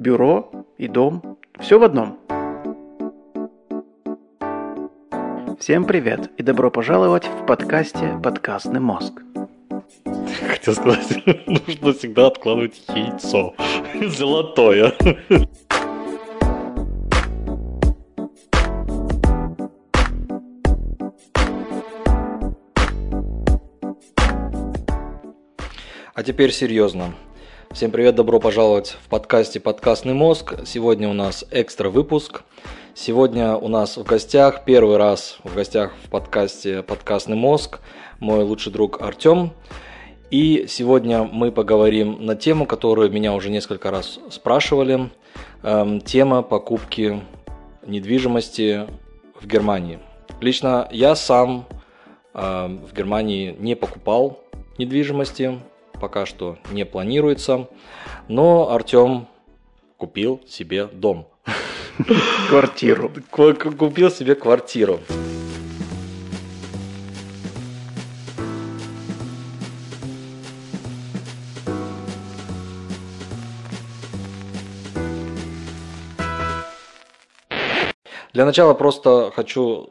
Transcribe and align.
бюро 0.00 0.50
и 0.78 0.88
дом. 0.88 1.38
Все 1.60 1.78
в 1.78 1.82
одном. 1.82 2.18
Всем 5.60 5.84
привет 5.84 6.30
и 6.38 6.42
добро 6.42 6.70
пожаловать 6.70 7.26
в 7.26 7.44
подкасте 7.44 8.18
«Подкастный 8.22 8.80
мозг». 8.80 9.22
Хотел 10.48 10.74
сказать, 10.74 11.22
нужно 11.46 11.92
всегда 11.92 12.28
откладывать 12.28 12.82
яйцо. 12.88 13.54
Золотое. 14.16 14.94
А 26.14 26.22
теперь 26.22 26.52
серьезно. 26.52 27.14
Всем 27.72 27.92
привет, 27.92 28.16
добро 28.16 28.40
пожаловать 28.40 28.96
в 29.00 29.08
подкасте 29.08 29.60
«Подкастный 29.60 30.12
мозг». 30.12 30.54
Сегодня 30.66 31.08
у 31.08 31.12
нас 31.12 31.44
экстра 31.52 31.88
выпуск. 31.88 32.42
Сегодня 32.94 33.54
у 33.54 33.68
нас 33.68 33.96
в 33.96 34.02
гостях, 34.02 34.64
первый 34.64 34.96
раз 34.96 35.38
в 35.44 35.54
гостях 35.54 35.92
в 36.02 36.10
подкасте 36.10 36.82
«Подкастный 36.82 37.36
мозг» 37.36 37.78
мой 38.18 38.42
лучший 38.42 38.72
друг 38.72 39.00
Артем. 39.00 39.52
И 40.32 40.66
сегодня 40.68 41.22
мы 41.22 41.52
поговорим 41.52 42.26
на 42.26 42.34
тему, 42.34 42.66
которую 42.66 43.12
меня 43.12 43.34
уже 43.34 43.50
несколько 43.50 43.92
раз 43.92 44.18
спрашивали. 44.30 45.08
Эм, 45.62 46.00
тема 46.00 46.42
покупки 46.42 47.20
недвижимости 47.86 48.88
в 49.40 49.46
Германии. 49.46 50.00
Лично 50.40 50.88
я 50.90 51.14
сам 51.14 51.66
э, 52.34 52.66
в 52.66 52.92
Германии 52.92 53.54
не 53.60 53.76
покупал 53.76 54.40
недвижимости, 54.76 55.60
пока 56.00 56.26
что 56.26 56.58
не 56.72 56.84
планируется. 56.84 57.68
Но 58.28 58.70
Артем 58.70 59.28
купил 59.96 60.40
себе 60.48 60.86
дом. 60.86 61.28
Квартиру. 62.48 63.12
Купил 63.30 64.10
себе 64.10 64.34
квартиру. 64.34 65.00
Для 78.32 78.46
начала 78.46 78.74
просто 78.74 79.30
хочу 79.34 79.88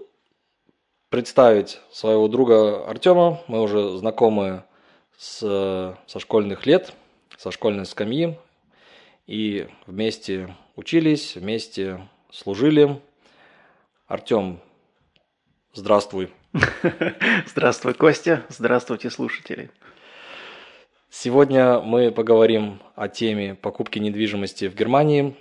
представить 1.09 1.79
своего 1.91 2.27
друга 2.27 2.87
Артема. 2.87 3.41
Мы 3.47 3.61
уже 3.61 3.97
знакомы 3.97 4.63
с, 5.19 5.97
со 6.07 6.19
школьных 6.19 6.65
лет, 6.65 6.93
со 7.37 7.51
школьной 7.51 7.85
скамьи. 7.85 8.37
И 9.27 9.67
вместе 9.85 10.55
учились, 10.75 11.35
вместе 11.35 12.07
служили. 12.31 13.01
Артем, 14.07 14.61
здравствуй. 15.73 16.31
Здравствуй, 17.45 17.93
Костя. 17.93 18.43
Здравствуйте, 18.49 19.11
слушатели. 19.11 19.69
Сегодня 21.11 21.79
мы 21.79 22.11
поговорим 22.11 22.81
о 22.95 23.07
теме 23.07 23.53
покупки 23.53 23.99
недвижимости 23.99 24.67
в 24.67 24.73
Германии. 24.73 25.35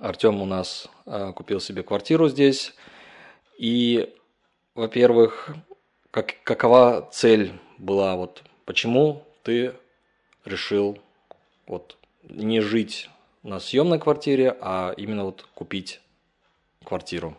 Артем 0.00 0.40
у 0.40 0.46
нас 0.46 0.88
э, 1.04 1.32
купил 1.34 1.58
себе 1.58 1.82
квартиру 1.82 2.28
здесь. 2.28 2.74
И, 3.58 4.14
во-первых, 4.76 5.56
как, 6.12 6.36
какова 6.44 7.08
цель 7.10 7.52
была 7.78 8.14
вот 8.14 8.44
Почему 8.68 9.24
ты 9.44 9.72
решил 10.44 10.98
вот 11.66 11.96
не 12.22 12.60
жить 12.60 13.08
на 13.42 13.60
съемной 13.60 13.98
квартире, 13.98 14.54
а 14.60 14.92
именно 14.94 15.24
вот 15.24 15.48
купить 15.54 16.02
квартиру? 16.84 17.34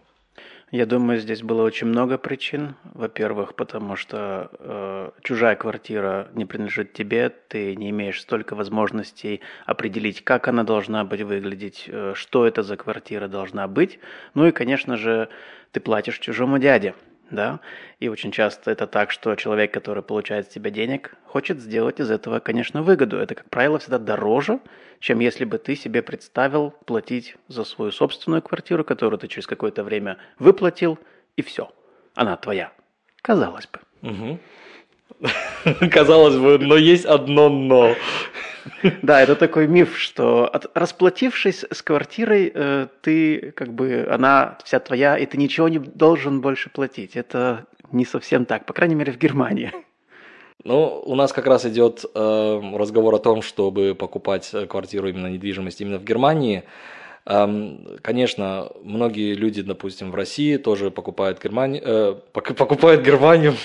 Я 0.71 0.87
думаю, 0.87 1.19
здесь 1.19 1.43
было 1.43 1.61
очень 1.61 1.85
много 1.85 2.17
причин. 2.17 2.73
Во-первых, 2.95 3.53
потому 3.53 3.95
что 3.95 4.49
э, 4.57 5.11
чужая 5.21 5.55
квартира 5.55 6.29
не 6.33 6.45
принадлежит 6.45 6.93
тебе, 6.93 7.29
ты 7.29 7.75
не 7.75 7.91
имеешь 7.91 8.21
столько 8.21 8.55
возможностей 8.55 9.41
определить, 9.67 10.23
как 10.23 10.47
она 10.47 10.63
должна 10.63 11.03
быть 11.03 11.21
выглядеть, 11.21 11.83
э, 11.85 12.13
что 12.15 12.47
это 12.47 12.63
за 12.63 12.75
квартира 12.75 13.27
должна 13.27 13.67
быть. 13.67 13.99
Ну 14.33 14.47
и, 14.47 14.51
конечно 14.51 14.97
же, 14.97 15.29
ты 15.73 15.79
платишь 15.79 16.17
чужому 16.17 16.57
дяде 16.57 16.95
да, 17.31 17.59
и 17.99 18.07
очень 18.07 18.31
часто 18.31 18.71
это 18.71 18.87
так, 18.87 19.11
что 19.11 19.35
человек, 19.35 19.73
который 19.73 20.03
получает 20.03 20.45
с 20.45 20.49
тебя 20.49 20.69
денег, 20.69 21.15
хочет 21.25 21.59
сделать 21.59 21.99
из 21.99 22.11
этого, 22.11 22.39
конечно, 22.39 22.81
выгоду. 22.81 23.17
Это, 23.17 23.35
как 23.35 23.49
правило, 23.49 23.79
всегда 23.79 23.97
дороже, 23.99 24.59
чем 24.99 25.19
если 25.19 25.45
бы 25.45 25.57
ты 25.57 25.75
себе 25.75 26.01
представил 26.01 26.71
платить 26.85 27.35
за 27.47 27.63
свою 27.63 27.91
собственную 27.91 28.41
квартиру, 28.41 28.83
которую 28.83 29.19
ты 29.19 29.27
через 29.27 29.47
какое-то 29.47 29.83
время 29.83 30.17
выплатил, 30.37 30.97
и 31.37 31.41
все, 31.41 31.71
она 32.15 32.35
твоя. 32.37 32.71
Казалось 33.21 33.67
бы. 33.67 34.09
Угу. 34.09 34.39
Казалось 35.91 36.37
бы, 36.37 36.57
но 36.59 36.75
есть 36.75 37.05
одно 37.05 37.49
но. 37.49 37.95
Да, 39.01 39.21
это 39.21 39.35
такой 39.35 39.67
миф, 39.67 39.97
что 39.97 40.51
расплатившись 40.73 41.65
с 41.69 41.81
квартирой, 41.81 42.51
э, 42.53 42.87
ты 43.01 43.51
как 43.51 43.73
бы 43.73 44.07
она 44.09 44.57
вся 44.63 44.79
твоя, 44.79 45.17
и 45.17 45.25
ты 45.25 45.37
ничего 45.37 45.69
не 45.69 45.79
должен 45.79 46.41
больше 46.41 46.69
платить. 46.69 47.15
Это 47.15 47.65
не 47.91 48.05
совсем 48.05 48.45
так, 48.45 48.65
по 48.65 48.73
крайней 48.73 48.95
мере 48.95 49.11
в 49.11 49.17
Германии. 49.17 49.71
Ну, 50.63 51.01
у 51.05 51.15
нас 51.15 51.31
как 51.31 51.47
раз 51.47 51.65
идет 51.65 52.03
э, 52.13 52.61
разговор 52.75 53.15
о 53.15 53.19
том, 53.19 53.41
чтобы 53.41 53.95
покупать 53.95 54.53
квартиру 54.67 55.07
именно 55.07 55.27
недвижимость 55.27 55.79
именно 55.81 55.99
в 55.99 56.03
Германии. 56.03 56.63
Эм, 57.25 57.97
конечно, 58.01 58.71
многие 58.83 59.35
люди, 59.35 59.61
допустим, 59.61 60.11
в 60.11 60.15
России 60.15 60.57
тоже 60.57 60.89
покупают 60.91 61.41
Германию, 61.41 61.81
э, 61.85 62.15
покупают 62.33 63.05
Германию. 63.05 63.55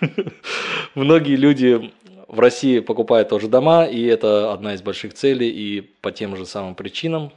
Многие 0.94 1.36
люди 1.36 1.92
в 2.34 2.40
России 2.40 2.80
покупают 2.80 3.28
тоже 3.28 3.48
дома, 3.48 3.86
и 3.86 4.04
это 4.04 4.52
одна 4.52 4.74
из 4.74 4.82
больших 4.82 5.14
целей, 5.14 5.48
и 5.48 5.80
по 5.80 6.10
тем 6.12 6.36
же 6.36 6.46
самым 6.46 6.74
причинам. 6.74 7.32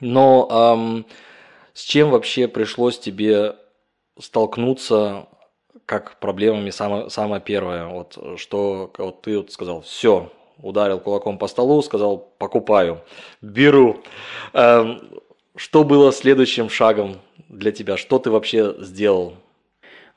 Но 0.00 0.48
эм, 0.50 1.06
с 1.74 1.82
чем 1.82 2.10
вообще 2.10 2.48
пришлось 2.48 2.98
тебе 2.98 3.56
столкнуться 4.18 5.26
как 5.86 6.18
проблемами 6.20 6.70
самое, 6.70 7.10
самое 7.10 7.42
первое? 7.42 7.86
Вот 7.86 8.18
что 8.38 8.90
вот 8.96 9.22
ты 9.22 9.36
вот 9.36 9.52
сказал, 9.52 9.82
все, 9.82 10.32
ударил 10.58 10.98
кулаком 10.98 11.38
по 11.38 11.46
столу, 11.46 11.82
сказал, 11.82 12.18
покупаю, 12.38 13.02
беру. 13.42 14.02
Эм, 14.54 15.20
что 15.54 15.84
было 15.84 16.12
следующим 16.12 16.70
шагом 16.70 17.16
для 17.48 17.72
тебя? 17.72 17.96
Что 17.96 18.18
ты 18.18 18.30
вообще 18.30 18.74
сделал? 18.78 19.34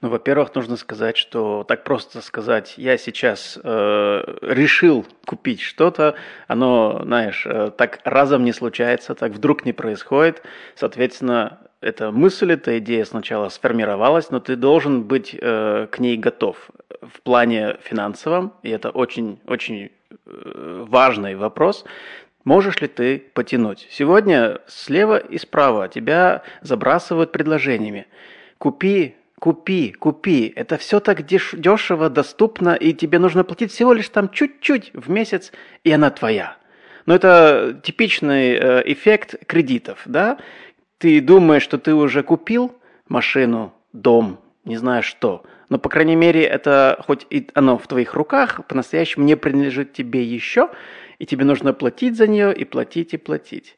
Ну, 0.03 0.09
во-первых, 0.09 0.53
нужно 0.53 0.75
сказать, 0.75 1.15
что 1.15 1.63
так 1.65 1.85
просто 1.85 2.19
сказать, 2.19 2.73
я 2.75 2.97
сейчас 2.97 3.57
э, 3.63 4.37
решил 4.41 5.05
купить 5.23 5.61
что-то, 5.61 6.15
оно, 6.49 6.99
знаешь, 7.05 7.45
э, 7.45 7.71
так 7.77 8.01
разом 8.03 8.43
не 8.43 8.51
случается, 8.51 9.15
так 9.15 9.31
вдруг 9.31 9.63
не 9.63 9.71
происходит. 9.71 10.43
Соответственно, 10.75 11.59
эта 11.79 12.11
мысль, 12.11 12.51
эта 12.51 12.79
идея 12.79 13.05
сначала 13.05 13.47
сформировалась, 13.47 14.29
но 14.29 14.41
ты 14.41 14.57
должен 14.57 15.03
быть 15.03 15.33
э, 15.39 15.87
к 15.89 15.99
ней 15.99 16.17
готов 16.17 16.69
в 17.01 17.21
плане 17.21 17.77
финансовом, 17.81 18.51
и 18.61 18.71
это 18.71 18.89
очень-очень 18.89 19.89
э, 20.11 20.85
важный 20.85 21.35
вопрос. 21.35 21.85
Можешь 22.43 22.81
ли 22.81 22.89
ты 22.89 23.19
потянуть? 23.33 23.87
Сегодня 23.89 24.59
слева 24.67 25.15
и 25.15 25.37
справа 25.37 25.87
тебя 25.87 26.43
забрасывают 26.59 27.31
предложениями. 27.31 28.05
Купи 28.57 29.15
Купи, 29.43 29.91
купи. 29.91 30.53
Это 30.55 30.77
все 30.77 31.01
так 31.01 31.25
дешево, 31.25 32.09
доступно, 32.09 32.75
и 32.75 32.93
тебе 32.93 33.19
нужно 33.19 33.43
платить 33.43 33.73
всего 33.73 33.91
лишь 33.91 34.07
там 34.07 34.29
чуть-чуть 34.29 34.91
в 34.93 35.09
месяц, 35.09 35.51
и 35.83 35.91
она 35.91 36.11
твоя. 36.11 36.55
Но 37.05 37.13
это 37.13 37.77
типичный 37.83 38.53
э, 38.53 38.83
эффект 38.85 39.35
кредитов, 39.45 40.03
да? 40.05 40.37
Ты 40.97 41.19
думаешь, 41.19 41.63
что 41.63 41.77
ты 41.77 41.93
уже 41.93 42.23
купил 42.23 42.73
машину, 43.09 43.73
дом, 43.91 44.39
не 44.63 44.77
знаю 44.77 45.03
что, 45.03 45.43
но, 45.67 45.77
по 45.77 45.89
крайней 45.89 46.15
мере, 46.15 46.45
это 46.45 47.03
хоть 47.05 47.27
и 47.29 47.49
оно 47.53 47.77
в 47.77 47.85
твоих 47.85 48.13
руках, 48.13 48.65
по-настоящему 48.67 49.25
не 49.25 49.35
принадлежит 49.35 49.91
тебе 49.91 50.23
еще, 50.23 50.69
и 51.19 51.25
тебе 51.25 51.43
нужно 51.43 51.73
платить 51.73 52.15
за 52.15 52.27
нее, 52.27 52.55
и 52.55 52.63
платить, 52.63 53.13
и 53.13 53.17
платить. 53.17 53.75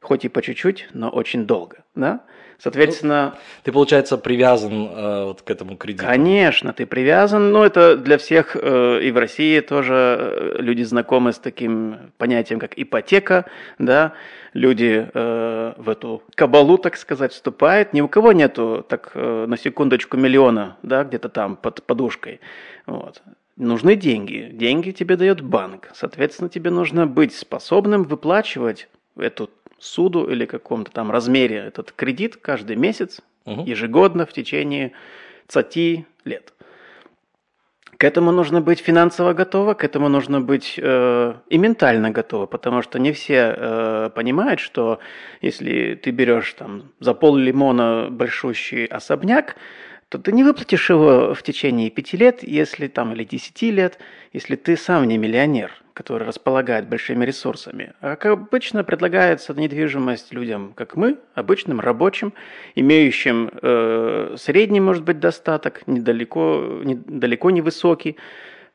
Хоть 0.00 0.24
и 0.24 0.30
по 0.30 0.40
чуть-чуть, 0.40 0.88
но 0.94 1.10
очень 1.10 1.44
долго, 1.44 1.84
да? 1.94 2.24
Соответственно... 2.58 3.36
Ты, 3.62 3.72
получается, 3.72 4.18
привязан 4.18 4.88
э, 4.88 5.24
вот 5.24 5.42
к 5.42 5.50
этому 5.50 5.76
кредиту. 5.76 6.04
Конечно, 6.04 6.72
ты 6.72 6.86
привязан. 6.86 7.52
Но 7.52 7.64
это 7.64 7.96
для 7.96 8.18
всех 8.18 8.56
э, 8.60 9.00
и 9.02 9.10
в 9.10 9.18
России 9.18 9.60
тоже 9.60 9.94
э, 9.94 10.56
люди 10.58 10.82
знакомы 10.82 11.32
с 11.32 11.38
таким 11.38 12.12
понятием, 12.18 12.58
как 12.58 12.72
ипотека. 12.76 13.46
Да? 13.78 14.12
Люди 14.52 15.08
э, 15.12 15.72
в 15.76 15.88
эту 15.88 16.22
кабалу, 16.34 16.78
так 16.78 16.96
сказать, 16.96 17.32
вступают. 17.32 17.92
Ни 17.92 18.00
у 18.00 18.08
кого 18.08 18.32
нету, 18.32 18.84
так 18.88 19.10
э, 19.14 19.46
на 19.46 19.56
секундочку, 19.56 20.16
миллиона 20.16 20.76
да, 20.82 21.04
где-то 21.04 21.28
там 21.28 21.56
под 21.56 21.82
подушкой. 21.82 22.40
Вот. 22.86 23.22
Нужны 23.56 23.94
деньги. 23.94 24.50
Деньги 24.52 24.90
тебе 24.90 25.16
дает 25.16 25.40
банк. 25.40 25.90
Соответственно, 25.94 26.48
тебе 26.48 26.70
нужно 26.70 27.06
быть 27.06 27.34
способным 27.34 28.02
выплачивать 28.02 28.88
эту 29.16 29.48
суду 29.78 30.24
или 30.24 30.46
каком-то 30.46 30.90
там 30.90 31.10
размере 31.10 31.56
этот 31.56 31.92
кредит 31.92 32.36
каждый 32.36 32.76
месяц, 32.76 33.20
угу. 33.44 33.64
ежегодно 33.64 34.26
в 34.26 34.32
течение 34.32 34.92
20 35.48 36.06
лет. 36.24 36.54
К 37.96 38.04
этому 38.04 38.32
нужно 38.32 38.60
быть 38.60 38.80
финансово 38.80 39.34
готово, 39.34 39.74
к 39.74 39.84
этому 39.84 40.08
нужно 40.08 40.40
быть 40.40 40.74
э, 40.78 41.34
и 41.48 41.58
ментально 41.58 42.10
готово, 42.10 42.46
потому 42.46 42.82
что 42.82 42.98
не 42.98 43.12
все 43.12 43.54
э, 43.56 44.10
понимают, 44.14 44.58
что 44.60 44.98
если 45.40 45.94
ты 45.94 46.10
берешь 46.10 46.52
там 46.54 46.92
за 46.98 47.14
пол 47.14 47.36
лимона 47.36 48.08
большущий 48.10 48.86
особняк, 48.86 49.56
то 50.08 50.18
ты 50.18 50.32
не 50.32 50.44
выплатишь 50.44 50.90
его 50.90 51.34
в 51.34 51.42
течение 51.42 51.90
пяти 51.90 52.16
лет, 52.16 52.42
если 52.42 52.88
там 52.88 53.12
или 53.12 53.24
десяти 53.24 53.70
лет, 53.70 53.98
если 54.32 54.56
ты 54.56 54.76
сам 54.76 55.06
не 55.06 55.16
миллионер, 55.16 55.70
который 55.94 56.26
располагает 56.26 56.88
большими 56.88 57.24
ресурсами. 57.24 57.94
А 58.00 58.16
как 58.16 58.32
обычно 58.32 58.82
предлагается 58.82 59.54
недвижимость 59.54 60.34
людям, 60.34 60.72
как 60.74 60.96
мы, 60.96 61.18
обычным 61.34 61.78
рабочим, 61.80 62.32
имеющим 62.74 63.50
э, 63.62 64.34
средний, 64.36 64.80
может 64.80 65.04
быть, 65.04 65.20
достаток, 65.20 65.86
недалеко, 65.86 66.80
не, 66.82 66.96
далеко 66.96 67.50
не 67.50 67.60
высокий. 67.60 68.16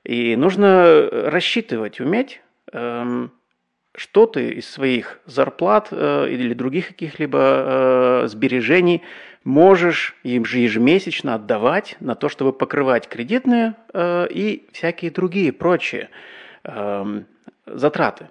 И 0.05 0.37
нужно 0.37 1.09
рассчитывать, 1.11 1.99
уметь, 1.99 2.41
э, 2.71 3.27
что 3.95 4.25
ты 4.25 4.51
из 4.51 4.69
своих 4.69 5.19
зарплат 5.25 5.89
э, 5.91 6.29
или 6.29 6.53
других 6.53 6.87
каких-либо 6.87 7.39
э, 7.41 8.27
сбережений 8.27 9.03
можешь 9.43 10.15
им 10.23 10.45
же 10.45 10.59
ежемесячно 10.59 11.35
отдавать 11.35 11.97
на 11.99 12.15
то, 12.15 12.29
чтобы 12.29 12.53
покрывать 12.53 13.09
кредитные 13.09 13.75
э, 13.93 14.27
и 14.31 14.67
всякие 14.71 15.11
другие 15.11 15.51
прочие 15.51 16.09
э, 16.73 17.23
затраты. 17.65 18.29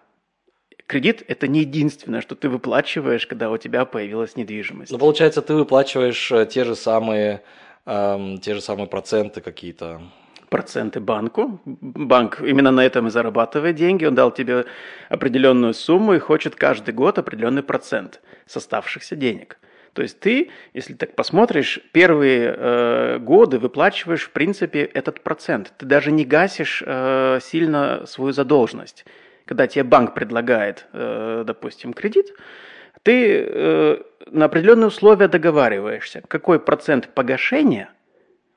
Кредит– 0.87 1.23
это 1.29 1.49
не 1.49 1.61
единственное, 1.61 2.23
что 2.23 2.35
ты 2.35 2.49
выплачиваешь, 2.49 3.26
когда 3.26 3.50
у 3.50 3.58
тебя 3.58 3.85
появилась 3.85 4.37
недвижимость. 4.37 4.90
Ну, 4.90 4.99
получается, 4.99 5.43
ты 5.43 5.55
выплачиваешь 5.55 6.32
э, 6.32 6.46
те 6.46 6.64
же 6.64 6.75
самые, 6.75 7.43
э, 7.85 8.37
те 8.43 8.55
же 8.55 8.61
самые 8.61 8.87
проценты 8.87 9.40
какие-то 9.40 10.00
проценты 10.49 11.00
банку. 11.00 11.61
Банк 11.64 12.40
именно 12.40 12.70
на 12.70 12.85
этом 12.85 13.06
и 13.06 13.11
зарабатывает 13.11 13.76
деньги. 13.76 14.06
Он 14.06 14.14
дал 14.14 14.31
тебе 14.31 14.64
определенную 15.11 15.75
сумму 15.75 16.14
и 16.14 16.19
хочет 16.19 16.55
каждый 16.55 16.94
год 16.94 17.19
определенный 17.19 17.62
процент 17.62 18.20
с 18.46 18.56
оставшихся 18.56 19.14
денег. 19.17 19.58
То 19.99 20.03
есть 20.03 20.21
ты, 20.21 20.50
если 20.75 20.95
так 20.95 21.17
посмотришь, 21.17 21.81
первые 21.91 22.55
э, 22.56 23.19
годы 23.19 23.59
выплачиваешь, 23.59 24.27
в 24.27 24.31
принципе, 24.31 24.83
этот 24.85 25.25
процент. 25.25 25.73
Ты 25.77 25.87
даже 25.87 26.12
не 26.12 26.25
гасишь 26.25 26.85
э, 26.87 27.41
сильно 27.43 28.06
свою 28.06 28.31
задолженность. 28.31 29.05
Когда 29.45 29.67
тебе 29.67 29.83
банк 29.83 30.15
предлагает, 30.15 30.87
э, 30.93 31.43
допустим, 31.45 31.95
кредит, 31.95 32.33
ты 33.03 33.45
э, 33.45 34.03
на 34.31 34.45
определенные 34.45 34.87
условия 34.87 35.27
договариваешься, 35.27 36.23
какой 36.29 36.61
процент 36.61 37.09
погашения 37.09 37.91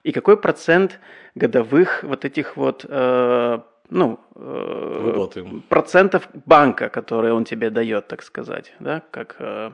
и 0.03 0.11
какой 0.11 0.37
процент 0.37 0.99
годовых 1.33 2.03
вот 2.03 2.23
этих 2.23 2.55
вот 2.55 2.85
э, 2.87 3.59
ну, 3.89 4.19
э, 4.35 5.27
процентов 5.69 6.29
банка, 6.45 6.89
которые 6.89 7.33
он 7.33 7.45
тебе 7.45 7.71
дает, 7.71 8.07
так 8.07 8.21
сказать, 8.21 8.73
да, 8.79 9.01
как 9.09 9.37
э, 9.39 9.71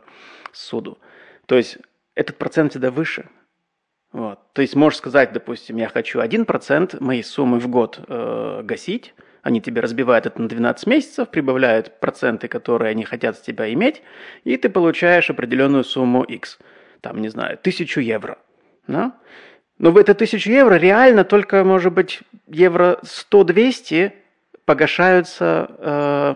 суду. 0.53 0.97
То 1.47 1.55
есть 1.55 1.79
этот 2.13 2.37
процент 2.37 2.71
всегда 2.71 2.91
выше. 2.91 3.27
Вот. 4.11 4.39
То 4.53 4.61
есть 4.61 4.75
можешь 4.75 4.99
сказать, 4.99 5.33
допустим, 5.33 5.77
я 5.77 5.89
хочу 5.89 6.19
1% 6.19 7.03
моей 7.03 7.23
суммы 7.23 7.59
в 7.59 7.67
год 7.67 7.99
э, 8.07 8.61
гасить, 8.63 9.13
они 9.41 9.61
тебе 9.61 9.81
разбивают 9.81 10.25
это 10.25 10.41
на 10.41 10.49
12 10.49 10.87
месяцев, 10.87 11.29
прибавляют 11.29 11.99
проценты, 11.99 12.47
которые 12.47 12.91
они 12.91 13.03
хотят 13.03 13.37
с 13.37 13.41
тебя 13.41 13.71
иметь, 13.73 14.01
и 14.43 14.57
ты 14.57 14.69
получаешь 14.69 15.29
определенную 15.29 15.83
сумму 15.83 16.23
X. 16.23 16.59
Там, 17.01 17.21
не 17.21 17.29
знаю, 17.29 17.57
тысячу 17.57 18.01
евро. 18.01 18.39
Да? 18.87 19.13
Но 19.77 19.91
в 19.91 19.97
это 19.97 20.13
тысячу 20.15 20.49
евро 20.49 20.75
реально 20.75 21.23
только, 21.23 21.63
может 21.63 21.93
быть, 21.93 22.21
евро 22.47 22.99
100-200 23.03 24.11
погашаются 24.65 25.69
э, 25.77 26.35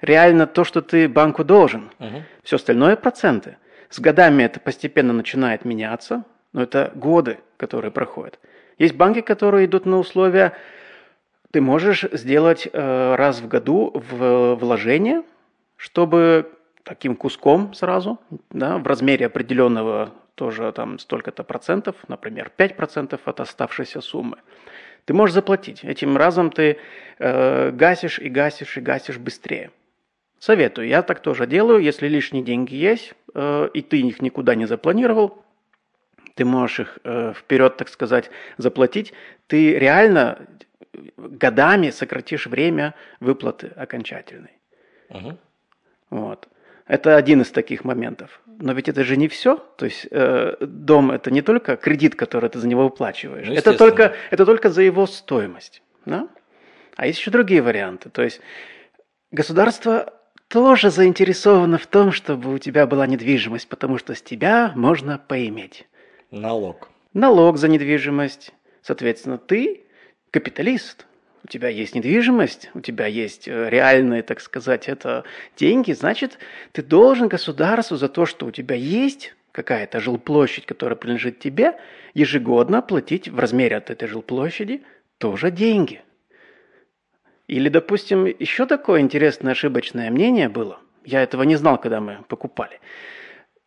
реально 0.00 0.46
то, 0.46 0.64
что 0.64 0.82
ты 0.82 1.08
банку 1.08 1.42
должен. 1.44 1.90
Угу. 1.98 2.22
Все 2.44 2.56
остальное 2.56 2.96
проценты. 2.96 3.56
С 3.92 4.00
годами 4.00 4.42
это 4.42 4.58
постепенно 4.58 5.12
начинает 5.12 5.66
меняться, 5.66 6.24
но 6.54 6.62
это 6.62 6.92
годы, 6.94 7.40
которые 7.58 7.90
проходят. 7.90 8.38
Есть 8.78 8.94
банки, 8.94 9.20
которые 9.20 9.66
идут 9.66 9.84
на 9.84 9.98
условия, 9.98 10.54
ты 11.50 11.60
можешь 11.60 12.06
сделать 12.10 12.66
э, 12.72 13.14
раз 13.16 13.42
в 13.42 13.48
году 13.48 13.92
в 13.94 14.54
вложение, 14.54 15.24
чтобы 15.76 16.50
таким 16.84 17.16
куском 17.16 17.74
сразу, 17.74 18.18
да, 18.48 18.78
в 18.78 18.86
размере 18.86 19.26
определенного 19.26 20.14
тоже 20.36 20.72
там 20.72 20.98
столько-то 20.98 21.44
процентов, 21.44 21.96
например, 22.08 22.50
5 22.56 22.76
процентов 22.76 23.20
от 23.26 23.40
оставшейся 23.40 24.00
суммы. 24.00 24.38
Ты 25.04 25.12
можешь 25.12 25.34
заплатить. 25.34 25.84
Этим 25.84 26.16
разом 26.16 26.50
ты 26.50 26.78
э, 27.18 27.70
гасишь 27.72 28.18
и 28.18 28.30
гасишь 28.30 28.78
и 28.78 28.80
гасишь 28.80 29.18
быстрее. 29.18 29.70
Советую, 30.42 30.88
я 30.88 31.02
так 31.02 31.20
тоже 31.20 31.46
делаю. 31.46 31.78
Если 31.78 32.08
лишние 32.08 32.42
деньги 32.42 32.74
есть, 32.74 33.14
э, 33.32 33.68
и 33.74 33.80
ты 33.80 34.00
их 34.00 34.20
никуда 34.20 34.56
не 34.56 34.66
запланировал, 34.66 35.44
ты 36.34 36.44
можешь 36.44 36.80
их 36.80 36.98
э, 37.04 37.32
вперед, 37.32 37.76
так 37.76 37.88
сказать, 37.88 38.28
заплатить. 38.58 39.12
Ты 39.46 39.78
реально 39.78 40.44
годами 41.16 41.90
сократишь 41.90 42.48
время 42.48 42.96
выплаты 43.20 43.68
окончательной. 43.76 44.58
Угу. 45.10 45.38
Вот. 46.10 46.48
Это 46.88 47.14
один 47.14 47.42
из 47.42 47.52
таких 47.52 47.84
моментов. 47.84 48.40
Но 48.46 48.72
ведь 48.72 48.88
это 48.88 49.04
же 49.04 49.16
не 49.16 49.28
все. 49.28 49.58
То 49.76 49.84
есть 49.84 50.08
э, 50.10 50.56
дом 50.58 51.12
это 51.12 51.30
не 51.30 51.42
только 51.42 51.76
кредит, 51.76 52.16
который 52.16 52.50
ты 52.50 52.58
за 52.58 52.66
него 52.66 52.82
выплачиваешь. 52.82 53.46
Ну, 53.46 53.54
это, 53.54 53.78
только, 53.78 54.16
это 54.32 54.44
только 54.44 54.70
за 54.70 54.82
его 54.82 55.06
стоимость. 55.06 55.84
Да? 56.04 56.26
А 56.96 57.06
есть 57.06 57.20
еще 57.20 57.30
другие 57.30 57.62
варианты. 57.62 58.10
То 58.10 58.24
есть 58.24 58.40
государство 59.30 60.12
тоже 60.52 60.90
заинтересовано 60.90 61.78
в 61.78 61.86
том, 61.86 62.12
чтобы 62.12 62.52
у 62.52 62.58
тебя 62.58 62.86
была 62.86 63.06
недвижимость, 63.06 63.68
потому 63.68 63.96
что 63.96 64.14
с 64.14 64.20
тебя 64.20 64.72
можно 64.76 65.16
поиметь. 65.16 65.86
Налог. 66.30 66.90
Налог 67.14 67.56
за 67.56 67.68
недвижимость. 67.68 68.52
Соответственно, 68.82 69.38
ты 69.38 69.84
капиталист 70.30 71.06
у 71.42 71.48
тебя 71.48 71.68
есть 71.70 71.94
недвижимость, 71.94 72.70
у 72.74 72.80
тебя 72.80 73.06
есть 73.06 73.48
э, 73.48 73.70
реальные, 73.70 74.22
так 74.22 74.40
сказать, 74.40 74.88
это 74.88 75.24
деньги, 75.56 75.92
значит, 75.92 76.38
ты 76.72 76.82
должен 76.82 77.28
государству 77.28 77.96
за 77.96 78.08
то, 78.08 78.26
что 78.26 78.46
у 78.46 78.50
тебя 78.50 78.76
есть 78.76 79.34
какая-то 79.52 80.00
жилплощадь, 80.00 80.66
которая 80.66 80.96
принадлежит 80.96 81.40
тебе, 81.40 81.78
ежегодно 82.12 82.82
платить 82.82 83.28
в 83.28 83.38
размере 83.38 83.76
от 83.76 83.90
этой 83.90 84.06
жилплощади 84.06 84.82
тоже 85.18 85.50
деньги. 85.50 86.02
Или, 87.48 87.68
допустим, 87.68 88.24
еще 88.24 88.66
такое 88.66 89.00
интересное 89.00 89.52
ошибочное 89.52 90.10
мнение 90.10 90.48
было. 90.48 90.78
Я 91.04 91.22
этого 91.22 91.42
не 91.42 91.56
знал, 91.56 91.78
когда 91.78 92.00
мы 92.00 92.24
покупали. 92.28 92.80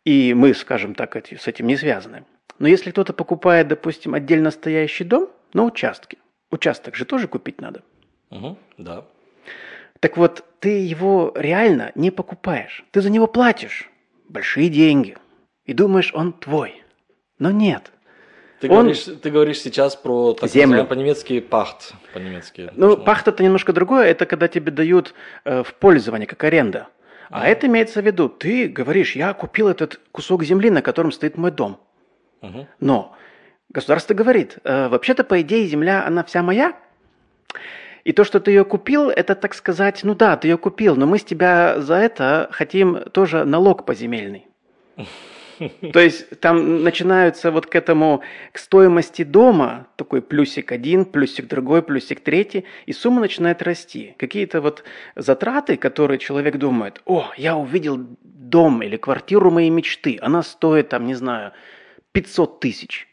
И 0.04 0.34
мы, 0.34 0.54
скажем 0.54 0.94
так, 0.94 1.16
с 1.16 1.46
этим 1.46 1.66
не 1.66 1.76
связаны. 1.76 2.24
Но 2.58 2.68
если 2.68 2.90
кто-то 2.90 3.12
покупает, 3.12 3.68
допустим, 3.68 4.14
отдельно 4.14 4.50
стоящий 4.50 5.04
дом 5.04 5.28
на 5.52 5.64
участке, 5.64 6.18
Участок 6.50 6.94
же 6.94 7.04
тоже 7.04 7.28
купить 7.28 7.60
надо. 7.60 7.82
Угу, 8.30 8.56
да. 8.78 9.04
Так 10.00 10.16
вот, 10.16 10.44
ты 10.60 10.78
его 10.78 11.32
реально 11.34 11.92
не 11.94 12.10
покупаешь. 12.10 12.84
Ты 12.92 13.00
за 13.00 13.10
него 13.10 13.26
платишь 13.26 13.90
большие 14.28 14.68
деньги. 14.68 15.16
И 15.64 15.72
думаешь, 15.72 16.12
он 16.14 16.32
твой. 16.32 16.82
Но 17.38 17.50
нет. 17.50 17.92
Ты, 18.60 18.70
он... 18.70 18.76
говоришь, 18.86 19.04
ты 19.04 19.30
говоришь 19.30 19.60
сейчас 19.60 19.96
про 19.96 20.32
так 20.32 20.48
землю. 20.50 20.84
по-немецки 20.86 21.40
пахт. 21.40 21.92
По-немецки. 22.14 22.70
Ну, 22.74 22.90
точно. 22.90 23.04
пахт 23.04 23.28
это 23.28 23.42
немножко 23.42 23.72
другое. 23.72 24.06
Это 24.06 24.24
когда 24.26 24.48
тебе 24.48 24.72
дают 24.72 25.14
э, 25.44 25.62
в 25.62 25.74
пользование, 25.74 26.26
как 26.26 26.42
аренда. 26.44 26.88
А 27.28 27.40
угу. 27.40 27.46
это 27.46 27.66
имеется 27.66 28.00
в 28.00 28.06
виду, 28.06 28.28
ты 28.28 28.68
говоришь, 28.68 29.16
я 29.16 29.34
купил 29.34 29.68
этот 29.68 30.00
кусок 30.12 30.44
земли, 30.44 30.70
на 30.70 30.80
котором 30.80 31.12
стоит 31.12 31.36
мой 31.36 31.50
дом. 31.50 31.80
Угу. 32.40 32.66
Но 32.80 33.16
Государство 33.68 34.14
говорит, 34.14 34.58
э, 34.64 34.88
вообще-то, 34.88 35.24
по 35.24 35.40
идее, 35.40 35.66
земля, 35.66 36.06
она 36.06 36.24
вся 36.24 36.42
моя. 36.42 36.76
И 38.04 38.12
то, 38.12 38.22
что 38.22 38.38
ты 38.38 38.52
ее 38.52 38.64
купил, 38.64 39.10
это, 39.10 39.34
так 39.34 39.54
сказать, 39.54 40.00
ну 40.04 40.14
да, 40.14 40.36
ты 40.36 40.48
ее 40.48 40.56
купил, 40.56 40.94
но 40.94 41.06
мы 41.06 41.18
с 41.18 41.24
тебя 41.24 41.80
за 41.80 41.96
это 41.96 42.48
хотим 42.52 43.00
тоже 43.10 43.44
налог 43.44 43.84
поземельный. 43.84 44.46
То 45.92 46.00
есть 46.00 46.40
там 46.40 46.82
начинаются 46.82 47.50
вот 47.50 47.66
к 47.66 47.74
этому, 47.74 48.22
к 48.52 48.58
стоимости 48.58 49.22
дома, 49.22 49.86
такой 49.96 50.22
плюсик 50.22 50.72
один, 50.72 51.04
плюсик 51.04 51.46
другой, 51.46 51.82
плюсик 51.82 52.20
третий, 52.20 52.64
и 52.86 52.92
сумма 52.92 53.20
начинает 53.20 53.62
расти. 53.62 54.14
Какие-то 54.18 54.60
вот 54.60 54.84
затраты, 55.14 55.76
которые 55.76 56.18
человек 56.18 56.56
думает, 56.56 57.00
о, 57.04 57.30
я 57.36 57.56
увидел 57.56 57.98
дом 58.22 58.82
или 58.82 58.96
квартиру 58.96 59.50
моей 59.50 59.70
мечты, 59.70 60.18
она 60.20 60.42
стоит 60.42 60.88
там, 60.90 61.06
не 61.06 61.14
знаю, 61.14 61.52
500 62.12 62.60
тысяч. 62.60 63.08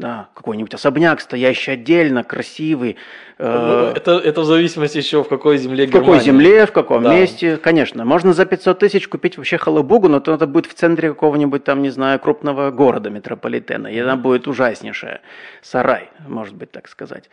Да, 0.00 0.30
какой-нибудь 0.32 0.72
особняк, 0.72 1.20
стоящий 1.20 1.72
отдельно, 1.72 2.24
красивый. 2.24 2.96
Э, 3.36 3.92
это, 3.94 4.12
это 4.12 4.40
в 4.40 4.46
зависимости 4.46 4.96
еще 4.96 5.22
в 5.22 5.28
какой 5.28 5.58
земле 5.58 5.86
В 5.86 5.90
какой 5.90 6.20
земле, 6.20 6.64
в 6.64 6.72
каком 6.72 7.02
да. 7.02 7.14
месте. 7.14 7.58
Конечно, 7.58 8.06
можно 8.06 8.32
за 8.32 8.46
500 8.46 8.78
тысяч 8.78 9.08
купить 9.08 9.36
вообще 9.36 9.58
халабугу, 9.58 10.08
но 10.08 10.20
то 10.20 10.32
это 10.32 10.46
будет 10.46 10.64
в 10.64 10.72
центре 10.72 11.10
какого-нибудь 11.10 11.64
там, 11.64 11.82
не 11.82 11.90
знаю, 11.90 12.18
крупного 12.18 12.70
города, 12.70 13.10
метрополитена. 13.10 13.88
И 13.88 13.98
она 13.98 14.16
будет 14.16 14.48
ужаснейшая. 14.48 15.20
Сарай, 15.60 16.08
может 16.26 16.54
быть, 16.54 16.70
так 16.70 16.88
сказать. 16.88 17.28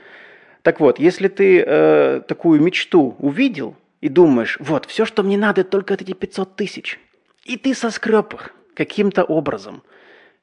Так 0.61 0.81
вот, 0.81 0.99
если 0.99 1.29
ты 1.29 1.63
э, 1.65 2.21
такую 2.27 2.61
мечту 2.61 3.15
увидел 3.19 3.77
и 4.01 4.09
думаешь, 4.09 4.57
вот, 4.59 4.85
все, 4.87 5.05
что 5.05 5.23
мне 5.23 5.37
надо, 5.37 5.63
только 5.63 5.93
эти 5.93 6.11
500 6.11 6.57
тысяч, 6.57 6.99
и 7.45 7.55
ты 7.55 7.73
соскреб 7.73 8.33
их 8.33 8.53
каким-то 8.75 9.23
образом– 9.23 9.83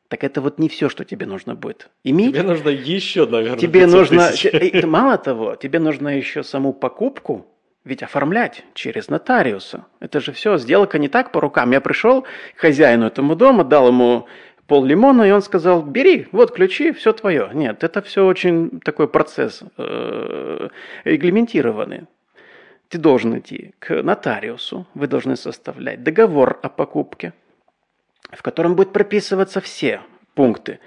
так 0.08 0.23
это 0.23 0.40
вот 0.40 0.58
не 0.58 0.68
все, 0.68 0.88
что 0.88 1.04
тебе 1.04 1.26
нужно 1.26 1.54
будет 1.54 1.90
иметь. 2.04 2.32
Тебе 2.32 2.42
нужно 2.42 2.68
еще, 2.68 3.26
наверное, 3.26 3.58
Тебе 3.58 3.87
нужно, 3.87 4.28
тысяч. 4.28 4.84
мало 4.84 5.18
того, 5.18 5.56
тебе 5.56 5.78
нужно 5.78 6.16
еще 6.16 6.42
саму 6.42 6.73
покупку 6.73 7.46
ведь 7.84 8.02
оформлять 8.02 8.64
через 8.75 9.08
нотариуса. 9.08 9.87
Это 10.00 10.20
же 10.20 10.32
все, 10.32 10.56
сделка 10.56 10.99
не 10.99 11.08
так 11.08 11.32
по 11.32 11.40
рукам. 11.40 11.70
Я 11.73 11.80
пришел 11.80 12.23
к 12.56 12.61
хозяину 12.61 13.06
этому 13.06 13.37
дома, 13.37 13.62
дал 13.64 13.88
ему 13.88 14.26
пол 14.66 14.84
лимона, 14.84 15.23
и 15.25 15.30
он 15.30 15.42
сказал, 15.42 15.82
бери, 15.82 16.26
вот 16.32 16.52
ключи, 16.52 16.92
все 16.92 17.12
твое. 17.12 17.50
Нет, 17.52 17.84
это 17.84 18.00
все 18.00 18.26
очень 18.26 18.80
такой 18.80 19.06
процесс 19.06 19.62
э, 19.76 20.68
регламентированный. 21.04 22.04
Ты 22.88 22.99
должен 22.99 23.38
идти 23.38 23.75
к 23.78 24.02
нотариусу, 24.02 24.87
вы 24.94 25.06
должны 25.06 25.37
составлять 25.37 26.02
договор 26.02 26.58
о 26.62 26.68
покупке– 26.68 27.32
в 28.31 28.43
котором 28.43 28.75
будет 28.75 28.93
прописываться 28.93 29.61
все 29.61 30.00
пункты. 30.35 30.81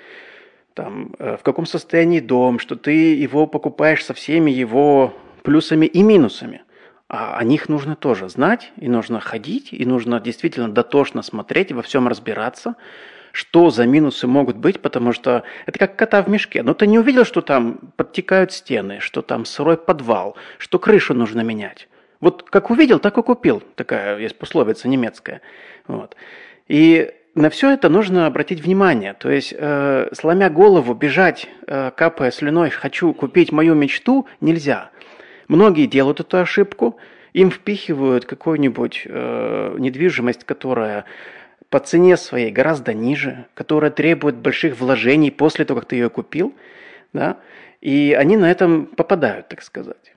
Там, 0.74 1.16
э, 1.20 1.38
в 1.38 1.44
каком 1.44 1.66
состоянии 1.66 2.20
дом, 2.20 2.60
что 2.60 2.76
ты 2.76 3.16
его 3.16 3.48
покупаешь 3.48 4.06
со 4.06 4.14
всеми 4.14 4.52
его 4.52 5.14
плюсами 5.44 5.86
и 5.86 6.04
минусами. 6.04 6.62
А 7.10 7.38
о 7.38 7.44
них 7.44 7.70
нужно 7.70 7.96
тоже 7.96 8.28
знать, 8.28 8.74
и 8.76 8.90
нужно 8.90 9.20
ходить, 9.22 9.70
и 9.72 9.86
нужно 9.86 10.20
действительно 10.20 10.70
дотошно 10.70 11.22
смотреть 11.22 11.72
во 11.72 11.82
всем 11.82 12.08
разбираться, 12.08 12.76
что 13.32 13.70
за 13.70 13.86
минусы 13.86 14.28
могут 14.28 14.58
быть, 14.58 14.82
потому 14.82 15.14
что 15.14 15.44
это 15.66 15.80
как 15.80 15.96
кота 15.96 16.22
в 16.22 16.28
мешке. 16.28 16.64
Но 16.64 16.74
ты 16.74 16.86
не 16.86 17.00
увидел, 17.00 17.24
что 17.24 17.42
там 17.42 17.80
подтекают 17.96 18.52
стены, 18.52 19.00
что 19.00 19.22
там 19.22 19.46
сырой 19.46 19.78
подвал, 19.78 20.36
что 20.58 20.80
крышу 20.80 21.14
нужно 21.14 21.42
менять. 21.42 21.88
Вот 22.20 22.44
как 22.44 22.70
увидел, 22.70 23.00
так 23.00 23.18
и 23.18 23.22
купил. 23.22 23.64
Такая 23.76 24.18
есть 24.18 24.38
пословица 24.38 24.88
немецкая. 24.88 25.42
Вот. 25.88 26.16
И 26.68 27.14
на 27.38 27.52
все 27.52 27.72
это 27.72 27.88
нужно 27.88 28.26
обратить 28.26 28.62
внимание. 28.62 29.14
То 29.14 29.30
есть, 29.30 29.54
э, 29.56 30.10
сломя 30.14 30.50
голову, 30.50 30.96
бежать, 30.96 31.48
э, 31.68 31.92
капая 31.96 32.32
слюной, 32.32 32.72
хочу 32.72 33.14
купить 33.14 33.52
мою 33.52 33.76
мечту, 33.76 34.28
нельзя. 34.42 34.90
Многие 35.48 35.86
делают 35.86 36.20
эту 36.20 36.40
ошибку, 36.40 36.98
им 37.34 37.52
впихивают 37.52 38.26
какую-нибудь 38.26 39.04
э, 39.06 39.76
недвижимость, 39.78 40.46
которая 40.46 41.06
по 41.70 41.80
цене 41.80 42.18
своей 42.18 42.50
гораздо 42.50 42.94
ниже, 42.96 43.46
которая 43.54 43.92
требует 43.92 44.36
больших 44.36 44.80
вложений 44.80 45.32
после 45.32 45.64
того, 45.64 45.82
как 45.82 45.90
ты 45.90 45.98
ее 45.98 46.10
купил, 46.10 46.56
да, 47.14 47.38
и 47.82 48.16
они 48.18 48.36
на 48.36 48.50
этом 48.50 48.88
попадают, 48.88 49.50
так 49.50 49.62
сказать. 49.62 50.16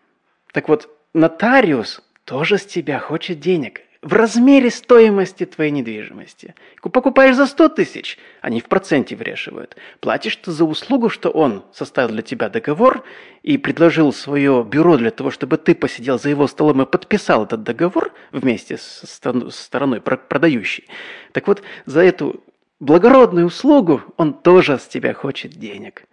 Так 0.53 0.71
вот, 0.71 0.89
нотариус 1.13 2.03
тоже 2.25 2.57
с 2.57 2.65
тебя 2.65 2.99
хочет 2.99 3.41
денег 3.41 3.83
в 4.03 4.15
размере 4.15 4.71
стоимости 4.71 5.45
твоей 5.45 5.71
недвижимости. 5.71 6.55
Покупаешь 6.81 7.37
за 7.37 7.47
100 7.47 7.69
тысяч, 7.71 8.19
они 8.41 8.61
в 8.61 8.65
проценте 8.65 9.15
врешивают. 9.15 9.77
Платишь 10.01 10.37
ты 10.37 10.51
за 10.53 10.65
услугу, 10.65 11.11
что 11.11 11.29
он 11.29 11.65
составил 11.73 12.09
для 12.09 12.23
тебя 12.23 12.49
договор 12.49 13.05
и 13.43 13.59
предложил 13.59 14.13
свое 14.13 14.65
бюро 14.65 14.97
для 14.97 15.11
того, 15.11 15.31
чтобы 15.31 15.59
ты 15.59 15.75
посидел 15.75 16.19
за 16.19 16.31
его 16.31 16.47
столом 16.47 16.81
и 16.83 16.87
подписал 16.87 17.45
этот 17.45 17.63
договор 17.63 18.13
вместе 18.33 18.79
с 18.79 19.05
стороной 19.51 20.01
продающей. 20.01 20.87
Так 21.33 21.47
вот, 21.47 21.63
за 21.85 22.01
эту 22.01 22.43
благородную 22.81 23.47
услугу 23.47 24.01
он 24.17 24.33
тоже 24.33 24.79
с 24.79 24.87
тебя 24.87 25.13
хочет 25.13 25.53
денег. 25.53 26.05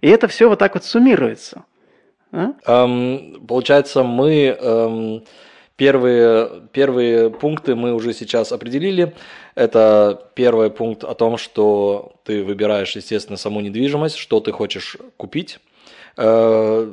И 0.00 0.08
это 0.08 0.26
все 0.26 0.48
вот 0.48 0.58
так 0.58 0.74
вот 0.74 0.84
суммируется. 0.84 1.64
А? 2.32 2.54
Um, 2.66 3.46
получается, 3.46 4.02
мы... 4.02 4.58
Um 4.60 5.24
Первые, 5.76 6.62
первые 6.72 7.28
пункты 7.28 7.74
мы 7.74 7.92
уже 7.92 8.14
сейчас 8.14 8.50
определили. 8.50 9.14
Это 9.54 10.30
первый 10.34 10.70
пункт 10.70 11.04
о 11.04 11.14
том, 11.14 11.36
что 11.36 12.14
ты 12.24 12.42
выбираешь, 12.42 12.96
естественно, 12.96 13.36
саму 13.36 13.60
недвижимость, 13.60 14.16
что 14.16 14.40
ты 14.40 14.52
хочешь 14.52 14.96
купить. 15.18 15.58
Э, 16.16 16.90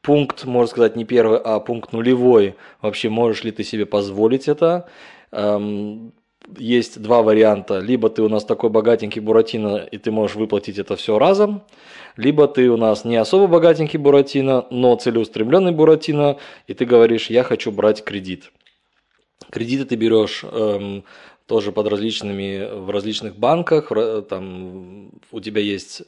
пункт, 0.00 0.44
можно 0.44 0.70
сказать, 0.70 0.96
не 0.96 1.04
первый, 1.04 1.38
а 1.38 1.60
пункт 1.60 1.92
нулевой. 1.92 2.56
Вообще, 2.80 3.10
можешь 3.10 3.44
ли 3.44 3.52
ты 3.52 3.62
себе 3.62 3.84
позволить 3.84 4.48
это? 4.48 4.88
Эм, 5.30 6.14
есть 6.58 7.00
два 7.00 7.22
варианта. 7.22 7.78
Либо 7.78 8.08
ты 8.10 8.22
у 8.22 8.28
нас 8.28 8.44
такой 8.44 8.70
богатенький 8.70 9.20
Буратино, 9.20 9.76
и 9.76 9.98
ты 9.98 10.10
можешь 10.10 10.36
выплатить 10.36 10.78
это 10.78 10.96
все 10.96 11.18
разом, 11.18 11.62
либо 12.16 12.48
ты 12.48 12.70
у 12.70 12.76
нас 12.76 13.04
не 13.04 13.16
особо 13.16 13.46
богатенький 13.46 13.98
Буратино, 13.98 14.66
но 14.70 14.94
целеустремленный 14.96 15.72
Буратино, 15.72 16.38
и 16.66 16.74
ты 16.74 16.84
говоришь, 16.84 17.30
я 17.30 17.42
хочу 17.42 17.70
брать 17.72 18.04
кредит. 18.04 18.52
Кредиты 19.50 19.84
ты 19.84 19.96
берешь 19.96 20.44
эм, 20.44 21.04
тоже 21.46 21.72
под 21.72 21.88
различными, 21.88 22.68
в 22.80 22.90
различных 22.90 23.36
банках, 23.36 23.92
там 24.28 25.10
у 25.30 25.40
тебя 25.40 25.60
есть 25.60 26.02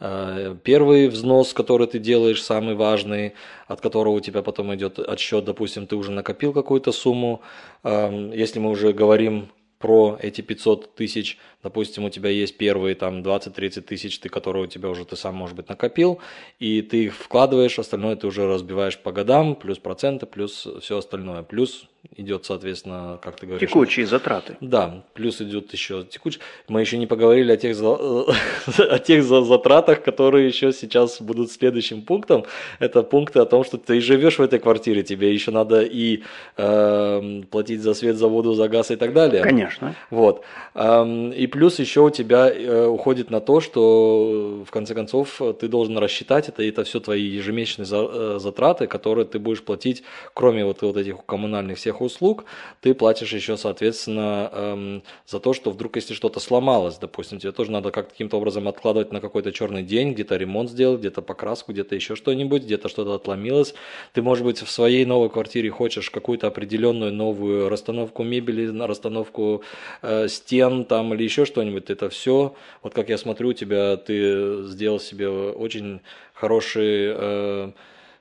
э, 0.00 0.56
первый 0.62 1.08
взнос, 1.08 1.54
который 1.54 1.86
ты 1.86 1.98
делаешь, 1.98 2.42
самый 2.42 2.74
важный, 2.74 3.34
от 3.68 3.80
которого 3.80 4.14
у 4.14 4.20
тебя 4.20 4.42
потом 4.42 4.74
идет 4.74 4.98
отсчет, 4.98 5.44
допустим, 5.44 5.86
ты 5.86 5.96
уже 5.96 6.10
накопил 6.10 6.52
какую-то 6.52 6.92
сумму. 6.92 7.40
Эм, 7.84 8.32
если 8.32 8.58
мы 8.58 8.70
уже 8.70 8.92
говорим 8.92 9.48
про 9.80 10.18
эти 10.20 10.42
500 10.42 10.94
тысяч, 10.94 11.38
допустим, 11.62 12.04
у 12.04 12.10
тебя 12.10 12.28
есть 12.28 12.58
первые 12.58 12.94
там 12.94 13.22
20-30 13.22 13.80
тысяч, 13.80 14.20
ты, 14.20 14.28
которые 14.28 14.64
у 14.64 14.66
тебя 14.66 14.90
уже 14.90 15.06
ты 15.06 15.16
сам, 15.16 15.34
может 15.34 15.56
быть, 15.56 15.70
накопил, 15.70 16.20
и 16.58 16.82
ты 16.82 17.04
их 17.04 17.14
вкладываешь, 17.14 17.78
остальное 17.78 18.14
ты 18.14 18.26
уже 18.26 18.46
разбиваешь 18.46 18.98
по 18.98 19.10
годам, 19.10 19.54
плюс 19.54 19.78
проценты, 19.78 20.26
плюс 20.26 20.68
все 20.82 20.98
остальное. 20.98 21.42
Плюс 21.42 21.88
идет, 22.16 22.44
соответственно, 22.44 23.18
как 23.22 23.36
ты 23.36 23.46
говоришь... 23.46 23.68
Текучие 23.68 24.06
затраты. 24.06 24.56
Да, 24.60 25.02
плюс 25.14 25.40
идет 25.40 25.72
еще 25.72 26.04
текучие. 26.04 26.40
Мы 26.68 26.80
еще 26.80 26.98
не 26.98 27.06
поговорили 27.06 27.52
о 27.52 27.56
тех, 27.56 27.76
о 27.80 28.98
тех 28.98 29.24
затратах, 29.24 30.02
которые 30.02 30.46
еще 30.46 30.72
сейчас 30.72 31.20
будут 31.20 31.50
следующим 31.50 32.02
пунктом. 32.02 32.44
Это 32.78 33.02
пункты 33.02 33.40
о 33.40 33.46
том, 33.46 33.64
что 33.64 33.78
ты 33.78 34.00
живешь 34.00 34.38
в 34.38 34.42
этой 34.42 34.58
квартире, 34.58 35.02
тебе 35.02 35.32
еще 35.32 35.50
надо 35.50 35.82
и 35.82 36.22
э, 36.56 37.42
платить 37.50 37.82
за 37.82 37.94
свет, 37.94 38.16
за 38.16 38.28
воду, 38.28 38.54
за 38.54 38.68
газ 38.68 38.90
и 38.90 38.96
так 38.96 39.12
далее. 39.12 39.42
Конечно. 39.42 39.94
Вот. 40.10 40.44
Эм, 40.74 41.30
и 41.32 41.46
плюс 41.46 41.78
еще 41.78 42.00
у 42.00 42.10
тебя 42.10 42.50
э, 42.50 42.86
уходит 42.86 43.30
на 43.30 43.40
то, 43.40 43.60
что 43.60 44.64
в 44.66 44.70
конце 44.70 44.94
концов 44.94 45.40
ты 45.60 45.68
должен 45.68 45.98
рассчитать 45.98 46.48
это, 46.48 46.62
и 46.62 46.68
это 46.68 46.84
все 46.84 47.00
твои 47.00 47.22
ежемесячные 47.22 47.86
э, 47.90 48.38
затраты, 48.38 48.86
которые 48.86 49.26
ты 49.26 49.38
будешь 49.38 49.62
платить, 49.62 50.02
кроме 50.34 50.64
вот, 50.64 50.82
вот 50.82 50.96
этих 50.96 51.24
коммунальных 51.26 51.78
всех 51.78 51.89
всех 51.90 52.00
услуг, 52.00 52.44
ты 52.80 52.94
платишь 52.94 53.32
еще, 53.32 53.56
соответственно, 53.56 54.50
эм, 54.52 55.02
за 55.26 55.40
то, 55.40 55.52
что 55.52 55.70
вдруг, 55.70 55.96
если 55.96 56.14
что-то 56.14 56.40
сломалось, 56.40 56.98
допустим, 56.98 57.38
тебе 57.38 57.52
тоже 57.52 57.72
надо 57.72 57.90
как-то 57.90 58.12
каким-то 58.12 58.36
образом 58.36 58.68
откладывать 58.68 59.12
на 59.12 59.20
какой-то 59.20 59.52
черный 59.52 59.82
день, 59.82 60.12
где-то 60.12 60.36
ремонт 60.36 60.70
сделать, 60.70 61.00
где-то 61.00 61.22
покраску, 61.22 61.72
где-то 61.72 61.94
еще 61.94 62.14
что-нибудь, 62.14 62.62
где-то 62.62 62.88
что-то 62.88 63.14
отломилось. 63.14 63.74
Ты, 64.12 64.22
может 64.22 64.44
быть, 64.44 64.62
в 64.62 64.70
своей 64.70 65.04
новой 65.04 65.30
квартире 65.30 65.70
хочешь 65.70 66.10
какую-то 66.10 66.46
определенную 66.46 67.12
новую 67.12 67.68
расстановку 67.68 68.22
мебели, 68.22 68.66
расстановку 68.86 69.62
э, 70.02 70.28
стен 70.28 70.84
там 70.84 71.14
или 71.14 71.24
еще 71.24 71.44
что-нибудь. 71.44 71.90
Это 71.90 72.08
все, 72.08 72.54
вот 72.82 72.94
как 72.94 73.08
я 73.08 73.18
смотрю, 73.18 73.48
у 73.48 73.52
тебя 73.52 73.96
ты 73.96 74.64
сделал 74.64 75.00
себе 75.00 75.28
очень 75.28 76.00
хороший 76.34 77.12
э, 77.14 77.72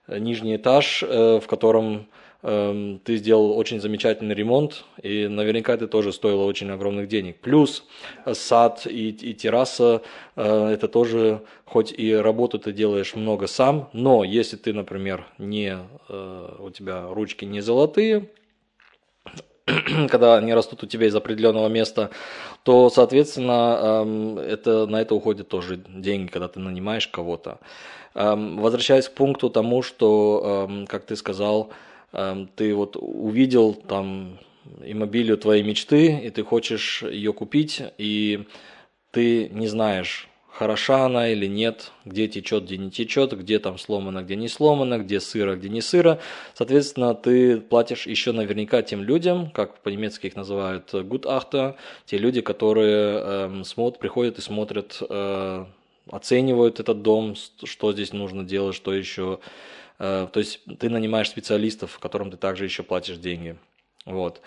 нижний 0.07 0.55
этаж, 0.55 1.03
э, 1.03 1.39
в 1.39 1.47
котором 1.47 2.07
ты 2.41 3.17
сделал 3.17 3.57
очень 3.57 3.81
замечательный 3.81 4.33
ремонт, 4.33 4.85
и 5.03 5.27
наверняка 5.27 5.73
это 5.73 5.89
тоже 5.89 6.13
стоило 6.13 6.43
очень 6.43 6.71
огромных 6.71 7.09
денег. 7.09 7.41
Плюс 7.41 7.83
э, 8.25 8.33
сад 8.33 8.87
и, 8.87 9.09
и 9.09 9.33
терраса, 9.33 10.01
э, 10.37 10.67
это 10.69 10.87
тоже, 10.87 11.41
хоть 11.65 11.91
и 11.91 12.15
работу 12.15 12.57
ты 12.57 12.71
делаешь 12.71 13.15
много 13.15 13.47
сам, 13.47 13.89
но 13.91 14.23
если 14.23 14.55
ты, 14.55 14.71
например, 14.71 15.25
не, 15.37 15.77
э, 16.07 16.55
у 16.59 16.69
тебя 16.69 17.07
ручки 17.09 17.43
не 17.43 17.59
золотые, 17.59 18.29
когда 20.09 20.37
они 20.37 20.53
растут 20.53 20.83
у 20.83 20.87
тебя 20.87 21.07
из 21.07 21.15
определенного 21.15 21.67
места, 21.67 22.09
то, 22.63 22.89
соответственно, 22.89 23.79
эм, 23.81 24.37
это, 24.37 24.87
на 24.87 25.01
это 25.01 25.13
уходят 25.13 25.49
тоже 25.49 25.75
деньги, 25.75 26.31
когда 26.31 26.47
ты 26.47 26.61
нанимаешь 26.61 27.07
кого-то. 27.09 27.59
Эм, 28.15 28.57
возвращаясь 28.61 29.09
к 29.09 29.13
пункту 29.13 29.49
тому, 29.49 29.81
что, 29.81 30.67
эм, 30.69 30.87
как 30.87 31.05
ты 31.05 31.17
сказал, 31.17 31.71
ты 32.11 32.73
вот 32.73 32.95
увидел 32.99 33.73
там 33.73 34.39
иммобилию 34.83 35.37
твоей 35.37 35.63
мечты, 35.63 36.19
и 36.19 36.29
ты 36.29 36.43
хочешь 36.43 37.03
ее 37.03 37.33
купить, 37.33 37.81
и 37.97 38.45
ты 39.11 39.49
не 39.49 39.67
знаешь, 39.67 40.29
хороша 40.59 41.05
она 41.05 41.29
или 41.29 41.45
нет, 41.45 41.91
где 42.03 42.27
течет, 42.27 42.65
где 42.65 42.77
не 42.77 42.91
течет, 42.91 43.31
где 43.31 43.59
там 43.59 43.77
сломано, 43.77 44.23
где 44.23 44.35
не 44.35 44.49
сломано, 44.49 44.99
где 44.99 45.19
сыро, 45.19 45.55
где 45.55 45.69
не 45.69 45.81
сыро. 45.81 46.19
Соответственно, 46.53 47.15
ты 47.15 47.61
платишь 47.61 48.05
еще 48.07 48.33
наверняка 48.33 48.81
тем 48.81 49.01
людям, 49.01 49.51
как 49.51 49.79
по-немецки 49.79 50.27
их 50.27 50.35
называют 50.35 50.93
Gutachter, 50.93 51.75
те 52.05 52.17
люди, 52.17 52.41
которые 52.41 53.21
э, 53.23 53.63
смотрят, 53.63 53.99
приходят 53.99 54.37
и 54.37 54.41
смотрят, 54.41 55.01
э, 55.09 55.65
оценивают 56.11 56.81
этот 56.81 57.01
дом, 57.01 57.35
что 57.63 57.93
здесь 57.93 58.11
нужно 58.11 58.43
делать, 58.43 58.75
что 58.75 58.93
еще. 58.93 59.39
Э, 59.99 60.27
то 60.31 60.39
есть 60.39 60.63
ты 60.79 60.89
нанимаешь 60.89 61.29
специалистов, 61.29 61.99
которым 61.99 62.31
ты 62.31 62.37
также 62.37 62.63
еще 62.63 62.83
платишь 62.83 63.17
деньги. 63.17 63.57
Вот. 64.05 64.41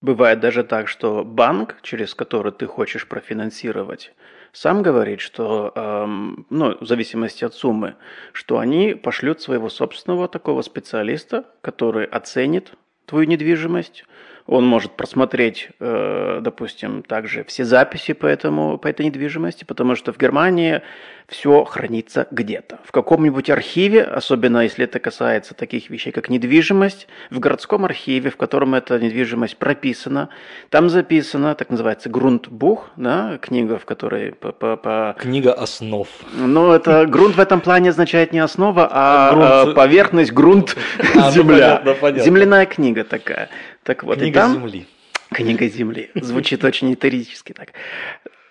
Бывает 0.00 0.40
даже 0.40 0.62
так, 0.62 0.88
что 0.88 1.24
банк, 1.24 1.76
через 1.82 2.14
который 2.14 2.52
ты 2.52 2.66
хочешь 2.66 3.06
профинансировать, 3.08 4.12
сам 4.52 4.82
говорит, 4.82 5.20
что, 5.20 5.72
эм, 5.74 6.46
ну, 6.50 6.78
в 6.80 6.86
зависимости 6.86 7.44
от 7.44 7.54
суммы, 7.54 7.96
что 8.32 8.58
они 8.58 8.94
пошлют 8.94 9.40
своего 9.40 9.68
собственного 9.68 10.28
такого 10.28 10.62
специалиста, 10.62 11.44
который 11.60 12.06
оценит 12.06 12.72
твою 13.04 13.26
недвижимость, 13.26 14.04
он 14.48 14.66
может 14.66 14.92
просмотреть, 14.92 15.68
э, 15.78 16.40
допустим, 16.42 17.02
также 17.02 17.44
все 17.44 17.64
записи 17.64 18.14
по, 18.14 18.24
этому, 18.24 18.78
по 18.78 18.88
этой 18.88 19.04
недвижимости, 19.04 19.64
потому 19.64 19.94
что 19.94 20.10
в 20.10 20.18
Германии 20.18 20.80
все 21.28 21.64
хранится 21.64 22.26
где-то. 22.30 22.78
В 22.84 22.90
каком-нибудь 22.90 23.50
архиве, 23.50 24.02
особенно 24.02 24.60
если 24.60 24.86
это 24.86 24.98
касается 24.98 25.52
таких 25.52 25.90
вещей, 25.90 26.10
как 26.10 26.30
недвижимость, 26.30 27.06
в 27.30 27.38
городском 27.38 27.84
архиве, 27.84 28.30
в 28.30 28.38
котором 28.38 28.74
эта 28.74 28.98
недвижимость 28.98 29.58
прописана, 29.58 30.30
там 30.70 30.88
записано, 30.88 31.54
так 31.54 31.68
называется, 31.68 32.08
грунтбух, 32.08 32.88
да, 32.96 33.36
книга, 33.42 33.76
в 33.76 33.84
которой 33.84 34.32
по... 34.32 34.52
по, 34.52 34.76
по... 34.78 35.14
Книга 35.18 35.52
основ. 35.52 36.08
Ну, 36.32 36.72
это 36.72 37.04
грунт 37.08 37.36
в 37.36 37.40
этом 37.40 37.60
плане 37.60 37.90
означает 37.90 38.32
не 38.32 38.38
основа, 38.38 38.88
а, 38.90 39.62
грунт... 39.64 39.76
поверхность, 39.76 40.32
грунт, 40.32 40.74
а, 41.14 41.26
ну, 41.26 41.30
земля. 41.30 41.82
Земляная 42.16 42.64
книга 42.64 43.04
такая. 43.04 43.50
Так 43.88 44.04
вот, 44.04 44.18
Книга 44.18 44.40
там... 44.40 44.52
земли. 44.52 44.86
Книга 45.30 45.66
земли. 45.66 46.10
Звучит 46.14 46.62
очень 46.62 46.92
этерически 46.92 47.54
так. 47.54 47.72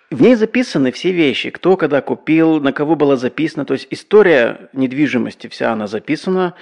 В 0.10 0.20
ней 0.20 0.34
записаны 0.34 0.92
все 0.92 1.12
вещи, 1.12 1.52
кто 1.52 1.78
когда 1.78 2.02
купил, 2.02 2.60
на 2.60 2.74
кого 2.74 2.96
было 2.96 3.18
записано. 3.18 3.64
То 3.64 3.76
есть 3.76 3.86
история 3.92 4.72
недвижимости 4.74 5.46
вся 5.46 5.72
она 5.74 5.86
записана. 5.86 6.56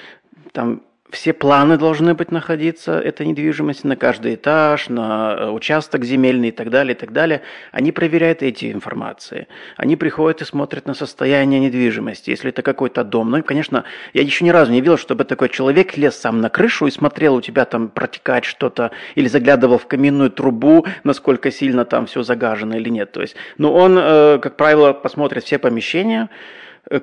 Там 0.52 0.84
все 1.12 1.34
планы 1.34 1.78
должны 1.78 2.16
быть 2.16 2.32
находиться 2.32 3.00
этой 3.00 3.28
недвижимости 3.28 3.86
на 3.86 3.96
каждый 3.96 4.36
этаж, 4.36 4.90
на 4.90 5.36
э, 5.38 5.50
участок 5.50 6.04
земельный 6.04 6.50
и 6.50 6.52
так 6.52 6.72
далее, 6.72 6.96
и 6.96 6.98
так 6.98 7.14
далее. 7.14 7.42
Они 7.72 7.92
проверяют 7.92 8.42
эти 8.42 8.72
информации. 8.72 9.48
Они 9.78 9.96
приходят 9.96 10.42
и 10.42 10.46
смотрят 10.46 10.88
на 10.88 10.96
состояние 10.96 11.60
недвижимости. 11.60 12.32
Если 12.32 12.50
это 12.50 12.64
какой-то 12.64 13.04
дом, 13.04 13.30
ну, 13.30 13.44
конечно, 13.44 13.84
я 14.14 14.24
еще 14.24 14.44
ни 14.46 14.50
разу 14.50 14.72
не 14.72 14.82
видел, 14.82 14.98
чтобы 14.98 15.26
такой 15.26 15.50
человек 15.50 15.96
лез 15.96 16.16
сам 16.16 16.42
на 16.42 16.50
крышу 16.50 16.88
и 16.88 16.92
смотрел, 16.92 17.36
у 17.36 17.42
тебя 17.42 17.66
там 17.66 17.90
протекает 17.90 18.44
что-то, 18.44 18.92
или 19.14 19.28
заглядывал 19.28 19.78
в 19.78 19.86
каминную 19.86 20.32
трубу, 20.32 20.86
насколько 21.04 21.52
сильно 21.52 21.86
там 21.86 22.08
все 22.08 22.24
загажено 22.24 22.78
или 22.78 22.90
нет. 22.90 23.12
То 23.12 23.22
есть, 23.22 23.36
ну, 23.60 23.72
он, 23.72 23.98
э, 23.98 24.40
как 24.42 24.58
правило, 24.58 24.94
посмотрит 24.94 25.44
все 25.44 25.60
помещения, 25.60 26.30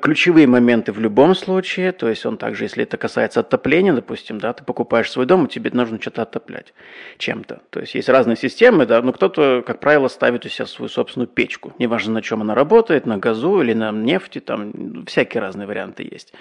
ключевые 0.01 0.47
моменты 0.47 0.93
в 0.93 1.01
любом 1.01 1.35
случае, 1.35 1.93
то 1.93 2.09
есть 2.09 2.25
он 2.25 2.37
также, 2.37 2.65
если 2.65 2.85
это 2.85 2.97
касается 2.97 3.41
отопления, 3.41 3.93
допустим, 3.93 4.39
да, 4.39 4.53
ты 4.53 4.65
покупаешь 4.65 5.11
свой 5.11 5.27
дом, 5.27 5.47
и 5.47 5.49
тебе 5.49 5.71
нужно 5.73 6.01
что-то 6.01 6.23
отоплять 6.23 6.73
чем-то. 7.19 7.63
То 7.71 7.81
есть 7.81 7.95
есть 7.95 8.09
разные 8.09 8.37
системы, 8.37 8.87
да, 8.87 9.03
но 9.03 9.13
кто-то, 9.13 9.63
как 9.67 9.81
правило, 9.81 10.09
ставит 10.09 10.47
у 10.47 10.49
себя 10.49 10.67
свою 10.67 10.89
собственную 10.89 11.29
печку. 11.29 11.73
Неважно, 11.79 12.15
на 12.15 12.23
чем 12.23 12.43
она 12.43 12.55
работает, 12.55 13.07
на 13.07 13.19
газу 13.19 13.61
или 13.61 13.73
на 13.73 13.91
нефти, 13.91 14.39
там 14.41 15.05
всякие 15.07 15.41
разные 15.41 15.67
варианты 15.67 16.09
есть. 16.11 16.33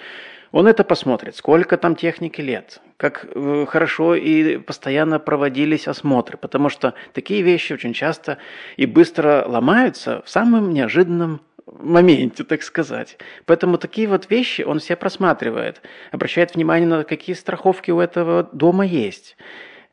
Он 0.52 0.66
это 0.66 0.84
посмотрит, 0.84 1.34
сколько 1.34 1.78
там 1.78 1.96
техники 1.96 2.42
лет, 2.42 2.82
как 2.98 3.26
э, 3.34 3.64
хорошо 3.66 4.14
и 4.14 4.58
постоянно 4.58 5.18
проводились 5.18 5.88
осмотры, 5.88 6.36
потому 6.36 6.68
что 6.68 6.92
такие 7.14 7.40
вещи 7.40 7.72
очень 7.72 7.94
часто 7.94 8.36
и 8.76 8.84
быстро 8.84 9.44
ломаются 9.46 10.22
в 10.26 10.28
самом 10.28 10.74
неожиданном 10.74 11.40
моменте, 11.66 12.44
так 12.44 12.62
сказать. 12.62 13.18
Поэтому 13.46 13.78
такие 13.78 14.08
вот 14.08 14.30
вещи 14.30 14.62
он 14.62 14.78
все 14.78 14.96
просматривает, 14.96 15.80
обращает 16.10 16.54
внимание 16.54 16.88
на 16.88 17.04
какие 17.04 17.34
страховки 17.34 17.90
у 17.90 18.00
этого 18.00 18.48
дома 18.52 18.84
есть. 18.84 19.36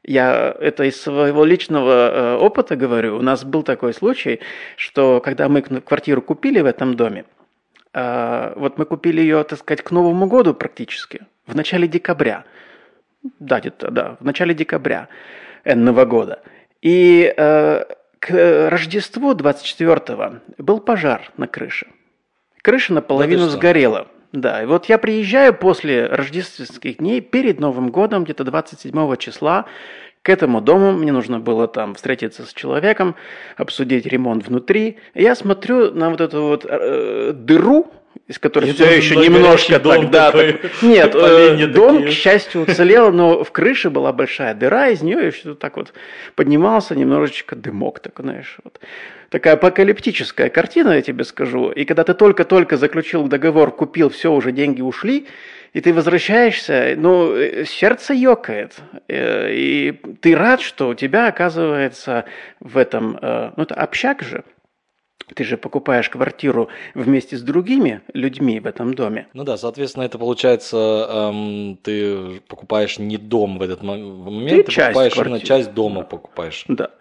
Я 0.04 0.56
это 0.60 0.86
из 0.86 1.02
своего 1.02 1.44
личного 1.44 1.92
э, 1.92 2.38
опыта 2.38 2.76
говорю. 2.76 3.18
У 3.18 3.22
нас 3.22 3.44
был 3.44 3.64
такой 3.64 3.94
случай, 3.94 4.40
что 4.78 5.20
когда 5.20 5.50
мы 5.50 5.62
квартиру 5.62 6.22
купили 6.22 6.62
в 6.62 6.66
этом 6.66 6.96
доме, 6.96 7.26
э, 7.94 8.54
вот 8.56 8.78
мы 8.78 8.86
купили 8.86 9.22
ее, 9.22 9.44
так 9.44 9.60
сказать, 9.60 9.82
к 9.82 9.92
Новому 9.92 10.28
году 10.28 10.54
практически, 10.54 11.22
в 11.46 11.56
начале 11.56 11.88
декабря. 11.88 12.46
Да, 13.40 13.60
где-то, 13.60 13.92
да, 13.92 14.18
в 14.20 14.24
начале 14.24 14.54
декабря 14.54 15.10
энного 15.66 16.06
года. 16.06 16.42
И 16.82 17.34
э, 17.36 17.84
к 18.20 18.70
Рождеству 18.70 19.34
24-го 19.34 20.40
был 20.58 20.80
пожар 20.80 21.32
на 21.38 21.48
крыше. 21.48 21.88
Крыша 22.62 22.94
наполовину 22.94 23.46
да 23.46 23.50
сгорела. 23.50 24.08
Да, 24.32 24.62
и 24.62 24.66
вот 24.66 24.86
я 24.86 25.00
приезжаю 25.00 25.56
после 25.56 26.06
рождественских 26.06 26.98
дней, 26.98 27.20
перед 27.20 27.60
Новым 27.60 27.90
годом, 27.90 28.26
где-то 28.26 28.44
27 28.44 29.16
числа, 29.16 29.66
к 30.22 30.30
этому 30.30 30.62
дому, 30.62 30.92
мне 30.92 31.12
нужно 31.12 31.40
было 31.40 31.68
там 31.68 31.96
встретиться 31.96 32.46
с 32.46 32.54
человеком, 32.54 33.16
обсудить 33.58 34.06
ремонт 34.06 34.46
внутри. 34.46 34.98
Я 35.16 35.34
смотрю 35.34 35.92
на 35.94 36.10
вот 36.10 36.22
эту 36.22 36.44
вот 36.44 36.66
э, 36.68 37.32
дыру, 37.34 37.92
из 38.30 38.38
которой 38.38 38.74
все 38.74 38.96
еще 38.96 39.16
немножко 39.16 39.80
тогда... 39.80 40.32
Так... 40.32 40.82
Нет, 40.84 41.16
э, 41.16 41.68
дом, 41.68 41.98
такие. 41.98 42.12
к 42.12 42.14
счастью, 42.14 42.62
уцелел, 42.62 43.12
но 43.12 43.44
в 43.44 43.52
крыше 43.52 43.90
была 43.90 44.14
большая 44.14 44.54
дыра, 44.54 44.90
из 44.90 45.02
нее 45.02 45.28
еще 45.28 45.56
так 45.56 45.78
вот 45.78 45.94
поднимался 46.36 46.96
немножечко 46.96 47.56
дымок, 47.56 48.00
так, 48.00 48.20
знаешь, 48.20 48.58
вот. 48.64 48.80
Такая 49.30 49.56
апокалиптическая 49.56 50.50
картина, 50.50 50.92
я 50.94 51.02
тебе 51.02 51.24
скажу. 51.24 51.72
И 51.72 51.86
когда 51.86 52.04
ты 52.04 52.14
только-только 52.14 52.78
заключил 52.78 53.28
договор, 53.28 53.72
купил, 53.72 54.10
все, 54.10 54.32
уже 54.32 54.52
деньги 54.52 54.82
ушли, 54.82 55.28
и 55.74 55.82
ты 55.82 55.94
возвращаешься, 55.94 56.96
ну, 56.98 57.34
э, 57.36 57.66
сердце 57.66 58.14
ёкает. 58.14 58.76
Э, 59.08 59.50
и 59.52 60.00
ты 60.22 60.36
рад, 60.36 60.62
что 60.62 60.90
у 60.90 60.94
тебя 60.94 61.28
оказывается 61.28 62.26
в 62.60 62.78
этом, 62.78 63.18
ну, 63.22 63.64
это 63.64 63.76
общак 63.76 64.22
же, 64.22 64.44
ты 65.36 65.44
же 65.44 65.58
покупаешь 65.58 66.10
квартиру 66.10 66.70
вместе 66.94 67.38
с 67.38 67.42
другими 67.42 68.02
людьми 68.14 68.60
в 68.60 68.66
этом 68.66 68.94
доме. 68.94 69.28
Ну 69.34 69.44
да, 69.44 69.58
соответственно, 69.58 70.04
это 70.04 70.18
получается, 70.18 71.08
эм, 71.10 71.78
ты 71.82 72.42
покупаешь 72.48 73.00
не 73.00 73.18
дом 73.18 73.58
в 73.58 73.62
этот 73.62 73.84
момент, 73.84 74.50
ты, 74.50 74.64
ты 74.64 74.72
часть 74.72 74.88
покупаешь 74.88 75.14
квартиры. 75.14 75.38
именно 75.38 75.46
часть 75.46 75.74
дома 75.74 76.04
покупаешь. 76.04 76.66
Да. 76.68 76.92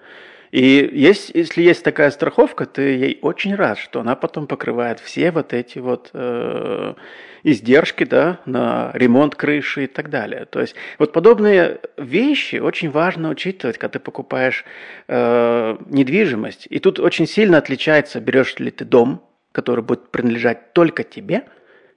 И 0.50 0.90
есть, 0.92 1.30
если 1.34 1.62
есть 1.62 1.84
такая 1.84 2.10
страховка, 2.10 2.64
ты 2.64 2.82
ей 2.82 3.18
очень 3.20 3.54
рад, 3.54 3.78
что 3.78 4.00
она 4.00 4.16
потом 4.16 4.46
покрывает 4.46 4.98
все 5.00 5.30
вот 5.30 5.52
эти 5.52 5.78
вот 5.78 6.10
э, 6.14 6.94
издержки 7.42 8.04
да, 8.04 8.40
на 8.46 8.90
ремонт 8.94 9.34
крыши 9.34 9.84
и 9.84 9.86
так 9.86 10.10
далее. 10.10 10.44
То 10.44 10.60
есть 10.60 10.74
вот 10.98 11.12
подобные 11.12 11.80
вещи 11.96 12.56
очень 12.56 12.90
важно 12.90 13.30
учитывать, 13.30 13.78
когда 13.78 13.94
ты 13.94 13.98
покупаешь 13.98 14.64
э, 15.06 15.76
недвижимость. 15.86 16.66
И 16.70 16.78
тут 16.78 16.98
очень 16.98 17.26
сильно 17.26 17.58
отличается, 17.58 18.20
берешь 18.20 18.58
ли 18.58 18.70
ты 18.70 18.84
дом, 18.84 19.22
который 19.52 19.84
будет 19.84 20.10
принадлежать 20.10 20.72
только 20.72 21.04
тебе, 21.04 21.44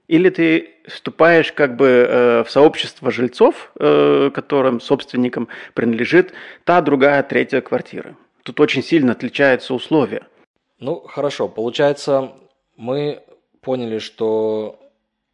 или 0.08 0.30
ты 0.30 0.70
вступаешь 0.86 1.52
как 1.52 1.76
бы 1.76 1.86
э, 1.86 2.44
в 2.44 2.50
сообщество 2.50 3.10
жильцов, 3.10 3.72
э, 3.78 4.30
которым 4.34 4.80
собственникам 4.80 5.48
принадлежит 5.74 6.32
та, 6.64 6.80
другая, 6.80 7.22
третья 7.22 7.60
квартира. 7.60 8.16
Тут 8.42 8.60
очень 8.60 8.82
сильно 8.82 9.12
отличаются 9.12 9.74
условия. 9.74 10.26
Ну, 10.80 10.96
хорошо. 11.00 11.48
Получается, 11.48 12.32
мы 12.76 13.22
поняли, 13.60 13.98
что 13.98 14.80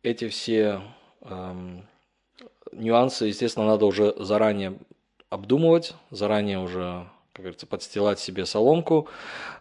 эти 0.02 0.28
все 0.28 0.82
эм, 1.22 1.86
нюансы, 2.72 3.26
естественно, 3.26 3.66
надо 3.66 3.86
уже 3.86 4.14
заранее 4.18 4.78
обдумывать, 5.30 5.94
заранее 6.10 6.58
уже, 6.58 7.06
как 7.32 7.42
говорится, 7.42 7.66
подстилать 7.66 8.18
себе 8.18 8.46
соломку. 8.46 9.08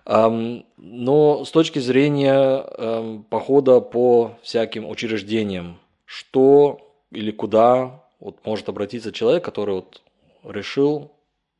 Эм, 0.05 0.65
но 0.77 1.43
с 1.45 1.51
точки 1.51 1.79
зрения 1.79 2.63
эм, 2.77 3.23
похода 3.23 3.81
по 3.81 4.37
всяким 4.41 4.87
учреждениям, 4.87 5.79
что 6.05 6.79
или 7.11 7.31
куда 7.31 8.03
вот 8.19 8.45
может 8.45 8.69
обратиться 8.69 9.11
человек, 9.11 9.43
который 9.43 9.75
вот 9.75 10.01
решил 10.43 11.11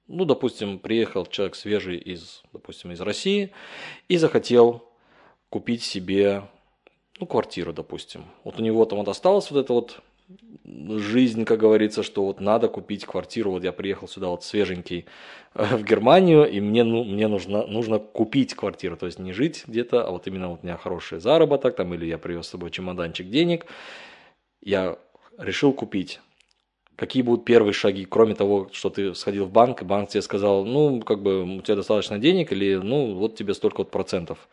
Ну, 0.08 0.24
допустим, 0.24 0.80
приехал 0.80 1.26
человек 1.26 1.56
свежий 1.56 1.98
из, 1.98 2.42
допустим, 2.54 2.92
из 2.94 3.02
России 3.02 3.52
и 4.08 4.18
захотел 4.18 4.84
купить 5.50 5.84
себе, 5.84 6.44
ну, 7.20 7.28
квартиру, 7.28 7.74
допустим. 7.74 8.26
Вот 8.44 8.60
у 8.60 8.64
него 8.64 8.86
там 8.86 9.00
вот 9.00 9.08
осталась 9.08 9.50
вот 9.52 9.60
эта 9.60 9.74
вот 9.74 10.02
жизнь, 10.66 11.46
как 11.46 11.60
говорится, 11.60 12.04
что 12.04 12.26
вот 12.26 12.40
надо 12.42 12.68
купить 12.68 13.06
квартиру. 13.06 13.52
Вот 13.52 13.64
я 13.64 13.72
приехал 13.72 14.08
сюда 14.08 14.28
вот 14.28 14.44
свеженький 14.44 15.06
э, 15.54 15.78
в 15.78 15.84
Германию, 15.84 16.50
и 16.50 16.60
мне, 16.60 16.84
ну, 16.84 17.04
мне 17.04 17.28
нужно, 17.28 17.66
нужно 17.66 18.00
купить 18.00 18.54
квартиру. 18.54 18.98
То 18.98 19.06
есть 19.06 19.20
не 19.20 19.34
жить 19.34 19.64
где-то, 19.68 20.06
а 20.06 20.12
вот 20.12 20.28
именно 20.28 20.50
вот 20.50 20.60
у 20.64 20.66
меня 20.66 20.78
хороший 20.78 21.20
заработок, 21.20 21.76
там, 21.76 21.94
или 21.94 22.06
я 22.06 22.18
привез 22.18 22.48
с 22.48 22.50
собой 22.50 22.72
чемоданчик 22.72 23.30
денег. 23.30 23.66
Я 24.62 24.98
решил 25.38 25.74
купить 25.74 26.20
какие 26.98 27.22
будут 27.22 27.46
первые 27.46 27.74
шаги, 27.74 28.06
кроме 28.06 28.36
того, 28.36 28.70
что 28.74 28.90
ты 28.90 29.14
сходил 29.14 29.46
в 29.46 29.52
банк, 29.52 29.82
и 29.82 29.86
банк 29.86 30.10
тебе 30.10 30.22
сказал, 30.22 30.66
ну, 30.66 31.00
как 31.02 31.22
бы 31.22 31.44
у 31.44 31.62
тебя 31.62 31.76
достаточно 31.76 32.18
денег, 32.18 32.52
или, 32.52 32.76
ну, 32.76 33.14
вот 33.14 33.36
тебе 33.36 33.54
столько 33.54 33.78
вот 33.78 33.92
процентов. 33.92 34.50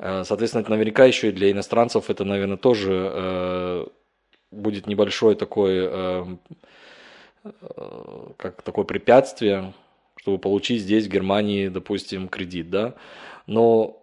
Э, 0.00 0.24
соответственно, 0.24 0.62
это 0.62 0.70
наверняка 0.70 1.04
еще 1.04 1.28
и 1.28 1.32
для 1.32 1.50
иностранцев 1.50 2.08
это, 2.08 2.24
наверное, 2.24 2.56
тоже 2.56 3.12
э, 3.12 3.86
будет 4.50 4.86
небольшое 4.86 5.36
такое, 5.36 5.88
э, 5.92 6.24
как 8.38 8.62
такое 8.62 8.84
препятствие, 8.84 9.74
чтобы 10.16 10.38
получить 10.38 10.82
здесь, 10.82 11.06
в 11.06 11.10
Германии, 11.10 11.68
допустим, 11.68 12.28
кредит, 12.28 12.70
да. 12.70 12.94
Но 13.46 14.02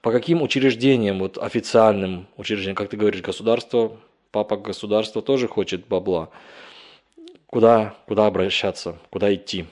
по 0.00 0.12
каким 0.12 0.42
учреждениям, 0.42 1.18
вот 1.18 1.38
официальным 1.38 2.28
учреждениям, 2.36 2.76
как 2.76 2.88
ты 2.88 2.96
говоришь, 2.96 3.22
государство, 3.22 3.96
папа 4.30 4.56
государство 4.56 5.22
тоже 5.22 5.48
хочет 5.48 5.86
бабла 5.88 6.30
куда, 7.46 7.94
куда 8.06 8.26
обращаться, 8.26 8.96
куда 9.10 9.32
идти. 9.34 9.66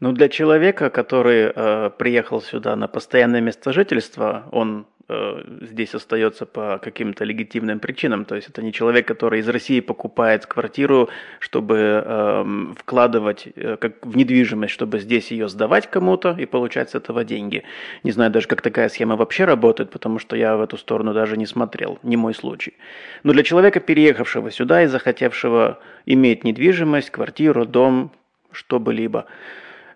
Ну, 0.00 0.12
для 0.12 0.28
человека, 0.28 0.90
который 0.90 1.52
э, 1.54 1.90
приехал 1.98 2.40
сюда 2.40 2.76
на 2.76 2.86
постоянное 2.86 3.40
место 3.40 3.72
жительства, 3.72 4.48
он 4.52 4.86
э, 5.08 5.42
здесь 5.62 5.94
остается 5.94 6.46
по 6.46 6.78
каким-то 6.78 7.24
легитимным 7.24 7.78
причинам. 7.80 8.24
То 8.24 8.36
есть 8.36 8.48
это 8.48 8.62
не 8.62 8.72
человек, 8.72 9.06
который 9.06 9.40
из 9.40 9.48
России 9.48 9.80
покупает 9.80 10.46
квартиру, 10.46 11.08
чтобы 11.40 12.02
э, 12.04 12.74
вкладывать 12.76 13.48
э, 13.54 13.76
как 13.76 14.04
в 14.06 14.16
недвижимость, 14.16 14.72
чтобы 14.72 14.98
здесь 15.00 15.30
ее 15.30 15.48
сдавать 15.48 15.90
кому-то 15.90 16.36
и 16.38 16.46
получать 16.46 16.90
с 16.90 16.94
этого 16.94 17.24
деньги. 17.24 17.64
Не 18.04 18.10
знаю 18.12 18.30
даже, 18.30 18.46
как 18.46 18.62
такая 18.62 18.88
схема 18.88 19.16
вообще 19.16 19.44
работает, 19.44 19.90
потому 19.90 20.18
что 20.18 20.36
я 20.36 20.56
в 20.56 20.60
эту 20.60 20.76
сторону 20.76 21.12
даже 21.14 21.36
не 21.36 21.46
смотрел, 21.46 21.98
не 22.02 22.16
мой 22.16 22.34
случай. 22.34 22.74
Но 23.22 23.32
для 23.32 23.42
человека, 23.42 23.80
переехавшего 23.80 24.50
сюда 24.50 24.82
и 24.82 24.86
захотевшего 24.86 25.78
иметь 26.06 26.44
недвижимость, 26.44 27.10
квартиру, 27.10 27.66
дом, 27.66 28.10
что-бы-либо, 28.52 29.26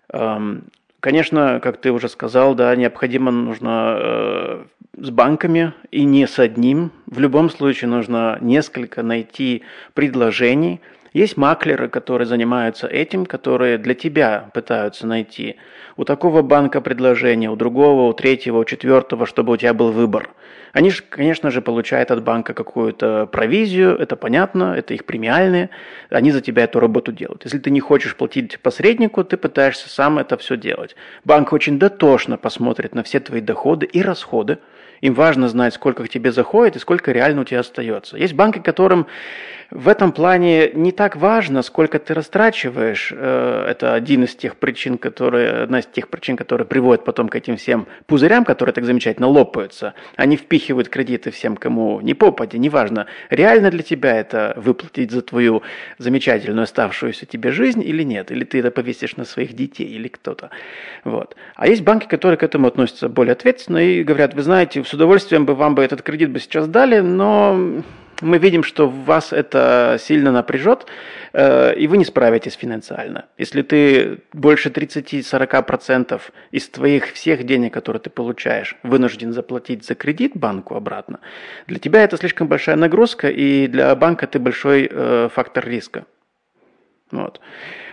эм, 0.09 0.63
Конечно, 1.03 1.59
как 1.59 1.81
ты 1.81 1.91
уже 1.91 2.07
сказал, 2.07 2.55
да, 2.55 2.73
необходимо 2.77 3.29
нужно 3.29 3.97
э, 3.99 4.63
с 4.95 5.09
банками 5.09 5.73
и 5.91 6.05
не 6.05 6.25
с 6.25 6.39
одним. 6.39 6.93
В 7.07 7.19
любом 7.19 7.49
случае 7.49 7.89
нужно 7.89 8.37
несколько 8.39 9.03
найти 9.03 9.63
предложений. 9.95 10.79
Есть 11.13 11.37
маклеры, 11.37 11.89
которые 11.89 12.27
занимаются 12.27 12.87
этим, 12.87 13.25
которые 13.25 13.77
для 13.77 13.93
тебя 13.93 14.49
пытаются 14.53 15.07
найти 15.07 15.57
у 15.95 16.03
такого 16.03 16.41
банка 16.41 16.81
предложение, 16.81 17.49
у 17.49 17.55
другого, 17.55 18.09
у 18.09 18.13
третьего, 18.13 18.57
у 18.57 18.65
четвертого, 18.65 19.25
чтобы 19.25 19.53
у 19.53 19.57
тебя 19.57 19.73
был 19.73 19.91
выбор– 19.91 20.29
они 20.73 20.89
же, 20.89 21.03
конечно 21.07 21.51
же, 21.51 21.61
получают 21.61 22.09
от 22.09 22.23
банка 22.23 22.55
какую-то 22.55 23.27
провизию, 23.27 23.95
это 23.95 24.15
понятно, 24.15 24.73
это 24.75 24.95
их 24.95 25.05
премиальные, 25.05 25.69
они 26.09 26.31
за 26.31 26.41
тебя 26.41 26.63
эту 26.63 26.79
работу 26.79 27.11
делают. 27.11 27.43
Если 27.43 27.59
ты 27.59 27.69
не 27.69 27.79
хочешь 27.79 28.15
платить 28.15 28.59
посреднику, 28.59 29.23
ты 29.23 29.37
пытаешься 29.37 29.87
сам 29.87 30.17
это 30.17 30.35
все 30.35 30.57
делать. 30.57 30.95
Банк 31.25 31.53
очень 31.53 31.77
дотошно 31.77 32.37
посмотрит 32.37 32.95
на 32.95 33.03
все 33.03 33.19
твои 33.19 33.39
доходы 33.39 33.85
и 33.85 34.01
расходы, 34.01 34.57
им 35.01 35.13
важно 35.13 35.47
знать, 35.47 35.75
сколько 35.75 36.05
к 36.05 36.09
тебе 36.09 36.31
заходит 36.31 36.75
и 36.75 36.79
сколько 36.79 37.11
реально 37.11 37.41
у 37.41 37.43
тебя 37.43 37.59
остается. 37.59 38.17
Есть 38.17 38.33
банки, 38.33 38.57
которым 38.57 39.05
в 39.73 39.87
этом 39.87 40.11
плане 40.11 40.69
не 40.73 40.91
так 40.91 41.15
важно, 41.15 41.63
сколько 41.63 41.97
ты 41.97 42.13
растрачиваешь. 42.13 43.11
Э, 43.11 43.65
это 43.67 43.95
один 43.95 44.23
из 44.23 44.35
тех 44.35 44.55
причин, 44.57 44.99
которые, 44.99 45.63
одна 45.63 45.79
из 45.79 45.87
тех 45.87 46.09
причин, 46.09 46.37
которые 46.37 46.67
приводят 46.67 47.03
потом 47.03 47.27
к 47.27 47.35
этим 47.35 47.57
всем 47.57 47.87
пузырям, 48.05 48.45
которые 48.45 48.73
так 48.73 48.85
замечательно 48.85 49.27
лопаются. 49.27 49.95
Они 50.15 50.37
впихивают 50.37 50.89
кредиты 50.89 51.31
всем, 51.31 51.57
кому 51.57 52.01
не 52.01 52.13
попади, 52.13 52.59
неважно, 52.59 53.07
реально 53.31 53.71
для 53.71 53.81
тебя 53.81 54.15
это 54.15 54.53
выплатить 54.57 55.09
за 55.09 55.23
твою 55.23 55.63
замечательную 55.97 56.63
оставшуюся 56.63 57.25
тебе 57.25 57.51
жизнь 57.51 57.81
или 57.83 58.03
нет, 58.03 58.31
или 58.31 58.43
ты 58.43 58.59
это 58.59 58.69
повесишь 58.69 59.17
на 59.17 59.25
своих 59.25 59.53
детей 59.53 59.87
или 59.87 60.07
кто-то. 60.07 60.51
Вот. 61.03 61.35
А 61.55 61.67
есть 61.67 61.81
банки, 61.81 62.05
которые 62.05 62.37
к 62.37 62.43
этому 62.43 62.67
относятся 62.67 63.09
более 63.09 63.31
ответственно 63.33 63.79
и 63.79 64.03
говорят, 64.03 64.35
вы 64.35 64.43
знаете, 64.43 64.83
с 64.83 64.93
удовольствием 64.93 65.47
бы 65.47 65.55
вам 65.55 65.73
бы 65.73 65.83
этот 65.83 66.03
кредит 66.03 66.29
бы 66.29 66.39
сейчас 66.39 66.67
дали, 66.67 66.99
но 66.99 67.81
мы 68.21 68.37
видим, 68.37 68.63
что 68.63 68.87
вас 68.87 69.33
это 69.33 69.97
сильно 69.99 70.31
напряжет, 70.31 70.85
э, 71.33 71.75
и 71.75 71.87
вы 71.87 71.97
не 71.97 72.05
справитесь 72.05 72.53
финансально. 72.53 73.25
Если 73.37 73.61
ты 73.61 74.19
больше 74.33 74.69
30-40% 74.69 76.21
из 76.51 76.69
твоих 76.69 77.13
всех 77.13 77.43
денег, 77.43 77.73
которые 77.73 77.99
ты 78.01 78.09
получаешь, 78.09 78.75
вынужден 78.83 79.33
заплатить 79.33 79.85
за 79.85 79.95
кредит 79.95 80.33
банку 80.35 80.75
обратно, 80.75 81.19
для 81.67 81.79
тебя 81.79 82.03
это 82.03 82.17
слишком 82.17 82.47
большая 82.47 82.75
нагрузка, 82.75 83.29
и 83.29 83.67
для 83.67 83.95
банка 83.95 84.27
ты 84.27 84.39
большой 84.39 84.89
э, 84.89 85.29
фактор 85.33 85.67
риска. 85.67 86.05
Вот. 87.11 87.39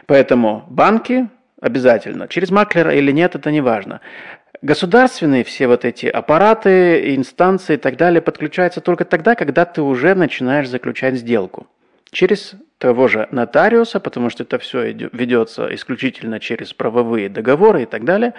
Поэтому 0.06 0.64
банки 0.68 1.28
обязательно. 1.60 2.26
Через 2.26 2.50
маклера 2.50 2.94
или 2.94 3.12
нет, 3.12 3.34
это 3.34 3.50
не 3.50 3.60
важно. 3.60 4.00
Государственные 4.62 5.42
все 5.42 5.66
вот 5.66 5.86
эти 5.86 6.04
аппараты, 6.04 7.14
инстанции 7.14 7.74
и 7.74 7.78
так 7.78 7.96
далее 7.96 8.20
подключаются 8.20 8.82
только 8.82 9.06
тогда, 9.06 9.34
когда 9.34 9.64
ты 9.64 9.80
уже 9.80 10.14
начинаешь 10.14 10.68
заключать 10.68 11.14
сделку. 11.14 11.66
Через 12.10 12.54
того 12.76 13.08
же 13.08 13.26
нотариуса, 13.30 14.00
потому 14.00 14.28
что 14.28 14.42
это 14.42 14.58
все 14.58 14.92
ведется 15.12 15.74
исключительно 15.74 16.40
через 16.40 16.74
правовые 16.74 17.30
договоры 17.30 17.84
и 17.84 17.86
так 17.86 18.04
далее. 18.04 18.34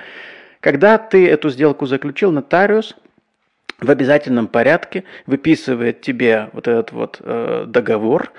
Когда 0.60 1.00
ты 1.00 1.28
эту 1.28 1.50
сделку 1.50 1.88
заключил, 1.88 2.32
нотариус 2.32 2.96
в 3.80 3.90
обязательном 3.90 4.48
порядке 4.48 5.06
выписывает 5.26 6.02
тебе 6.02 6.50
вот 6.54 6.68
этот 6.68 6.92
вот 6.92 7.18
э, 7.20 7.66
договор, 7.68 8.32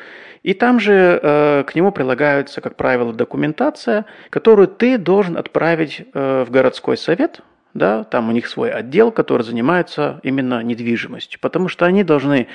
и 0.44 0.54
там 0.54 0.78
же 0.78 1.18
э, 1.20 1.64
к 1.66 1.74
нему 1.74 1.90
прилагается, 1.90 2.60
как 2.60 2.76
правило, 2.76 3.12
документация, 3.12 4.06
которую 4.30 4.68
ты 4.68 4.98
должен 4.98 5.36
отправить 5.36 6.06
э, 6.14 6.44
в 6.46 6.50
городской 6.52 6.96
совет, 6.96 7.40
да, 7.74 8.04
там 8.04 8.28
у 8.28 8.32
них 8.32 8.48
свой 8.48 8.70
отдел, 8.70 9.10
который 9.12 9.42
занимается 9.42 10.20
именно 10.22 10.62
недвижимостью, 10.62 11.40
потому 11.40 11.68
что 11.68 11.86
они 11.86 12.04
должны 12.04 12.48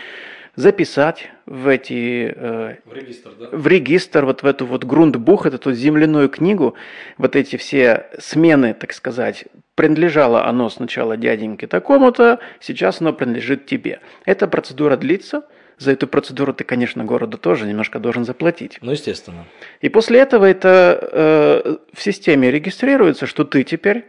записать 0.55 1.29
в 1.45 1.67
эти 1.67 2.33
э, 2.35 2.75
в 2.83 2.93
регистр, 2.93 3.31
да? 3.39 3.49
в 3.51 3.67
регистр 3.67 4.25
вот 4.25 4.41
в 4.41 4.45
эту 4.45 4.65
вот 4.65 4.83
грунтбух, 4.83 5.45
эту 5.45 5.71
земляную 5.71 6.29
книгу, 6.29 6.73
вот 7.17 7.35
эти 7.35 7.57
все 7.57 8.07
смены, 8.17 8.73
так 8.73 8.91
сказать, 8.93 9.45
принадлежало 9.75 10.45
оно 10.45 10.69
сначала 10.69 11.15
дяденьке 11.15 11.67
такому-то, 11.67 12.39
сейчас 12.59 13.01
оно 13.01 13.13
принадлежит 13.13 13.67
тебе. 13.67 13.99
Эта 14.25 14.47
процедура 14.47 14.97
длится, 14.97 15.43
за 15.77 15.91
эту 15.91 16.07
процедуру 16.07 16.53
ты, 16.53 16.63
конечно, 16.63 17.05
городу 17.05 17.37
тоже 17.37 17.67
немножко 17.67 17.99
должен 17.99 18.25
заплатить. 18.25 18.79
Ну, 18.81 18.91
естественно. 18.91 19.45
И 19.81 19.89
после 19.89 20.19
этого 20.19 20.45
это 20.45 20.99
э, 21.11 21.77
в 21.93 22.01
системе 22.01 22.49
регистрируется, 22.49 23.27
что 23.27 23.43
ты 23.43 23.63
теперь 23.63 24.05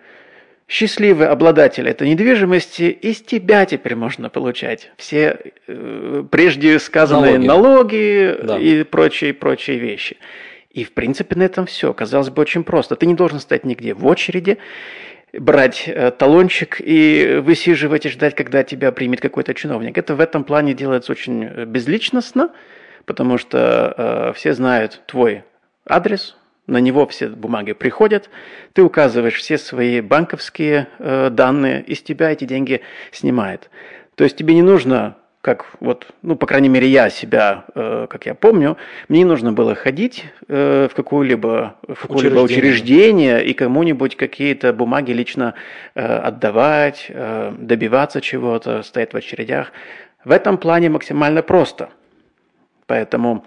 счастливый 0.68 1.28
обладатель 1.28 1.88
этой 1.88 2.08
недвижимости, 2.10 2.82
из 2.82 3.22
тебя 3.22 3.64
теперь 3.64 3.96
можно 3.96 4.28
получать 4.28 4.92
все 4.98 5.52
э, 5.66 6.24
прежде 6.30 6.78
сказанные 6.78 7.38
налоги, 7.38 7.46
налоги 7.46 8.38
да. 8.42 8.58
и 8.58 8.82
прочие, 8.84 9.32
прочие 9.32 9.78
вещи. 9.78 10.18
И, 10.70 10.84
в 10.84 10.92
принципе, 10.92 11.34
на 11.36 11.44
этом 11.44 11.66
все. 11.66 11.92
Казалось 11.94 12.28
бы, 12.28 12.42
очень 12.42 12.62
просто. 12.62 12.94
Ты 12.94 13.06
не 13.06 13.14
должен 13.14 13.40
стоять 13.40 13.64
нигде 13.64 13.94
в 13.94 14.06
очереди, 14.06 14.58
брать 15.32 15.84
э, 15.86 16.10
талончик 16.10 16.80
и 16.80 17.40
высиживать 17.42 18.06
и 18.06 18.10
ждать, 18.10 18.34
когда 18.34 18.62
тебя 18.62 18.92
примет 18.92 19.20
какой-то 19.20 19.54
чиновник. 19.54 19.96
Это 19.96 20.14
в 20.14 20.20
этом 20.20 20.44
плане 20.44 20.74
делается 20.74 21.12
очень 21.12 21.44
э, 21.44 21.64
безличностно, 21.64 22.50
потому 23.06 23.38
что 23.38 23.94
э, 23.96 24.32
все 24.34 24.52
знают 24.52 25.02
твой 25.06 25.44
адрес, 25.86 26.36
на 26.68 26.78
него 26.78 27.06
все 27.06 27.28
бумаги 27.28 27.72
приходят, 27.72 28.30
ты 28.74 28.82
указываешь 28.82 29.34
все 29.34 29.58
свои 29.58 30.00
банковские 30.00 30.86
э, 30.98 31.30
данные, 31.30 31.82
и 31.82 31.94
с 31.94 32.02
тебя 32.02 32.30
эти 32.30 32.44
деньги 32.44 32.82
снимает. 33.10 33.70
То 34.14 34.24
есть 34.24 34.36
тебе 34.36 34.54
не 34.54 34.62
нужно, 34.62 35.16
как 35.40 35.66
вот, 35.80 36.06
ну, 36.22 36.36
по 36.36 36.46
крайней 36.46 36.68
мере, 36.68 36.86
я 36.86 37.08
себя, 37.08 37.64
э, 37.74 38.06
как 38.10 38.26
я 38.26 38.34
помню, 38.34 38.76
мне 39.08 39.20
не 39.20 39.24
нужно 39.24 39.52
было 39.52 39.74
ходить 39.74 40.26
э, 40.46 40.88
в 40.90 40.94
какое-либо 40.94 41.76
учреждение. 41.86 42.44
учреждение 42.44 43.44
и 43.44 43.54
кому-нибудь 43.54 44.16
какие-то 44.16 44.72
бумаги 44.74 45.12
лично 45.12 45.54
э, 45.94 46.04
отдавать, 46.04 47.06
э, 47.08 47.54
добиваться 47.58 48.20
чего-то, 48.20 48.82
стоять 48.82 49.14
в 49.14 49.16
очередях. 49.16 49.72
В 50.24 50.32
этом 50.32 50.58
плане 50.58 50.90
максимально 50.90 51.42
просто. 51.42 51.88
Поэтому 52.86 53.44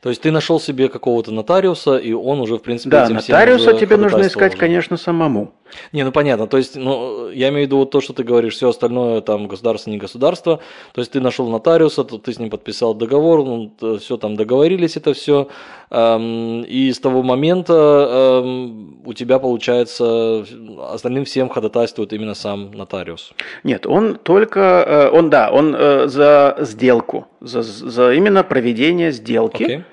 То 0.00 0.08
есть 0.08 0.22
ты 0.22 0.30
нашел 0.30 0.60
себе 0.60 0.88
какого-то 0.88 1.32
нотариуса, 1.32 1.96
и 1.96 2.12
он 2.12 2.40
уже, 2.40 2.56
в 2.56 2.62
принципе, 2.62 2.90
Да, 2.90 3.04
этим 3.04 3.16
нотариуса 3.16 3.72
тебе 3.74 3.96
нужно 3.96 4.22
искать, 4.26 4.52
уже. 4.52 4.60
конечно, 4.60 4.96
самому. 4.96 5.52
Не, 5.92 6.04
ну 6.04 6.12
понятно. 6.12 6.46
То 6.46 6.58
есть, 6.58 6.76
ну, 6.76 7.28
я 7.30 7.48
имею 7.48 7.64
в 7.64 7.66
виду 7.66 7.78
вот 7.78 7.90
то, 7.90 8.00
что 8.00 8.12
ты 8.12 8.22
говоришь, 8.22 8.54
все 8.54 8.68
остальное 8.68 9.20
там 9.20 9.48
государство, 9.48 9.90
не 9.90 9.98
государство. 9.98 10.60
То 10.92 11.00
есть 11.00 11.12
ты 11.12 11.20
нашел 11.20 11.48
нотариуса, 11.48 12.04
то 12.04 12.18
ты 12.18 12.32
с 12.32 12.38
ним 12.38 12.50
подписал 12.50 12.94
договор, 12.94 13.44
ну, 13.44 13.98
все 13.98 14.16
там 14.16 14.36
договорились, 14.36 14.96
это 14.96 15.12
все. 15.12 15.48
И 15.90 16.92
с 16.92 16.98
того 16.98 17.22
момента 17.22 18.42
эм, 18.44 19.02
у 19.04 19.12
тебя 19.12 19.38
получается 19.38 20.44
остальным 20.90 21.24
всем 21.24 21.48
ходатайствует 21.48 22.12
именно 22.12 22.34
сам 22.34 22.72
нотариус. 22.72 23.32
Нет, 23.62 23.86
он 23.86 24.16
только, 24.16 24.60
э, 24.60 25.16
он 25.16 25.30
да, 25.30 25.50
он 25.50 25.74
э, 25.76 26.08
за 26.08 26.56
сделку, 26.60 27.26
за, 27.40 27.62
за 27.62 28.12
именно 28.12 28.42
проведение 28.42 29.12
сделки. 29.12 29.64
Окей. 29.64 29.84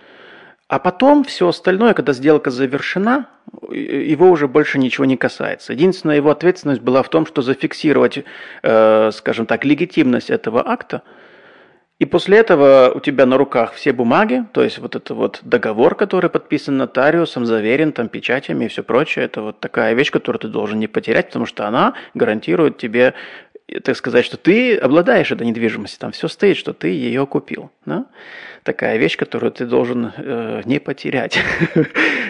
А 0.68 0.80
потом 0.80 1.24
все 1.24 1.50
остальное, 1.50 1.94
когда 1.94 2.14
сделка 2.14 2.50
завершена, 2.50 3.28
его 3.70 4.32
уже 4.32 4.48
больше 4.48 4.80
ничего 4.80 5.06
не 5.06 5.18
касается. 5.18 5.74
Единственная 5.74 6.16
его 6.16 6.32
ответственность 6.32 6.82
была 6.82 7.04
в 7.04 7.10
том, 7.10 7.26
что 7.26 7.42
зафиксировать, 7.42 8.24
э, 8.64 9.12
скажем 9.14 9.46
так, 9.46 9.66
легитимность 9.66 10.30
этого 10.30 10.68
акта. 10.68 11.04
И 12.00 12.06
после 12.06 12.40
этого 12.40 12.92
у 12.96 13.00
тебя 13.00 13.26
на 13.26 13.38
руках 13.38 13.74
все 13.74 13.94
бумаги, 13.94 14.46
то 14.52 14.64
есть 14.64 14.80
вот 14.80 14.96
это 14.96 15.14
вот 15.14 15.42
договор, 15.44 15.96
который 15.96 16.30
подписан 16.30 16.76
нотариусом, 16.76 17.46
заверен 17.46 17.92
там 17.92 18.10
печатями 18.10 18.66
и 18.66 18.68
все 18.68 18.84
прочее, 18.84 19.26
это 19.26 19.42
вот 19.42 19.60
такая 19.60 19.94
вещь, 19.94 20.12
которую 20.12 20.40
ты 20.40 20.48
должен 20.48 20.80
не 20.80 20.88
потерять, 20.88 21.28
потому 21.28 21.46
что 21.46 21.68
она 21.68 21.94
гарантирует 22.14 22.78
тебе, 22.78 23.14
так 23.80 23.96
сказать, 23.96 24.26
что 24.26 24.38
ты 24.38 24.76
обладаешь 24.78 25.32
этой 25.32 25.48
недвижимостью, 25.48 26.00
там 26.00 26.12
все 26.12 26.28
стоит, 26.28 26.58
что 26.58 26.74
ты 26.74 26.90
ее 26.90 27.26
купил. 27.26 27.72
Да? 27.86 28.06
Такая 28.64 28.98
вещь, 28.98 29.18
которую 29.18 29.52
ты 29.52 29.66
должен 29.66 30.14
э, 30.16 30.62
не 30.66 30.80
потерять. 30.80 31.40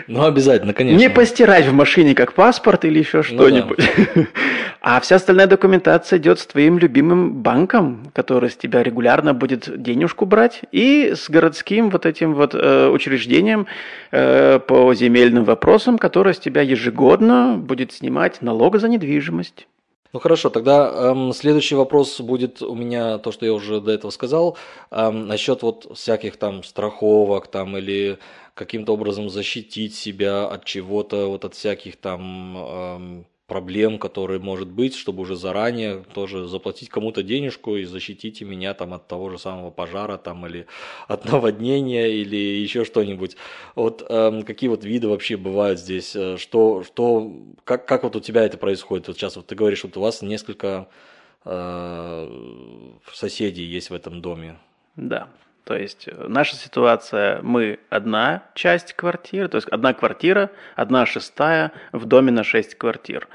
Ну, 0.05 0.25
обязательно, 0.25 0.73
конечно. 0.73 0.99
Не 0.99 1.09
постирать 1.09 1.65
в 1.65 1.71
машине 1.71 2.13
как 2.13 2.33
паспорт 2.33 2.83
или 2.83 2.99
еще 2.99 3.19
Ну 3.19 3.23
что-нибудь. 3.23 3.79
А 4.85 4.99
вся 4.99 5.15
остальная 5.15 5.47
документация 5.47 6.19
идет 6.19 6.39
с 6.39 6.45
твоим 6.45 6.77
любимым 6.77 7.41
банком, 7.41 8.11
который 8.11 8.49
с 8.49 8.57
тебя 8.57 8.83
регулярно 8.83 9.33
будет 9.33 9.81
денежку 9.81 10.25
брать, 10.25 10.63
и 10.73 11.13
с 11.15 11.29
городским 11.29 11.89
вот 11.89 12.05
этим 12.05 12.33
вот 12.33 12.53
э, 12.53 12.89
учреждением 12.89 13.67
э, 14.11 14.59
по 14.59 14.93
земельным 14.93 15.45
вопросам, 15.45 15.97
которое 15.97 16.33
с 16.33 16.39
тебя 16.39 16.61
ежегодно 16.63 17.55
будет 17.57 17.93
снимать 17.93 18.41
налог 18.41 18.77
за 18.77 18.89
недвижимость. 18.89 19.67
Ну 20.13 20.19
хорошо, 20.19 20.49
тогда 20.51 20.91
эм, 21.11 21.33
следующий 21.33 21.73
вопрос 21.73 22.21
будет 22.21 22.61
у 22.61 22.75
меня 22.75 23.17
то, 23.17 23.31
что 23.31 23.47
я 23.47 23.53
уже 23.53 23.81
до 23.81 23.91
этого 23.91 24.11
сказал, 24.11 24.57
эм, 24.91 25.27
насчет 25.27 25.63
вот 25.63 25.97
всяких 25.97 26.37
там 26.37 26.63
страховок 26.63 27.47
там 27.47 27.75
или 27.77 28.19
каким-то 28.53 28.93
образом 28.93 29.29
защитить 29.31 29.95
себя 29.95 30.45
от 30.47 30.65
чего-то, 30.65 31.27
вот 31.29 31.45
от 31.45 31.55
всяких 31.55 31.97
там 31.97 32.57
эм, 32.57 33.25
проблем, 33.47 33.99
которые 33.99 34.39
может 34.39 34.69
быть, 34.69 34.95
чтобы 34.95 35.21
уже 35.23 35.35
заранее 35.35 36.03
тоже 36.13 36.47
заплатить 36.47 36.89
кому-то 36.89 37.23
денежку 37.23 37.75
и 37.75 37.83
защитите 37.83 38.45
меня 38.45 38.73
там 38.73 38.93
от 38.93 39.07
того 39.07 39.29
же 39.29 39.37
самого 39.37 39.69
пожара 39.69 40.17
там 40.17 40.45
или 40.47 40.65
от 41.07 41.25
наводнения 41.31 42.07
или 42.07 42.35
еще 42.37 42.85
что-нибудь. 42.85 43.35
Вот 43.75 44.05
эм, 44.09 44.43
какие 44.43 44.69
вот 44.69 44.83
виды 44.85 45.07
вообще 45.07 45.37
бывают 45.37 45.79
здесь? 45.79 46.15
э, 46.15 46.37
Что, 46.37 46.83
что, 46.83 47.31
как, 47.63 47.85
как 47.87 48.03
вот 48.03 48.15
у 48.15 48.19
тебя 48.19 48.43
это 48.43 48.57
происходит? 48.57 49.07
Вот 49.07 49.17
сейчас 49.17 49.35
вот 49.35 49.47
ты 49.47 49.55
говоришь, 49.55 49.83
вот 49.83 49.97
у 49.97 50.01
вас 50.01 50.21
несколько 50.21 50.87
э, 51.45 52.29
соседей 53.13 53.63
есть 53.65 53.89
в 53.89 53.93
этом 53.93 54.21
доме. 54.21 54.57
Да. 54.95 55.27
То 55.63 55.75
есть 55.75 56.07
э, 56.07 56.25
наша 56.27 56.55
ситуация, 56.55 57.41
мы 57.41 57.79
одна 57.89 58.43
часть 58.53 58.93
квартиры, 58.93 59.47
то 59.47 59.57
есть 59.57 59.67
одна 59.69 59.93
квартира, 59.93 60.49
одна 60.75 61.05
шестая 61.05 61.71
в 61.91 62.05
доме 62.05 62.31
на 62.31 62.43
шесть 62.43 62.75
квартир. 62.75 63.27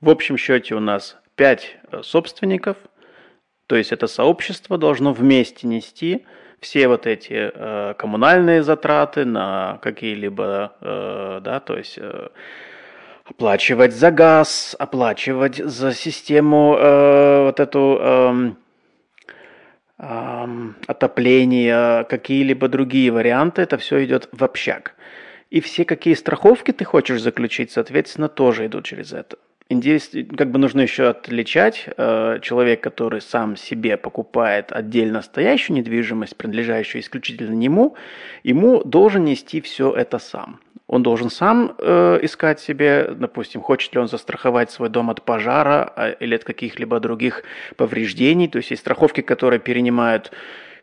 В 0.00 0.10
общем 0.10 0.36
счете 0.36 0.74
у 0.74 0.80
нас 0.80 1.16
пять 1.36 1.76
э, 1.90 2.02
собственников, 2.02 2.76
то 3.66 3.76
есть 3.76 3.92
это 3.92 4.06
сообщество 4.08 4.78
должно 4.78 5.12
вместе 5.12 5.66
нести 5.66 6.26
все 6.60 6.88
вот 6.88 7.06
эти 7.06 7.50
э, 7.52 7.94
коммунальные 7.96 8.62
затраты 8.62 9.24
на 9.24 9.78
какие-либо, 9.82 10.74
э, 10.80 11.40
да, 11.42 11.60
то 11.60 11.78
есть 11.78 11.96
э, 11.96 12.28
оплачивать 13.24 13.94
за 13.94 14.10
газ, 14.10 14.76
оплачивать 14.78 15.56
за 15.56 15.94
систему 15.94 16.76
э, 16.76 17.44
вот 17.44 17.60
эту 17.60 17.98
эм, 18.00 18.58
ам, 20.00 20.76
отопления, 20.86 22.04
какие-либо 22.04 22.68
другие 22.68 23.10
варианты, 23.10 23.62
это 23.62 23.76
все 23.76 24.04
идет 24.04 24.28
в 24.32 24.42
общак. 24.42 24.94
И 25.50 25.60
все, 25.60 25.84
какие 25.84 26.14
страховки 26.14 26.72
ты 26.72 26.84
хочешь 26.84 27.20
заключить, 27.20 27.70
соответственно, 27.70 28.28
тоже 28.28 28.66
идут 28.66 28.84
через 28.84 29.12
это. 29.12 29.36
Индивис- 29.70 30.36
Как 30.36 30.50
бы 30.50 30.58
нужно 30.58 30.80
еще 30.80 31.08
отличать 31.08 31.88
э, 31.96 32.38
человек, 32.42 32.80
который 32.80 33.20
сам 33.20 33.56
себе 33.56 33.96
покупает 33.96 34.72
отдельно 34.72 35.22
стоящую 35.22 35.76
недвижимость, 35.76 36.36
принадлежащую 36.36 37.00
исключительно 37.02 37.54
нему, 37.54 37.94
ему 38.42 38.82
должен 38.82 39.24
нести 39.24 39.60
все 39.60 39.92
это 39.92 40.18
сам. 40.18 40.58
Он 40.88 41.04
должен 41.04 41.30
сам 41.30 41.76
э, 41.78 42.18
искать 42.22 42.58
себе, 42.58 43.14
допустим, 43.14 43.60
хочет 43.60 43.94
ли 43.94 44.00
он 44.00 44.08
застраховать 44.08 44.72
свой 44.72 44.88
дом 44.88 45.08
от 45.08 45.22
пожара 45.22 45.92
а, 45.94 46.10
или 46.10 46.34
от 46.34 46.42
каких-либо 46.42 46.98
других 46.98 47.44
повреждений. 47.76 48.48
То 48.48 48.58
есть 48.58 48.72
есть 48.72 48.82
страховки, 48.82 49.20
которые 49.20 49.60
перенимают 49.60 50.32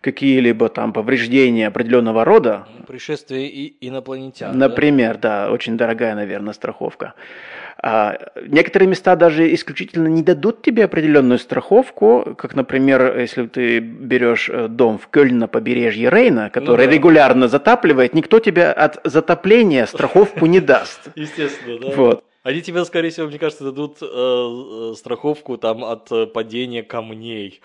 какие-либо 0.07 0.69
там 0.69 0.93
повреждения 0.93 1.67
определенного 1.67 2.23
рода. 2.23 2.65
Пришествие 2.87 3.49
и 3.49 3.75
инопланетян. 3.81 4.57
Например, 4.57 5.17
да, 5.17 5.51
очень 5.51 5.75
дорогая, 5.75 6.15
наверное, 6.15 6.53
страховка. 6.53 7.13
А 7.83 8.17
некоторые 8.47 8.87
места 8.87 9.17
даже 9.17 9.53
исключительно 9.53 10.07
не 10.07 10.23
дадут 10.23 10.61
тебе 10.61 10.85
определенную 10.85 11.39
страховку, 11.39 12.35
как, 12.37 12.55
например, 12.55 13.19
если 13.19 13.47
ты 13.47 13.79
берешь 13.79 14.49
э, 14.49 14.69
дом 14.69 14.97
в 14.97 15.09
Кёльн 15.09 15.37
на 15.37 15.47
побережье 15.47 16.09
Рейна, 16.09 16.49
который 16.49 16.85
да. 16.85 16.93
регулярно 16.93 17.49
затапливает, 17.49 18.13
никто 18.13 18.39
тебе 18.39 18.71
от 18.71 19.01
затопления 19.03 19.85
страховку 19.85 20.45
не 20.45 20.61
даст. 20.61 21.01
Да? 21.05 21.11
Естественно, 21.21 21.79
да. 21.79 21.87
Вот. 21.95 22.23
Они 22.47 22.61
тебе, 22.61 22.85
скорее 22.85 23.09
всего, 23.09 23.27
мне 23.27 23.39
кажется, 23.39 23.65
дадут 23.65 23.97
э, 24.01 24.05
э, 24.05 24.93
страховку 24.95 25.57
там 25.57 25.83
от 25.83 26.09
э, 26.13 26.27
падения 26.27 26.81
камней. 26.81 27.59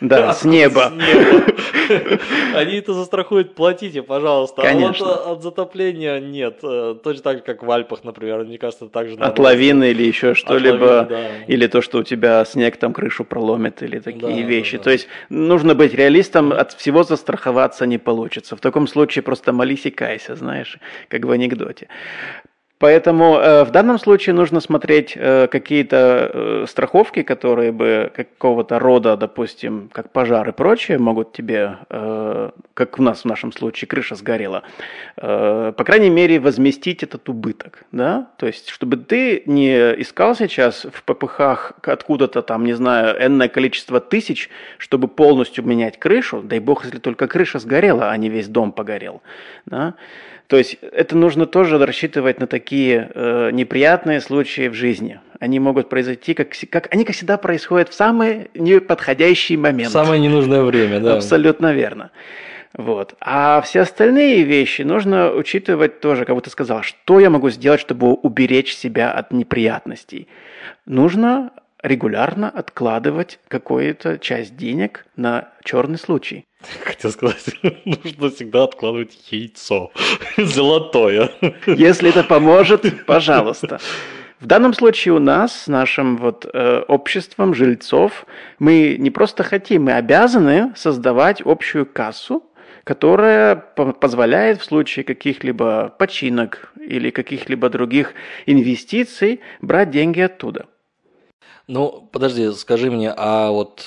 Да, 0.00 0.32
с 0.32 0.42
неба. 0.42 0.90
С 0.90 0.92
неба. 0.92 2.58
Они 2.58 2.78
это 2.78 2.94
застрахуют, 2.94 3.54
платите, 3.54 4.02
пожалуйста. 4.02 4.62
Конечно. 4.62 5.06
А 5.06 5.28
вот 5.28 5.36
от 5.36 5.42
затопления 5.44 6.18
нет. 6.18 6.58
Э, 6.64 6.96
Точно 7.00 7.22
так 7.22 7.36
же, 7.36 7.42
как 7.44 7.62
в 7.62 7.70
Альпах, 7.70 8.02
например. 8.02 8.42
Мне 8.42 8.58
кажется, 8.58 8.88
так 8.88 9.08
же 9.08 9.14
От 9.14 9.38
лавины 9.38 9.92
или 9.92 10.02
еще 10.02 10.34
что-либо, 10.34 11.06
да. 11.08 11.44
или 11.46 11.68
то, 11.68 11.80
что 11.80 11.98
у 11.98 12.02
тебя 12.02 12.44
снег 12.44 12.76
там 12.76 12.92
крышу 12.92 13.24
проломит, 13.24 13.84
или 13.84 14.00
такие 14.00 14.42
да, 14.42 14.48
вещи. 14.48 14.78
да. 14.78 14.82
То 14.82 14.90
есть 14.90 15.06
нужно 15.28 15.76
быть 15.76 15.94
реалистом, 15.94 16.52
от 16.52 16.72
всего 16.72 17.04
застраховаться 17.04 17.86
не 17.86 17.98
получится. 17.98 18.56
В 18.56 18.60
таком 18.60 18.88
случае 18.88 19.22
просто 19.22 19.52
молись 19.52 19.86
и 19.86 19.90
кайся, 19.90 20.34
знаешь, 20.34 20.80
как 21.08 21.24
в 21.24 21.30
анекдоте. 21.30 21.86
Поэтому 22.84 23.38
э, 23.38 23.64
в 23.64 23.70
данном 23.70 23.98
случае 23.98 24.34
нужно 24.34 24.60
смотреть 24.60 25.14
э, 25.16 25.46
какие-то 25.46 26.30
э, 26.34 26.64
страховки, 26.68 27.22
которые 27.22 27.72
бы 27.72 28.12
какого-то 28.14 28.78
рода, 28.78 29.16
допустим, 29.16 29.88
как 29.90 30.10
пожар 30.10 30.46
и 30.50 30.52
прочее, 30.52 30.98
могут 30.98 31.32
тебе, 31.32 31.78
как 32.74 32.98
у 32.98 33.02
нас 33.02 33.22
в 33.22 33.24
нашем 33.24 33.52
случае 33.52 33.88
крыша 33.88 34.16
сгорела, 34.16 34.64
по 35.16 35.84
крайней 35.84 36.10
мере 36.10 36.38
возместить 36.38 37.02
этот 37.02 37.28
убыток, 37.30 37.84
да, 37.90 38.26
то 38.36 38.46
есть 38.46 38.68
чтобы 38.68 38.98
ты 38.98 39.42
не 39.46 39.72
искал 40.02 40.36
сейчас 40.36 40.84
в 40.84 41.02
ППХ 41.04 41.72
откуда-то 41.82 42.42
там, 42.42 42.64
не 42.64 42.74
знаю, 42.74 43.16
энное 43.18 43.48
количество 43.48 43.98
тысяч, 43.98 44.50
чтобы 44.76 45.08
полностью 45.08 45.64
менять 45.64 45.98
крышу, 45.98 46.42
дай 46.42 46.58
бог, 46.58 46.84
если 46.84 46.98
только 46.98 47.28
крыша 47.28 47.58
сгорела, 47.58 48.10
а 48.10 48.16
не 48.18 48.28
весь 48.28 48.48
дом 48.48 48.72
погорел, 48.72 49.22
да, 49.64 49.94
то 50.46 50.56
есть 50.58 50.78
это 50.80 51.16
нужно 51.16 51.46
тоже 51.46 51.78
рассчитывать 51.78 52.38
на 52.38 52.46
такие 52.46 53.10
э, 53.14 53.50
неприятные 53.52 54.20
случаи 54.20 54.68
в 54.68 54.74
жизни. 54.74 55.20
Они 55.40 55.58
могут 55.58 55.88
произойти, 55.88 56.34
как, 56.34 56.48
как 56.70 56.92
они 56.92 57.04
как 57.04 57.16
всегда 57.16 57.38
происходят 57.38 57.88
в 57.88 57.94
самый 57.94 58.50
неподходящий 58.54 59.56
момент. 59.56 59.90
Самое 59.90 60.20
ненужное 60.20 60.62
время, 60.62 61.00
да. 61.00 61.16
Абсолютно 61.16 61.72
верно. 61.72 62.10
Вот. 62.76 63.14
А 63.20 63.60
все 63.62 63.80
остальные 63.80 64.42
вещи 64.42 64.82
нужно 64.82 65.32
учитывать 65.32 66.00
тоже, 66.00 66.24
как 66.24 66.42
ты 66.42 66.50
сказал, 66.50 66.82
что 66.82 67.20
я 67.20 67.30
могу 67.30 67.50
сделать, 67.50 67.80
чтобы 67.80 68.12
уберечь 68.12 68.74
себя 68.74 69.12
от 69.12 69.32
неприятностей. 69.32 70.28
Нужно 70.84 71.52
регулярно 71.84 72.48
откладывать 72.48 73.38
какую-то 73.46 74.18
часть 74.18 74.56
денег 74.56 75.06
на 75.16 75.50
черный 75.62 75.98
случай. 75.98 76.46
Хотел 76.82 77.10
сказать, 77.12 77.44
нужно 77.84 78.30
всегда 78.30 78.64
откладывать 78.64 79.16
яйцо. 79.30 79.92
Золотое. 80.38 81.30
Если 81.66 82.08
это 82.08 82.24
поможет, 82.24 82.84
пожалуйста. 83.06 83.80
В 84.40 84.46
данном 84.46 84.72
случае 84.72 85.14
у 85.14 85.18
нас, 85.18 85.62
с 85.62 85.66
нашим 85.68 86.16
вот 86.16 86.48
э, 86.52 86.82
обществом 86.88 87.54
жильцов, 87.54 88.26
мы 88.58 88.96
не 88.98 89.10
просто 89.10 89.42
хотим, 89.42 89.84
мы 89.84 89.92
обязаны 89.92 90.72
создавать 90.76 91.42
общую 91.44 91.86
кассу, 91.86 92.42
которая 92.82 93.56
позволяет 93.56 94.60
в 94.60 94.64
случае 94.64 95.04
каких-либо 95.04 95.94
починок 95.98 96.72
или 96.78 97.10
каких-либо 97.10 97.68
других 97.68 98.14
инвестиций 98.46 99.40
брать 99.60 99.90
деньги 99.90 100.20
оттуда. 100.20 100.66
Ну, 101.66 102.08
подожди, 102.12 102.52
скажи 102.52 102.90
мне, 102.90 103.12
а 103.16 103.50
вот, 103.50 103.84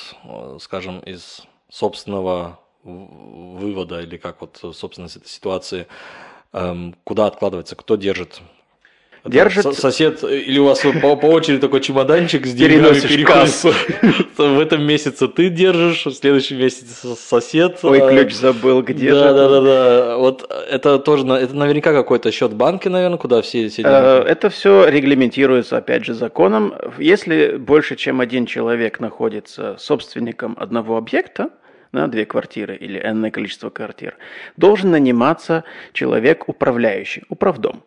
скажем, 0.60 1.00
из 1.02 1.44
собственного 1.70 2.60
вывода 2.84 4.02
или 4.02 4.18
как 4.18 4.42
вот, 4.42 4.60
собственно, 4.76 5.10
ситуации, 5.10 5.88
эм, 6.54 6.96
куда 7.04 7.28
откладывается, 7.28 7.76
кто 7.76 7.96
держит 7.96 8.42
Держит... 9.28 9.76
Сосед, 9.76 10.24
или 10.24 10.60
у 10.60 10.66
вас 10.66 10.82
по, 11.02 11.16
по 11.16 11.26
очереди 11.28 11.60
такой 11.60 11.82
чемоданчик 11.82 12.46
с 12.46 12.54
деньгами 12.54 13.00
переходит. 13.00 13.76
В 14.38 14.60
этом 14.60 14.84
месяце 14.84 15.28
ты 15.28 15.50
держишь, 15.50 16.06
в 16.06 16.14
следующем 16.14 16.58
месяце 16.58 17.16
сосед. 17.16 17.80
Ой, 17.84 18.00
а, 18.02 18.10
ключ 18.10 18.34
забыл, 18.34 18.82
где 18.82 19.12
да, 19.12 19.30
же? 19.30 19.34
Да, 19.34 19.50
да, 19.50 19.62
да. 19.62 20.18
Вот 20.18 20.52
это 20.70 21.00
тоже, 21.00 21.26
это 21.28 21.56
наверняка 21.56 21.94
какой-то 21.94 22.32
счет 22.32 22.54
банки, 22.54 22.88
наверное, 22.88 23.18
куда 23.18 23.42
все 23.42 23.66
эти 23.66 23.78
деньги? 23.78 24.28
Это 24.28 24.50
все 24.50 24.88
регламентируется, 24.88 25.78
опять 25.78 26.06
же, 26.06 26.14
законом. 26.14 26.74
Если 26.98 27.58
больше, 27.58 27.96
чем 27.96 28.22
один 28.22 28.46
человек 28.46 29.00
находится 29.00 29.76
собственником 29.80 30.56
одного 30.60 30.98
объекта, 30.98 31.50
на 31.92 32.08
две 32.08 32.26
квартиры 32.26 32.76
или 32.76 33.00
энное 33.00 33.32
количество 33.32 33.70
квартир, 33.70 34.18
должен 34.56 34.92
наниматься 34.92 35.64
человек 35.94 36.48
управляющий, 36.48 37.24
управдом. 37.30 37.84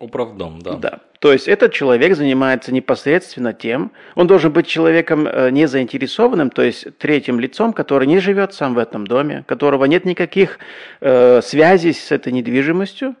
Управдом, 0.00 0.62
да. 0.62 0.76
Да. 0.76 1.00
То 1.18 1.30
есть 1.30 1.46
этот 1.46 1.74
человек 1.74 2.16
занимается 2.16 2.72
непосредственно 2.72 3.52
тем, 3.52 3.92
он 4.14 4.26
должен 4.26 4.50
быть 4.50 4.66
человеком 4.66 5.26
э, 5.26 5.50
не 5.50 5.68
заинтересованным, 5.68 6.48
то 6.48 6.62
есть 6.62 6.96
третьим 6.96 7.38
лицом, 7.38 7.74
который 7.74 8.06
не 8.06 8.18
живет 8.18 8.54
сам 8.54 8.72
в 8.72 8.78
этом 8.78 9.06
доме, 9.06 9.44
которого 9.46 9.84
нет 9.84 10.06
никаких 10.06 10.58
э, 11.02 11.42
связей 11.42 11.92
с 11.92 12.10
этой 12.10 12.32
недвижимостью. 12.32 13.14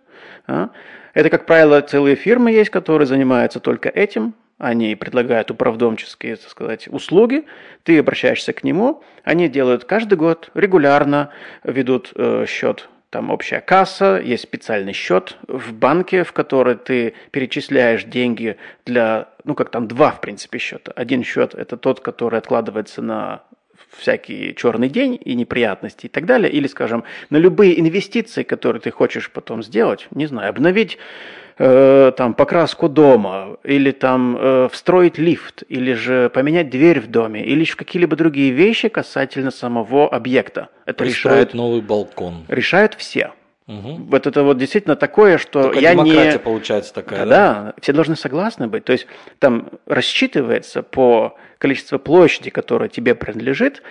А? 0.46 0.70
Это, 1.12 1.28
как 1.28 1.44
правило, 1.44 1.82
целые 1.82 2.16
фирмы 2.16 2.50
есть, 2.50 2.70
которые 2.70 3.06
занимаются 3.06 3.60
только 3.60 3.90
этим. 3.90 4.32
Они 4.56 4.96
предлагают 4.96 5.50
управдомческие, 5.50 6.36
так 6.36 6.48
сказать, 6.48 6.88
услуги. 6.88 7.44
Ты 7.82 7.98
обращаешься 7.98 8.54
к 8.54 8.64
нему. 8.64 9.02
Они 9.22 9.48
делают 9.48 9.84
каждый 9.84 10.16
год, 10.16 10.50
регулярно 10.54 11.28
ведут 11.62 12.12
э, 12.14 12.46
счет 12.48 12.88
там 13.10 13.30
общая 13.30 13.60
касса, 13.60 14.20
есть 14.24 14.44
специальный 14.44 14.92
счет 14.92 15.36
в 15.48 15.72
банке, 15.72 16.22
в 16.22 16.32
который 16.32 16.76
ты 16.76 17.14
перечисляешь 17.32 18.04
деньги 18.04 18.56
для, 18.86 19.28
ну 19.44 19.54
как 19.54 19.70
там 19.70 19.88
два, 19.88 20.12
в 20.12 20.20
принципе, 20.20 20.58
счета. 20.58 20.92
Один 20.92 21.24
счет– 21.24 21.54
это 21.56 21.76
тот, 21.76 22.00
который 22.00 22.38
откладывается 22.38 23.02
на 23.02 23.42
всякий 23.90 24.54
черный 24.54 24.88
день 24.88 25.20
и 25.22 25.34
неприятности 25.34 26.06
и 26.06 26.08
так 26.08 26.24
далее, 26.24 26.50
или, 26.50 26.68
скажем, 26.68 27.02
на 27.30 27.38
любые 27.38 27.80
инвестиции, 27.80 28.44
которые 28.44 28.80
ты 28.80 28.90
хочешь 28.92 29.30
потом 29.30 29.62
сделать, 29.62 30.06
не 30.12 30.26
знаю, 30.26 30.50
обновить 30.50 30.98
э, 31.60 32.12
там 32.16 32.34
покраску 32.34 32.88
дома, 32.88 33.58
или 33.64 33.90
там 33.90 34.36
э, 34.40 34.68
встроить 34.72 35.18
лифт, 35.18 35.62
или 35.68 35.92
же 35.92 36.30
поменять 36.30 36.70
дверь 36.70 37.00
в 37.00 37.08
доме, 37.08 37.44
или 37.44 37.60
еще 37.60 37.76
какие-либо 37.76 38.16
другие 38.16 38.50
вещи 38.50 38.88
касательно 38.88 39.50
самого 39.50 40.08
объекта. 40.08 40.70
Это 40.86 41.04
решают 41.04 41.52
новый 41.52 41.82
балкон. 41.82 42.46
Решают 42.48 42.94
все. 42.94 43.32
Угу. 43.66 44.06
Вот 44.08 44.26
это 44.26 44.42
вот 44.42 44.58
действительно 44.58 44.96
такое, 44.96 45.38
что 45.38 45.64
Только 45.64 45.78
я 45.80 45.92
демократия 45.92 46.32
не... 46.32 46.38
получается 46.38 46.94
такая, 46.94 47.20
да, 47.20 47.24
да? 47.24 47.62
Да, 47.62 47.74
все 47.80 47.92
должны 47.92 48.16
согласны 48.16 48.66
быть. 48.66 48.84
То 48.84 48.92
есть 48.92 49.06
там 49.38 49.68
рассчитывается 49.86 50.82
по 50.82 51.36
количеству 51.58 51.98
площади, 51.98 52.50
которая 52.50 52.88
тебе 52.88 53.14
принадлежит, 53.14 53.82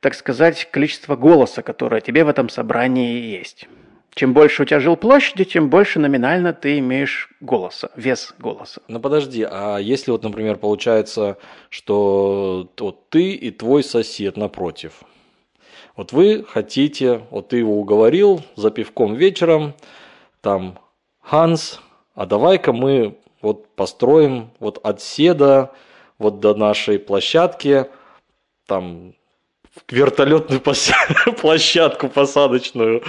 так 0.00 0.14
сказать, 0.14 0.68
количество 0.70 1.16
голоса, 1.16 1.62
которое 1.62 2.00
тебе 2.00 2.24
в 2.24 2.28
этом 2.28 2.48
собрании 2.48 3.20
есть. 3.20 3.68
Чем 4.16 4.32
больше 4.32 4.62
у 4.62 4.64
тебя 4.64 4.80
жилплощади, 4.80 5.44
тем 5.44 5.68
больше 5.68 5.98
номинально 5.98 6.54
ты 6.54 6.78
имеешь 6.78 7.28
голоса, 7.40 7.90
вес 7.96 8.34
голоса. 8.38 8.80
Ну 8.88 8.98
подожди, 8.98 9.46
а 9.48 9.76
если 9.76 10.10
вот, 10.10 10.22
например, 10.22 10.56
получается, 10.56 11.36
что 11.68 12.66
вот 12.78 13.10
ты 13.10 13.32
и 13.32 13.50
твой 13.50 13.84
сосед 13.84 14.38
напротив, 14.38 15.02
вот 15.96 16.12
вы 16.12 16.46
хотите, 16.48 17.26
вот 17.30 17.48
ты 17.48 17.58
его 17.58 17.78
уговорил 17.78 18.40
за 18.54 18.70
пивком 18.70 19.14
вечером, 19.16 19.74
там, 20.40 20.78
Ханс, 21.20 21.82
а 22.14 22.24
давай-ка 22.24 22.72
мы 22.72 23.18
вот 23.42 23.68
построим 23.74 24.50
вот 24.60 24.78
от 24.82 25.02
седа 25.02 25.72
вот 26.18 26.40
до 26.40 26.54
нашей 26.54 26.98
площадки, 26.98 27.84
там 28.66 29.12
вертолетную 29.88 30.60
площадку 31.40 32.08
посадочную. 32.08 33.02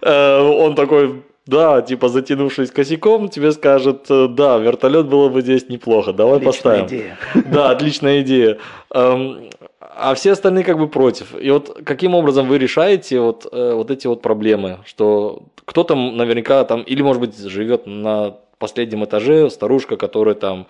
Э, 0.00 0.40
он 0.40 0.74
такой, 0.74 1.22
да, 1.46 1.82
типа 1.82 2.08
затянувшись 2.08 2.70
косяком, 2.70 3.28
тебе 3.28 3.52
скажет, 3.52 4.06
э, 4.10 4.28
да, 4.28 4.58
вертолет 4.58 5.06
было 5.06 5.28
бы 5.28 5.40
здесь 5.42 5.68
неплохо, 5.68 6.12
давай 6.12 6.36
отличная 6.36 6.52
поставим. 6.52 6.86
Идея. 6.86 7.18
Да, 7.52 7.70
отличная 7.70 8.20
идея. 8.22 8.58
Эм, 8.94 9.50
а 9.94 10.14
все 10.14 10.32
остальные 10.32 10.64
как 10.64 10.78
бы 10.78 10.88
против. 10.88 11.34
И 11.38 11.50
вот 11.50 11.80
каким 11.84 12.14
образом 12.14 12.48
вы 12.48 12.58
решаете 12.58 13.20
вот, 13.20 13.46
э, 13.50 13.72
вот 13.74 13.90
эти 13.90 14.06
вот 14.06 14.22
проблемы, 14.22 14.78
что 14.86 15.42
кто-то 15.64 15.94
наверняка 15.94 16.64
там, 16.64 16.82
или 16.82 17.02
может 17.02 17.20
быть 17.20 17.38
живет 17.38 17.86
на 17.86 18.36
последнем 18.58 19.04
этаже, 19.04 19.50
старушка, 19.50 19.96
которая 19.96 20.34
там 20.34 20.66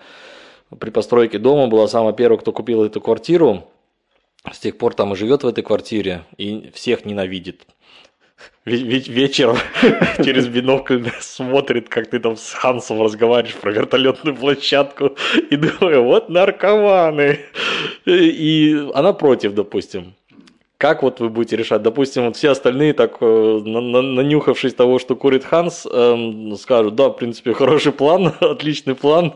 при 0.79 0.89
постройке 0.89 1.37
дома 1.37 1.67
была 1.67 1.87
самая 1.87 2.13
первая, 2.13 2.39
кто 2.39 2.51
купил 2.51 2.83
эту 2.83 2.99
квартиру, 2.99 3.63
с 4.51 4.59
тех 4.59 4.77
пор 4.77 4.93
там 4.93 5.13
и 5.13 5.15
живет 5.15 5.43
в 5.43 5.47
этой 5.47 5.63
квартире 5.63 6.25
и 6.37 6.71
всех 6.73 7.05
ненавидит. 7.05 7.65
Вечером 8.65 9.57
через 10.23 10.47
бинокль 10.47 11.09
смотрит, 11.19 11.89
как 11.89 12.09
ты 12.09 12.19
там 12.19 12.37
с 12.37 12.53
Хансом 12.53 13.01
разговариваешь 13.01 13.55
про 13.55 13.71
вертолетную 13.71 14.35
площадку 14.35 15.15
и 15.49 15.55
думаю, 15.55 16.03
вот 16.03 16.29
наркоманы. 16.29 17.39
И 18.05 18.89
она 18.93 19.13
против, 19.13 19.53
допустим. 19.53 20.13
Как 20.77 21.01
вот 21.01 21.19
вы 21.19 21.29
будете 21.29 21.55
решать? 21.55 21.81
Допустим, 21.81 22.25
вот 22.25 22.35
все 22.35 22.51
остальные, 22.51 22.93
так 22.93 23.17
э, 23.21 23.61
нанюхавшись 23.63 24.73
того, 24.73 24.99
что 24.99 25.15
курит 25.15 25.45
Ханс, 25.45 25.85
эм, 25.85 26.55
скажут, 26.57 26.95
да, 26.95 27.09
в 27.09 27.13
принципе, 27.13 27.53
хороший 27.53 27.91
план, 27.91 28.33
отличный 28.41 28.95
план, 28.95 29.35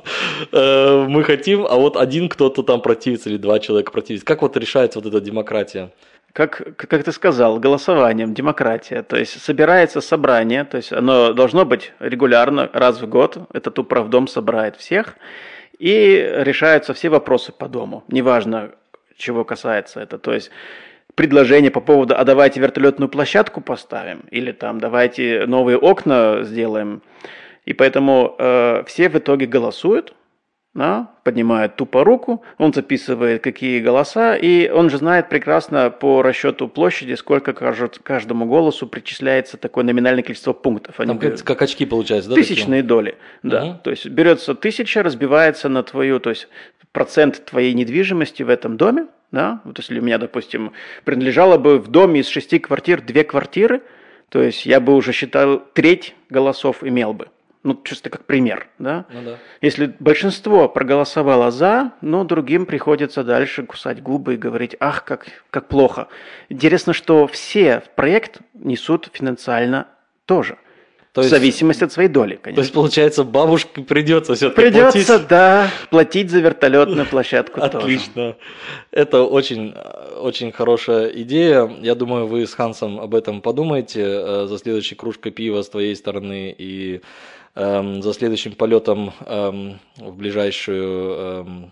э, 0.52 1.06
мы 1.08 1.24
хотим, 1.24 1.66
а 1.66 1.76
вот 1.76 1.96
один 1.96 2.28
кто-то 2.28 2.64
там 2.64 2.82
противится 2.82 3.30
или 3.30 3.38
два 3.38 3.60
человека 3.60 3.92
противится. 3.92 4.26
Как 4.26 4.42
вот 4.42 4.58
решается 4.58 5.00
вот 5.00 5.08
эта 5.08 5.22
демократия? 5.22 5.92
как, 6.38 6.78
как 6.78 7.04
ты 7.04 7.12
сказал, 7.12 7.60
голосованием, 7.60 8.36
демократия. 8.36 9.02
То 9.02 9.18
есть 9.18 9.42
собирается 9.42 10.02
собрание, 10.02 10.66
то 10.66 10.78
есть 10.78 10.94
оно 10.94 11.34
должно 11.34 11.66
быть 11.66 11.94
регулярно, 12.00 12.70
раз 12.74 13.02
в 13.02 13.08
год. 13.08 13.40
Этот 13.54 13.80
управдом 13.80 14.28
собирает 14.28 14.76
всех 14.76 15.16
и 15.80 16.32
решаются 16.38 16.94
все 16.94 17.10
вопросы 17.10 17.52
по 17.52 17.68
дому. 17.68 18.04
Неважно, 18.08 18.70
чего 19.18 19.46
касается 19.46 20.00
это. 20.00 20.20
То 20.20 20.32
есть 20.32 20.52
предложение 21.18 21.72
по 21.72 21.82
поводу, 21.82 22.14
а 22.16 22.24
давайте 22.24 22.60
вертолетную 22.60 23.10
площадку 23.10 23.60
поставим, 23.60 24.22
или 24.30 24.52
там 24.52 24.80
давайте 24.80 25.46
новые 25.48 25.76
окна 25.76 26.44
сделаем. 26.44 27.02
И 27.66 27.74
поэтому 27.74 28.36
э, 28.38 28.84
все 28.86 29.10
в 29.10 29.18
итоге 29.18 29.48
голосуют, 29.48 30.14
да, 30.76 31.10
поднимает 31.24 31.76
тупо 31.76 32.04
руку, 32.04 32.44
он 32.60 32.72
записывает 32.72 33.42
какие 33.42 33.80
голоса, 33.80 34.36
и 34.36 34.70
он 34.70 34.92
же 34.92 34.98
знает 34.98 35.28
прекрасно 35.28 35.90
по 35.90 36.22
расчету 36.22 36.68
площади, 36.68 37.16
сколько 37.16 37.52
каждому 37.52 38.46
голосу 38.46 38.86
причисляется 38.86 39.58
такое 39.58 39.84
номинальное 39.86 40.22
количество 40.22 40.54
пунктов. 40.54 41.00
Они 41.00 41.08
Там 41.08 41.18
берут, 41.18 41.42
как 41.42 41.64
очки 41.64 41.88
получается, 41.88 42.30
да? 42.30 42.36
Тысячные 42.36 42.84
такие? 42.84 42.88
доли, 42.88 43.18
да. 43.42 43.66
Угу. 43.66 43.80
То 43.86 43.90
есть 43.90 44.06
берется 44.06 44.54
тысяча, 44.54 45.02
разбивается 45.02 45.68
на 45.68 45.82
твою, 45.82 46.20
то 46.20 46.30
есть 46.30 46.48
процент 46.92 47.44
твоей 47.44 47.74
недвижимости 47.74 48.44
в 48.44 48.50
этом 48.50 48.78
доме, 48.78 49.08
да, 49.32 49.62
вот 49.66 49.78
если 49.78 50.00
у 50.00 50.02
меня, 50.04 50.18
допустим, 50.18 50.74
принадлежало 51.04 51.58
бы 51.58 51.80
в 51.80 51.88
доме 51.90 52.22
из 52.22 52.28
шести 52.28 52.60
квартир 52.60 53.02
две 53.02 53.24
квартиры, 53.24 53.82
то 54.30 54.42
есть 54.42 54.66
я 54.66 54.80
бы 54.80 54.96
уже 54.96 55.12
считал 55.12 55.64
треть 55.74 56.16
голосов 56.30 56.84
имел 56.84 57.14
бы. 57.14 57.30
Ну, 57.64 57.78
чисто 57.84 58.10
как 58.10 58.26
пример, 58.26 58.68
да? 58.80 59.06
Ну, 59.12 59.22
да. 59.24 59.38
Если 59.62 59.94
большинство 60.00 60.70
проголосовало 60.70 61.52
за, 61.52 61.92
но 62.02 62.24
другим 62.24 62.66
приходится 62.66 63.24
дальше 63.26 63.64
кусать 63.64 64.02
губы 64.02 64.36
и 64.36 64.38
говорить, 64.38 64.78
ах, 64.80 65.04
как, 65.04 65.28
как 65.50 65.68
плохо. 65.68 66.08
Интересно, 66.48 66.94
что 66.94 67.28
все 67.28 67.84
проект 67.96 68.40
несут 68.54 69.10
финансально 69.12 69.88
тоже. 70.26 70.58
То 71.18 71.22
есть, 71.24 71.34
в 71.34 71.36
зависимости 71.36 71.84
от 71.84 71.92
своей 71.92 72.10
доли, 72.10 72.36
конечно. 72.36 72.62
То 72.62 72.62
есть, 72.62 72.74
получается, 72.74 73.24
бабушке 73.24 73.82
придется 73.82 74.36
все-таки 74.36 74.62
Придется, 74.62 74.92
платить. 74.92 75.28
да, 75.28 75.72
платить 75.90 76.30
за 76.30 76.40
вертолетную 76.42 77.08
площадку 77.08 77.60
Отлично. 77.60 78.14
Тоже. 78.14 78.36
Это 78.92 79.24
очень, 79.24 79.74
очень 80.22 80.52
хорошая 80.52 81.08
идея. 81.08 81.68
Я 81.82 81.96
думаю, 81.96 82.28
вы 82.28 82.46
с 82.46 82.54
Хансом 82.54 83.00
об 83.00 83.16
этом 83.16 83.42
подумаете 83.42 84.04
э, 84.04 84.46
за 84.48 84.60
следующей 84.60 84.94
кружкой 84.94 85.32
пива 85.32 85.64
с 85.64 85.70
твоей 85.70 85.96
стороны 85.96 86.54
и 86.56 87.02
эм, 87.56 88.04
за 88.04 88.14
следующим 88.14 88.52
полетом 88.52 89.12
эм, 89.26 89.80
в 89.98 90.16
ближайшую 90.16 91.16
эм, 91.16 91.72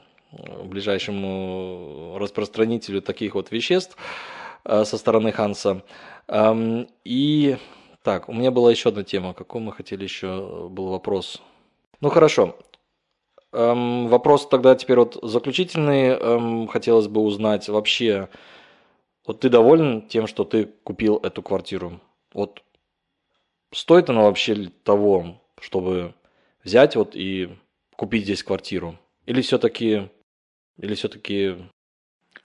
ближайшему 0.63 2.17
распространителю 2.19 2.99
таких 2.99 3.35
вот 3.35 3.51
веществ 3.51 3.95
э, 4.63 4.85
со 4.85 4.97
стороны 4.97 5.31
Ханса. 5.31 5.83
И 7.03 7.57
так, 8.05 8.29
у 8.29 8.33
меня 8.33 8.51
была 8.51 8.69
еще 8.71 8.89
одна 8.89 9.03
тема. 9.03 9.33
Какой 9.33 9.59
мы 9.59 9.73
хотели 9.73 10.03
еще 10.03 10.69
был 10.69 10.89
вопрос? 10.89 11.41
Ну 12.01 12.09
хорошо. 12.09 12.55
Вопрос 13.51 14.47
тогда 14.47 14.75
теперь 14.75 14.99
вот 14.99 15.17
заключительный. 15.23 16.67
Хотелось 16.67 17.07
бы 17.07 17.21
узнать 17.21 17.67
вообще, 17.67 18.29
вот 19.25 19.39
ты 19.39 19.49
доволен 19.49 20.07
тем, 20.07 20.27
что 20.27 20.43
ты 20.43 20.65
купил 20.83 21.17
эту 21.17 21.41
квартиру? 21.41 21.99
Вот 22.31 22.61
стоит 23.73 24.09
она 24.09 24.21
вообще 24.21 24.71
того, 24.83 25.41
чтобы 25.59 26.13
взять 26.63 26.95
вот 26.95 27.15
и 27.15 27.57
купить 27.95 28.25
здесь 28.25 28.43
квартиру? 28.43 28.99
Или 29.25 29.41
все-таки, 29.41 30.09
или 30.77 30.93
все-таки 30.93 31.55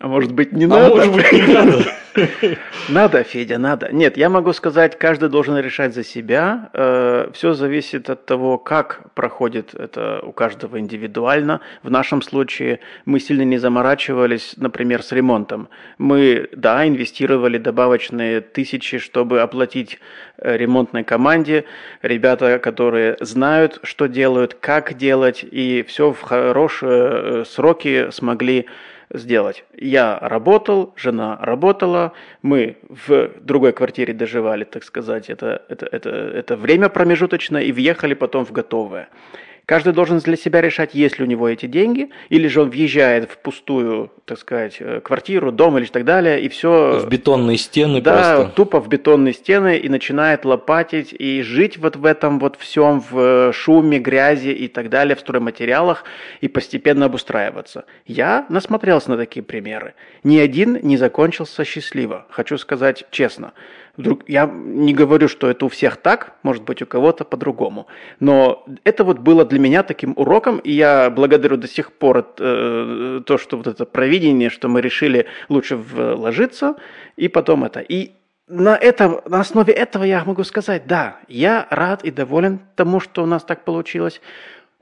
а 0.00 0.08
может 0.08 0.32
быть, 0.32 0.52
не 0.52 0.64
а 0.64 0.68
надо? 0.68 0.94
может 0.94 1.12
быть, 1.14 1.30
не 1.32 1.46
надо. 1.54 1.84
Надо, 2.88 3.22
Федя, 3.22 3.58
надо. 3.58 3.90
Нет, 3.92 4.16
я 4.16 4.28
могу 4.28 4.52
сказать, 4.52 4.98
каждый 4.98 5.28
должен 5.28 5.56
решать 5.58 5.94
за 5.94 6.02
себя. 6.02 6.70
Э, 6.72 7.30
Все 7.34 7.52
зависит 7.52 8.10
от 8.10 8.26
того, 8.26 8.58
как 8.58 9.12
проходит 9.14 9.74
это 9.74 10.20
у 10.24 10.32
каждого 10.32 10.80
индивидуально. 10.80 11.60
В 11.84 11.90
нашем 11.90 12.20
случае 12.20 12.80
мы 13.04 13.20
сильно 13.20 13.42
не 13.42 13.58
заморачивались, 13.58 14.54
например, 14.56 15.02
с 15.04 15.12
ремонтом. 15.12 15.68
Мы, 15.98 16.48
да, 16.56 16.88
инвестировали 16.88 17.58
добавочные 17.58 18.40
тысячи, 18.40 18.98
чтобы 18.98 19.40
оплатить 19.42 20.00
э, 20.38 20.56
ремонтной 20.56 21.04
команде. 21.04 21.64
Ребята, 22.02 22.58
которые 22.58 23.18
знают, 23.20 23.78
что 23.84 24.06
делают, 24.06 24.54
как 24.54 24.94
делать, 24.96 25.44
и 25.48 25.84
все 25.86 26.12
в 26.12 26.22
хорошие 26.22 26.90
э, 26.90 27.44
сроки 27.46 28.10
смогли 28.10 28.66
сделать. 29.12 29.64
Я 29.76 30.18
работал, 30.20 30.92
жена 30.96 31.38
работала, 31.40 32.12
мы 32.42 32.76
в 32.88 33.30
другой 33.40 33.72
квартире 33.72 34.14
доживали, 34.14 34.64
так 34.64 34.84
сказать, 34.84 35.30
это, 35.30 35.62
это, 35.68 35.86
это, 35.86 36.10
это 36.10 36.56
время 36.56 36.88
промежуточное 36.88 37.62
и 37.62 37.72
въехали 37.72 38.14
потом 38.14 38.44
в 38.44 38.52
готовое. 38.52 39.08
Каждый 39.70 39.92
должен 39.92 40.18
для 40.18 40.36
себя 40.36 40.60
решать, 40.60 40.96
есть 40.96 41.20
ли 41.20 41.24
у 41.24 41.28
него 41.28 41.48
эти 41.48 41.66
деньги, 41.66 42.10
или 42.28 42.48
же 42.48 42.60
он 42.60 42.70
въезжает 42.70 43.30
в 43.30 43.38
пустую, 43.38 44.10
так 44.24 44.36
сказать, 44.36 44.78
э, 44.80 45.00
квартиру, 45.00 45.52
дом 45.52 45.78
или 45.78 45.84
так 45.84 46.04
далее, 46.04 46.40
и 46.40 46.48
все... 46.48 46.98
В 46.98 47.08
бетонные 47.08 47.56
стены 47.56 48.00
да, 48.00 48.34
просто. 48.34 48.52
тупо 48.56 48.80
в 48.80 48.88
бетонные 48.88 49.32
стены, 49.32 49.78
и 49.78 49.88
начинает 49.88 50.44
лопатить, 50.44 51.14
и 51.16 51.42
жить 51.42 51.78
вот 51.78 51.94
в 51.94 52.04
этом 52.04 52.40
вот 52.40 52.56
всем, 52.58 53.00
в 53.00 53.52
шуме, 53.52 54.00
грязи 54.00 54.48
и 54.48 54.66
так 54.66 54.88
далее, 54.90 55.14
в 55.14 55.20
стройматериалах, 55.20 56.02
и 56.40 56.48
постепенно 56.48 57.06
обустраиваться. 57.06 57.84
Я 58.06 58.46
насмотрелся 58.48 59.10
на 59.10 59.16
такие 59.16 59.44
примеры. 59.44 59.94
Ни 60.24 60.38
один 60.38 60.80
не 60.82 60.96
закончился 60.96 61.64
счастливо, 61.64 62.26
хочу 62.30 62.58
сказать 62.58 63.04
честно. 63.12 63.52
Вдруг, 63.96 64.28
я 64.28 64.46
не 64.46 64.94
говорю, 64.94 65.28
что 65.28 65.50
это 65.50 65.66
у 65.66 65.68
всех 65.68 65.96
так, 65.96 66.34
может 66.42 66.62
быть, 66.62 66.80
у 66.82 66.86
кого-то 66.86 67.24
по-другому. 67.24 67.86
Но 68.20 68.64
это 68.84 69.04
вот 69.04 69.18
было 69.18 69.44
для 69.44 69.58
меня 69.58 69.82
таким 69.82 70.14
уроком, 70.16 70.58
и 70.58 70.70
я 70.70 71.10
благодарю 71.10 71.56
до 71.56 71.66
сих 71.66 71.92
пор 71.92 72.34
э, 72.38 73.20
то, 73.26 73.38
что 73.38 73.56
вот 73.56 73.66
это 73.66 73.84
провидение, 73.84 74.50
что 74.50 74.68
мы 74.68 74.80
решили 74.80 75.26
лучше 75.48 75.76
вложиться, 75.76 76.76
и 77.16 77.28
потом 77.28 77.64
это. 77.64 77.80
И 77.80 78.12
на, 78.48 78.76
этом, 78.76 79.20
на 79.26 79.40
основе 79.40 79.72
этого 79.72 80.04
я 80.04 80.24
могу 80.24 80.44
сказать, 80.44 80.86
да, 80.86 81.18
я 81.28 81.66
рад 81.70 82.04
и 82.04 82.10
доволен 82.10 82.60
тому, 82.76 83.00
что 83.00 83.22
у 83.22 83.26
нас 83.26 83.42
так 83.42 83.64
получилось. 83.64 84.20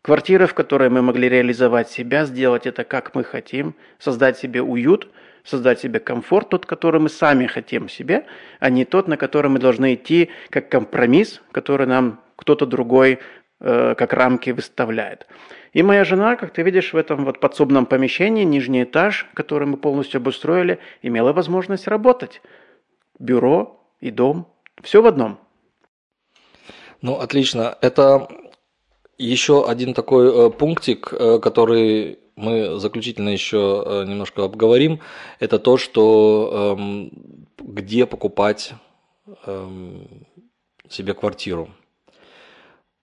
Квартира, 0.02 0.46
в 0.46 0.54
которой 0.54 0.90
мы 0.90 1.02
могли 1.02 1.28
реализовать 1.28 1.90
себя, 1.90 2.24
сделать 2.24 2.66
это 2.66 2.84
как 2.84 3.14
мы 3.14 3.24
хотим, 3.24 3.74
создать 3.98 4.38
себе 4.38 4.62
уют– 4.62 5.09
создать 5.49 5.80
себе 5.80 5.99
комфорт, 5.99 6.51
тот, 6.51 6.66
который 6.66 7.01
мы 7.01 7.09
сами 7.09 7.46
хотим 7.46 7.88
себе, 7.88 8.26
а 8.61 8.70
не 8.70 8.84
тот, 8.84 9.09
на 9.09 9.16
который 9.16 9.51
мы 9.51 9.59
должны 9.59 9.94
идти 9.94 10.28
как 10.51 10.68
компромисс, 10.68 11.40
который 11.53 11.86
нам 11.86 12.20
кто-то 12.36 12.66
другой 12.66 13.18
э, 13.61 13.94
как 13.96 14.12
рамки 14.12 14.51
выставляет. 14.51 15.26
И 15.72 15.82
моя 15.82 16.05
жена, 16.05 16.36
как 16.36 16.53
ты 16.53 16.62
видишь, 16.62 16.92
в 16.92 16.96
этом 16.96 17.24
вот 17.24 17.40
подсобном 17.40 17.86
помещении, 17.86 18.44
нижний 18.44 18.84
этаж, 18.84 19.26
который 19.34 19.66
мы 19.66 19.76
полностью 19.76 20.18
обустроили, 20.18 20.78
имела 21.03 21.32
возможность 21.32 21.88
работать. 21.88 22.42
Бюро 23.18 23.84
и 24.01 24.11
дом. 24.11 24.46
Все 24.82 25.03
в 25.03 25.07
одном. 25.07 25.38
Ну, 27.01 27.14
отлично. 27.14 27.76
Это 27.80 28.28
еще 29.18 29.68
один 29.68 29.94
такой 29.94 30.28
э, 30.28 30.51
пунктик, 30.51 31.12
э, 31.12 31.38
который 31.38 32.18
мы 32.39 32.78
заключительно 32.78 33.30
еще 33.30 33.82
э, 33.84 34.05
немножко 34.07 34.45
обговорим, 34.45 35.01
это 35.41 35.59
то, 35.59 35.76
что 35.76 36.76
эм, 36.78 37.47
где 37.59 38.07
покупать 38.07 38.74
эм, 39.45 40.26
себе 40.89 41.14
квартиру. 41.14 41.68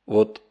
Вот 0.05 0.41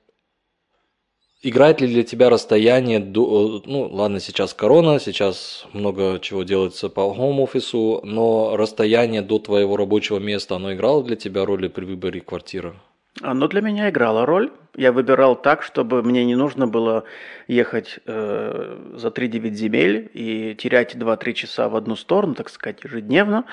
играет 1.43 1.81
ли 1.81 1.89
для 1.89 2.03
тебя 2.03 2.29
расстояние, 2.29 3.01
до, 3.01 3.63
ну 3.65 3.89
ладно, 3.91 4.21
сейчас 4.21 4.53
корона, 4.53 5.01
сейчас 5.01 5.67
много 5.73 6.19
чего 6.21 6.43
делается 6.43 6.89
по 6.89 7.13
хоум-офису, 7.13 8.01
но 8.05 8.57
расстояние 8.57 9.23
до 9.23 9.39
твоего 9.39 9.77
рабочего 9.77 10.19
места, 10.19 10.57
оно 10.57 10.75
играло 10.75 11.03
для 11.03 11.17
тебя 11.17 11.45
роли 11.45 11.69
при 11.69 11.85
выборе 11.85 12.21
квартиры? 12.21 12.75
Оно 13.23 13.47
для 13.47 13.61
меня 13.61 13.91
играло 13.91 14.27
роль. 14.27 14.51
Я 14.77 14.91
выбирал 14.91 15.37
так, 15.37 15.63
чтобы 15.63 16.03
мне 16.03 16.25
не 16.25 16.35
нужно 16.35 16.67
было 16.67 17.05
ехать 17.47 18.01
э, 18.07 18.79
за 18.97 19.09
3-9 19.09 19.51
земель 19.53 20.11
и 20.13 20.57
терять 20.57 20.97
2-3 20.97 21.33
часа 21.33 21.69
в 21.69 21.77
одну 21.77 21.95
сторону, 21.95 22.35
так 22.35 22.49
сказать, 22.49 22.83
ежедневно. 22.83 23.45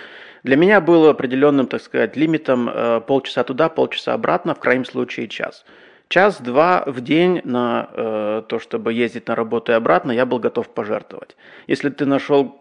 Для 0.44 0.56
меня 0.56 0.82
было 0.82 1.12
определенным, 1.12 1.68
так 1.68 1.82
сказать, 1.82 2.18
лимитом 2.18 2.70
э, 2.70 3.02
полчаса 3.02 3.44
туда, 3.44 3.70
полчаса 3.70 4.16
обратно, 4.16 4.56
в 4.56 4.60
крайнем 4.60 4.86
случае 4.86 5.28
час. 5.28 5.64
Час-два 6.08 6.84
в 6.88 7.02
день 7.02 7.42
на 7.44 7.88
э, 7.94 8.44
то, 8.48 8.58
чтобы 8.58 8.92
ездить 8.92 9.28
на 9.28 9.36
работу 9.36 9.74
и 9.74 9.76
обратно, 9.76 10.12
я 10.12 10.26
был 10.26 10.40
готов 10.40 10.70
пожертвовать. 10.70 11.38
Если 11.68 11.90
ты 11.90 12.08
нашел 12.08 12.60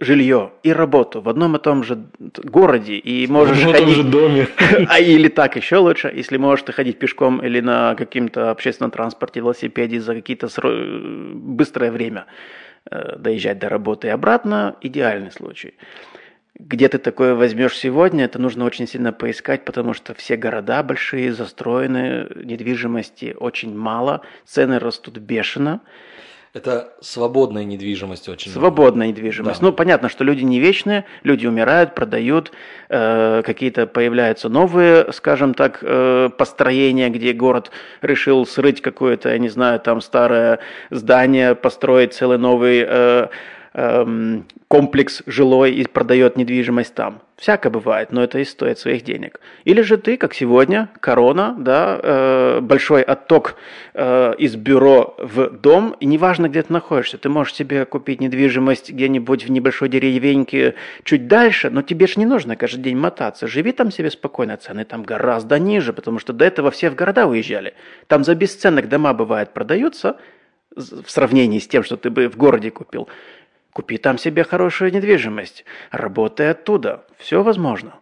жилье 0.00 0.52
и 0.62 0.72
работу 0.72 1.20
в 1.20 1.28
одном 1.28 1.56
и 1.56 1.58
том 1.58 1.84
же 1.84 2.06
городе 2.18 2.94
и 2.94 3.26
можешь 3.26 3.58
в 3.58 3.64
ходить... 3.64 3.78
том 3.78 3.88
же 3.90 4.02
доме. 4.04 4.48
А 4.88 4.98
или 5.00 5.28
так 5.28 5.56
еще 5.56 5.76
лучше, 5.76 6.12
если 6.14 6.36
можешь 6.36 6.64
ты 6.64 6.72
ходить 6.72 6.98
пешком 6.98 7.44
или 7.44 7.60
на 7.60 7.94
каким-то 7.94 8.50
общественном 8.50 8.90
транспорте, 8.90 9.40
велосипеде 9.40 10.00
за 10.00 10.14
какие-то 10.14 10.48
сро... 10.48 10.70
быстрое 11.34 11.90
время 11.90 12.26
э, 12.90 13.16
доезжать 13.16 13.58
до 13.58 13.68
работы 13.68 14.08
и 14.08 14.10
обратно, 14.10 14.76
идеальный 14.80 15.30
случай. 15.30 15.74
Где 16.56 16.88
ты 16.88 16.98
такое 16.98 17.34
возьмешь 17.34 17.76
сегодня, 17.76 18.26
это 18.26 18.38
нужно 18.38 18.64
очень 18.64 18.86
сильно 18.86 19.12
поискать, 19.12 19.64
потому 19.64 19.92
что 19.92 20.14
все 20.14 20.36
города 20.36 20.84
большие, 20.84 21.32
застроены, 21.32 22.28
недвижимости 22.36 23.34
очень 23.38 23.76
мало, 23.76 24.20
цены 24.44 24.78
растут 24.78 25.18
бешено. 25.18 25.80
Это 26.54 26.92
свободная 27.00 27.64
недвижимость 27.64 28.28
очень. 28.28 28.52
Свободная 28.52 29.08
недвижимость. 29.08 29.60
Да. 29.60 29.66
Ну, 29.66 29.72
понятно, 29.72 30.08
что 30.08 30.22
люди 30.22 30.44
не 30.44 30.60
вечные, 30.60 31.04
люди 31.24 31.48
умирают, 31.48 31.96
продают, 31.96 32.52
э, 32.90 33.42
какие-то 33.44 33.88
появляются 33.88 34.48
новые, 34.48 35.12
скажем 35.12 35.54
так, 35.54 35.80
э, 35.82 36.30
построения, 36.38 37.08
где 37.10 37.32
город 37.32 37.72
решил 38.02 38.46
срыть 38.46 38.80
какое-то, 38.82 39.30
я 39.30 39.38
не 39.38 39.48
знаю, 39.48 39.80
там 39.80 40.00
старое 40.00 40.60
здание, 40.90 41.56
построить 41.56 42.14
целый 42.14 42.38
новый 42.38 42.84
э, 42.86 43.26
эм, 43.74 44.46
комплекс 44.68 45.22
жилой 45.26 45.72
и 45.72 45.86
продает 45.86 46.36
недвижимость 46.36 46.94
там. 46.94 47.20
Всякое 47.36 47.70
бывает, 47.70 48.12
но 48.12 48.22
это 48.22 48.38
и 48.38 48.44
стоит 48.44 48.78
своих 48.78 49.02
денег. 49.02 49.40
Или 49.64 49.82
же 49.82 49.96
ты, 49.96 50.16
как 50.16 50.34
сегодня, 50.34 50.88
корона, 51.00 51.56
да, 51.58 51.98
э, 52.00 52.60
большой 52.60 53.02
отток 53.02 53.56
э, 53.92 54.34
из 54.38 54.54
бюро 54.54 55.16
в 55.18 55.50
дом, 55.50 55.96
и 55.98 56.06
неважно, 56.06 56.48
где 56.48 56.62
ты 56.62 56.72
находишься, 56.72 57.18
ты 57.18 57.28
можешь 57.28 57.54
себе 57.54 57.84
купить 57.84 58.20
недвижимость 58.20 58.92
где-нибудь 58.92 59.44
в 59.44 59.50
небольшой 59.50 59.88
деревеньке 59.88 60.74
чуть 61.02 61.26
дальше, 61.26 61.70
но 61.70 61.82
тебе 61.82 62.06
же 62.06 62.14
не 62.16 62.26
нужно 62.26 62.54
каждый 62.54 62.82
день 62.82 62.96
мотаться. 62.96 63.48
Живи 63.48 63.72
там 63.72 63.90
себе 63.90 64.10
спокойно, 64.10 64.56
цены 64.56 64.84
там 64.84 65.02
гораздо 65.02 65.58
ниже, 65.58 65.92
потому 65.92 66.20
что 66.20 66.32
до 66.32 66.44
этого 66.44 66.70
все 66.70 66.88
в 66.88 66.94
города 66.94 67.26
уезжали. 67.26 67.74
Там 68.06 68.22
за 68.22 68.36
бесценок 68.36 68.88
дома, 68.88 69.12
бывает, 69.12 69.52
продаются, 69.52 70.16
в 70.76 71.08
сравнении 71.08 71.58
с 71.58 71.68
тем, 71.68 71.84
что 71.84 71.96
ты 71.96 72.10
бы 72.10 72.28
в 72.28 72.36
городе 72.36 72.70
купил. 72.70 73.08
Купи 73.74 73.98
там 73.98 74.18
себе 74.18 74.44
хорошую 74.44 74.92
недвижимость. 74.92 75.64
Работай 75.90 76.52
оттуда. 76.52 77.04
Все 77.18 77.42
возможно. 77.42 77.96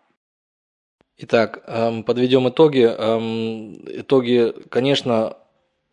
Итак, 1.16 1.64
эм, 1.66 2.04
подведем 2.04 2.46
итоги. 2.46 2.84
Эм, 2.84 3.80
итоги, 3.86 4.52
конечно, 4.68 5.38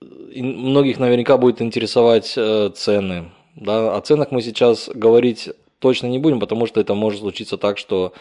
многих 0.01 0.99
наверняка 0.99 1.37
будет 1.37 1.61
интересовать 1.61 2.33
э, 2.35 2.71
цены. 2.75 3.31
Да? 3.55 3.95
О 3.95 4.01
ценах 4.01 4.31
мы 4.31 4.41
сейчас 4.41 4.89
говорить 4.93 5.49
точно 5.79 6.07
не 6.07 6.19
будем, 6.19 6.41
потому 6.41 6.67
что 6.67 6.81
это 6.81 6.93
может 6.93 7.21
случиться 7.21 7.57
так, 7.57 7.77
что 7.77 8.11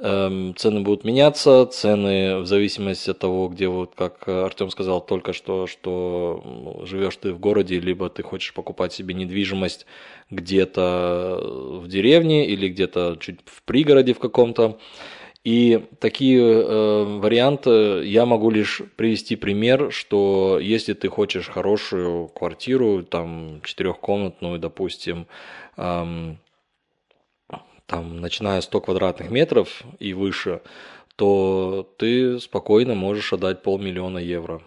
цены 0.00 0.80
будут 0.80 1.04
меняться, 1.04 1.66
цены 1.66 2.38
в 2.38 2.46
зависимости 2.46 3.10
от 3.10 3.18
того, 3.18 3.48
где 3.48 3.68
вот, 3.68 3.94
как 3.94 4.26
Артем 4.28 4.70
сказал 4.70 5.00
только 5.04 5.32
что, 5.32 5.66
что 5.66 6.42
ну, 6.44 6.86
живешь 6.86 7.16
ты 7.16 7.32
в 7.32 7.38
городе, 7.38 7.78
либо 7.78 8.08
ты 8.08 8.22
хочешь 8.22 8.54
покупать 8.54 8.92
себе 8.92 9.14
недвижимость 9.14 9.86
где-то 10.30 11.38
в 11.82 11.88
деревне 11.88 12.46
или 12.46 12.68
где-то 12.68 13.18
чуть 13.20 13.40
в 13.44 13.62
пригороде 13.62 14.14
в 14.14 14.18
каком-то. 14.18 14.78
И 15.42 15.86
такие 16.00 16.40
э, 16.42 17.04
варианты 17.18 18.04
я 18.04 18.26
могу 18.26 18.50
лишь 18.50 18.82
привести 18.96 19.36
пример, 19.36 19.90
что 19.90 20.58
если 20.60 20.92
ты 20.92 21.08
хочешь 21.08 21.48
хорошую 21.48 22.28
квартиру, 22.28 23.02
там 23.02 23.62
четырехкомнатную, 23.64 24.58
допустим, 24.58 25.26
эм, 25.78 26.38
там, 27.90 28.20
начиная 28.20 28.60
100 28.60 28.80
квадратных 28.80 29.30
метров 29.30 29.82
и 29.98 30.14
выше, 30.14 30.60
то 31.16 31.88
ты 31.98 32.38
спокойно 32.38 32.94
можешь 32.94 33.32
отдать 33.32 33.62
полмиллиона 33.62 34.18
евро. 34.18 34.62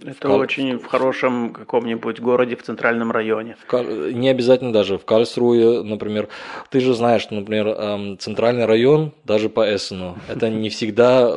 Это 0.00 0.28
в 0.28 0.32
очень 0.36 0.78
в 0.78 0.86
хорошем 0.86 1.52
каком-нибудь 1.52 2.20
городе 2.20 2.56
в 2.56 2.62
центральном 2.62 3.10
районе. 3.10 3.56
В 3.60 3.66
Кал... 3.66 3.84
Не 3.84 4.30
обязательно 4.30 4.72
даже. 4.72 4.96
В 4.96 5.04
Кальсруе, 5.04 5.82
например, 5.82 6.28
ты 6.70 6.80
же 6.80 6.94
знаешь, 6.94 7.22
что, 7.22 7.34
например, 7.34 7.68
эм, 7.68 8.18
центральный 8.18 8.64
район, 8.64 9.12
даже 9.24 9.50
по 9.50 9.62
Эссену, 9.62 10.16
это 10.28 10.48
не 10.48 10.70
всегда 10.70 11.30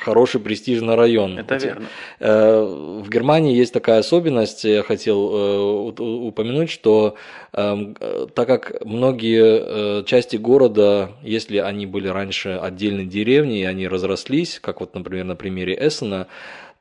хороший 0.00 0.40
престижный 0.40 0.94
район. 0.94 1.38
Это 1.38 1.56
верно. 1.56 1.86
Э, 2.20 2.62
в 2.62 3.08
Германии 3.08 3.56
есть 3.56 3.72
такая 3.72 3.98
особенность, 3.98 4.64
я 4.64 4.82
хотел 4.82 5.30
э, 5.32 6.02
упомянуть, 6.02 6.70
что 6.70 7.16
эм, 7.52 7.96
так 8.34 8.46
как 8.46 8.84
многие 8.84 10.00
э, 10.00 10.04
части 10.04 10.36
города, 10.36 11.10
если 11.22 11.58
они 11.58 11.86
были 11.86 12.08
раньше 12.08 12.50
отдельной 12.50 13.06
деревней, 13.06 13.62
и 13.62 13.64
они 13.64 13.88
разрослись, 13.88 14.58
как 14.60 14.80
вот, 14.80 14.94
например, 14.94 15.24
на 15.24 15.36
примере 15.36 15.76
Эссена, 15.80 16.26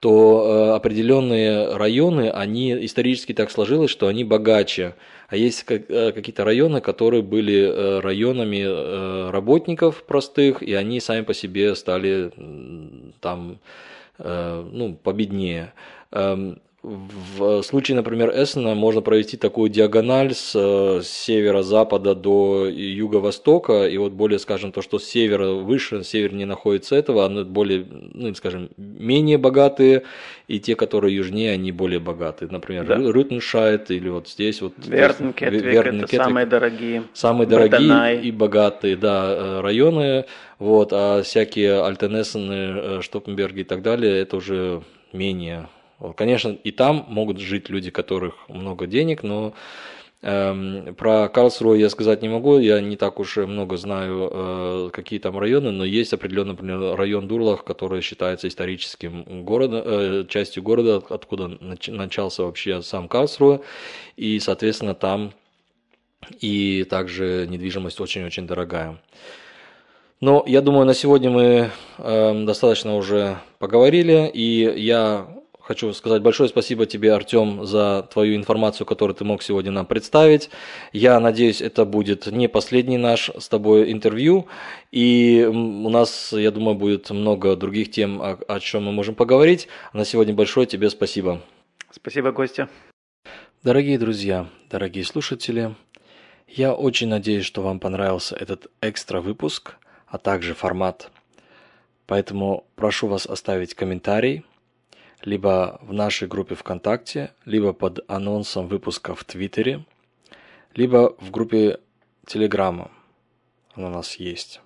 то 0.01 0.73
определенные 0.73 1.75
районы, 1.75 2.29
они 2.31 2.85
исторически 2.85 3.33
так 3.33 3.51
сложилось, 3.51 3.91
что 3.91 4.07
они 4.07 4.23
богаче. 4.23 4.95
А 5.29 5.37
есть 5.37 5.63
какие-то 5.63 6.43
районы, 6.43 6.81
которые 6.81 7.21
были 7.21 7.99
районами 8.01 9.29
работников 9.29 10.03
простых, 10.03 10.63
и 10.63 10.73
они 10.73 10.99
сами 10.99 11.23
по 11.23 11.35
себе 11.35 11.75
стали 11.75 12.31
там 13.19 13.59
ну, 14.17 14.97
победнее. 15.03 15.71
В 16.83 17.61
случае, 17.61 17.95
например, 17.95 18.31
Эссена 18.31 18.73
можно 18.73 19.01
провести 19.01 19.37
такую 19.37 19.69
диагональ 19.69 20.33
с, 20.33 20.55
с 20.55 21.07
севера-запада 21.07 22.15
до 22.15 22.67
юго-востока, 22.67 23.87
и 23.87 23.97
вот 23.99 24.13
более, 24.13 24.39
скажем, 24.39 24.71
то, 24.71 24.81
что 24.81 24.97
с 24.97 25.03
севера 25.03 25.51
выше, 25.51 26.03
севернее 26.03 26.47
находится 26.47 26.95
этого, 26.95 27.27
они 27.27 27.43
более, 27.43 27.85
ну, 27.87 28.33
скажем, 28.33 28.69
менее 28.77 29.37
богатые, 29.37 30.03
и 30.47 30.59
те, 30.59 30.75
которые 30.75 31.15
южнее, 31.15 31.51
они 31.51 31.71
более 31.71 31.99
богатые. 31.99 32.49
Например, 32.49 32.83
да. 32.87 32.95
Рютеншайт 32.95 33.91
или 33.91 34.09
вот 34.09 34.27
здесь 34.27 34.59
вот... 34.63 34.73
Верн, 34.87 35.35
это 35.37 36.15
самые 36.15 36.47
дорогие. 36.47 37.03
Самые 37.13 37.47
дорогие 37.47 37.77
Баденай. 37.77 38.21
и 38.21 38.31
богатые, 38.31 38.95
да, 38.95 39.27
э, 39.29 39.61
районы, 39.61 40.25
вот, 40.57 40.93
а 40.93 41.21
всякие 41.21 41.85
Альтенессены, 41.85 42.53
э, 42.53 42.99
Штоппенберги 43.03 43.59
и 43.59 43.65
так 43.65 43.83
далее, 43.83 44.19
это 44.19 44.37
уже 44.37 44.81
менее 45.13 45.67
Конечно, 46.15 46.49
и 46.49 46.71
там 46.71 47.05
могут 47.07 47.39
жить 47.39 47.69
люди, 47.69 47.91
которых 47.91 48.49
много 48.49 48.87
денег, 48.87 49.21
но 49.21 49.53
эм, 50.23 50.95
про 50.95 51.29
Карлсруэ 51.29 51.79
я 51.79 51.89
сказать 51.89 52.23
не 52.23 52.29
могу, 52.29 52.57
я 52.57 52.81
не 52.81 52.95
так 52.95 53.19
уж 53.19 53.37
много 53.37 53.77
знаю, 53.77 54.29
э, 54.31 54.89
какие 54.91 55.19
там 55.19 55.37
районы, 55.37 55.69
но 55.71 55.85
есть 55.85 56.13
определенный 56.13 56.53
например, 56.53 56.95
район 56.95 57.27
Дурлах, 57.27 57.63
который 57.63 58.01
считается 58.01 58.47
историческим 58.47 59.43
городом, 59.45 59.83
э, 59.85 60.25
частью 60.27 60.63
города, 60.63 61.03
откуда 61.09 61.47
нач, 61.47 61.87
начался 61.87 62.43
вообще 62.43 62.81
сам 62.81 63.07
Карлсруэ, 63.07 63.59
и, 64.17 64.39
соответственно, 64.39 64.95
там 64.95 65.33
и 66.39 66.83
также 66.89 67.45
недвижимость 67.47 67.99
очень-очень 67.99 68.47
дорогая. 68.47 68.99
Но 70.19 70.43
я 70.45 70.61
думаю, 70.61 70.85
на 70.85 70.93
сегодня 70.93 71.29
мы 71.31 71.71
э, 71.97 72.45
достаточно 72.45 72.95
уже 72.95 73.37
поговорили, 73.57 74.29
и 74.31 74.71
я 74.79 75.27
Хочу 75.71 75.93
сказать 75.93 76.21
большое 76.21 76.49
спасибо 76.49 76.85
тебе, 76.85 77.13
Артем, 77.13 77.65
за 77.65 78.05
твою 78.11 78.35
информацию, 78.35 78.85
которую 78.85 79.15
ты 79.15 79.23
мог 79.23 79.41
сегодня 79.41 79.71
нам 79.71 79.85
представить. 79.85 80.49
Я 80.91 81.17
надеюсь, 81.21 81.61
это 81.61 81.85
будет 81.85 82.27
не 82.27 82.49
последний 82.49 82.97
наш 82.97 83.29
с 83.29 83.47
тобой 83.47 83.89
интервью. 83.89 84.47
И 84.91 85.47
у 85.49 85.87
нас, 85.87 86.33
я 86.33 86.51
думаю, 86.51 86.75
будет 86.75 87.09
много 87.11 87.55
других 87.55 87.89
тем, 87.89 88.21
о, 88.21 88.37
о 88.49 88.59
чем 88.59 88.83
мы 88.83 88.91
можем 88.91 89.15
поговорить. 89.15 89.69
На 89.93 90.03
сегодня 90.03 90.33
большое 90.33 90.67
тебе 90.67 90.89
спасибо. 90.89 91.39
Спасибо, 91.89 92.33
Костя. 92.33 92.67
Дорогие 93.63 93.97
друзья, 93.97 94.47
дорогие 94.69 95.05
слушатели, 95.05 95.73
я 96.49 96.73
очень 96.73 97.07
надеюсь, 97.07 97.45
что 97.45 97.61
вам 97.61 97.79
понравился 97.79 98.35
этот 98.35 98.67
экстра 98.81 99.21
выпуск, 99.21 99.77
а 100.05 100.17
также 100.17 100.53
формат. 100.53 101.11
Поэтому 102.07 102.65
прошу 102.75 103.07
вас 103.07 103.25
оставить 103.25 103.73
комментарий– 103.73 104.43
либо 105.23 105.79
в 105.81 105.93
нашей 105.93 106.27
группе 106.27 106.55
ВКонтакте, 106.55 107.33
либо 107.45 107.73
под 107.73 107.99
анонсом 108.09 108.67
выпуска 108.67 109.15
в 109.15 109.23
Твиттере, 109.23 109.85
либо 110.73 111.15
в 111.19 111.31
группе 111.31 111.79
Телеграма. 112.25 112.91
Она 113.73 113.87
у 113.87 113.91
нас 113.91 114.15
есть. 114.15 114.61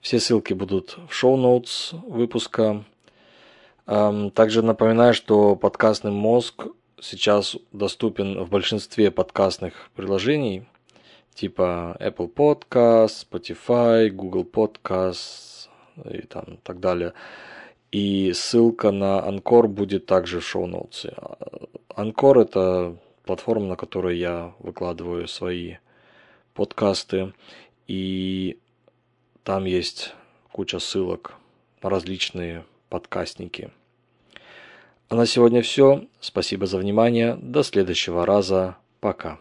Все 0.00 0.18
ссылки 0.20 0.52
будут 0.52 0.98
в 1.08 1.14
шоу-ноутс 1.14 1.92
выпуска. 1.92 2.84
Также 3.86 4.62
напоминаю, 4.62 5.14
что 5.14 5.56
подкастный 5.56 6.10
мозг 6.10 6.66
сейчас 7.00 7.56
доступен 7.72 8.42
в 8.42 8.50
большинстве 8.50 9.10
подкастных 9.10 9.90
приложений, 9.94 10.66
типа 11.34 11.96
Apple 12.00 12.32
Podcast, 12.32 13.26
Spotify, 13.28 14.08
Google 14.08 14.44
Podcast 14.44 15.68
и 16.10 16.22
там 16.22 16.58
так 16.62 16.80
далее. 16.80 17.12
И 17.92 18.32
ссылка 18.32 18.90
на 18.90 19.22
Анкор 19.22 19.68
будет 19.68 20.06
также 20.06 20.40
в 20.40 20.46
шоу-ноутсе. 20.46 21.14
Анкор– 21.94 22.38
это 22.40 22.96
платформа, 23.24 23.66
на 23.66 23.76
которой 23.76 24.18
я 24.18 24.54
выкладываю 24.58 25.28
свои 25.28 25.76
подкасты. 26.54 27.34
И 27.86 28.58
там 29.44 29.66
есть 29.66 30.14
куча 30.50 30.78
ссылок 30.78 31.34
на 31.82 31.90
различные 31.90 32.64
подкастники. 32.88 33.70
А 35.10 35.14
на 35.14 35.26
сегодня 35.26 35.60
все. 35.60 36.06
Спасибо 36.20 36.64
за 36.64 36.78
внимание. 36.78 37.34
До 37.34 37.62
следующего 37.62 38.24
раза. 38.24 38.78
Пока. 39.00 39.38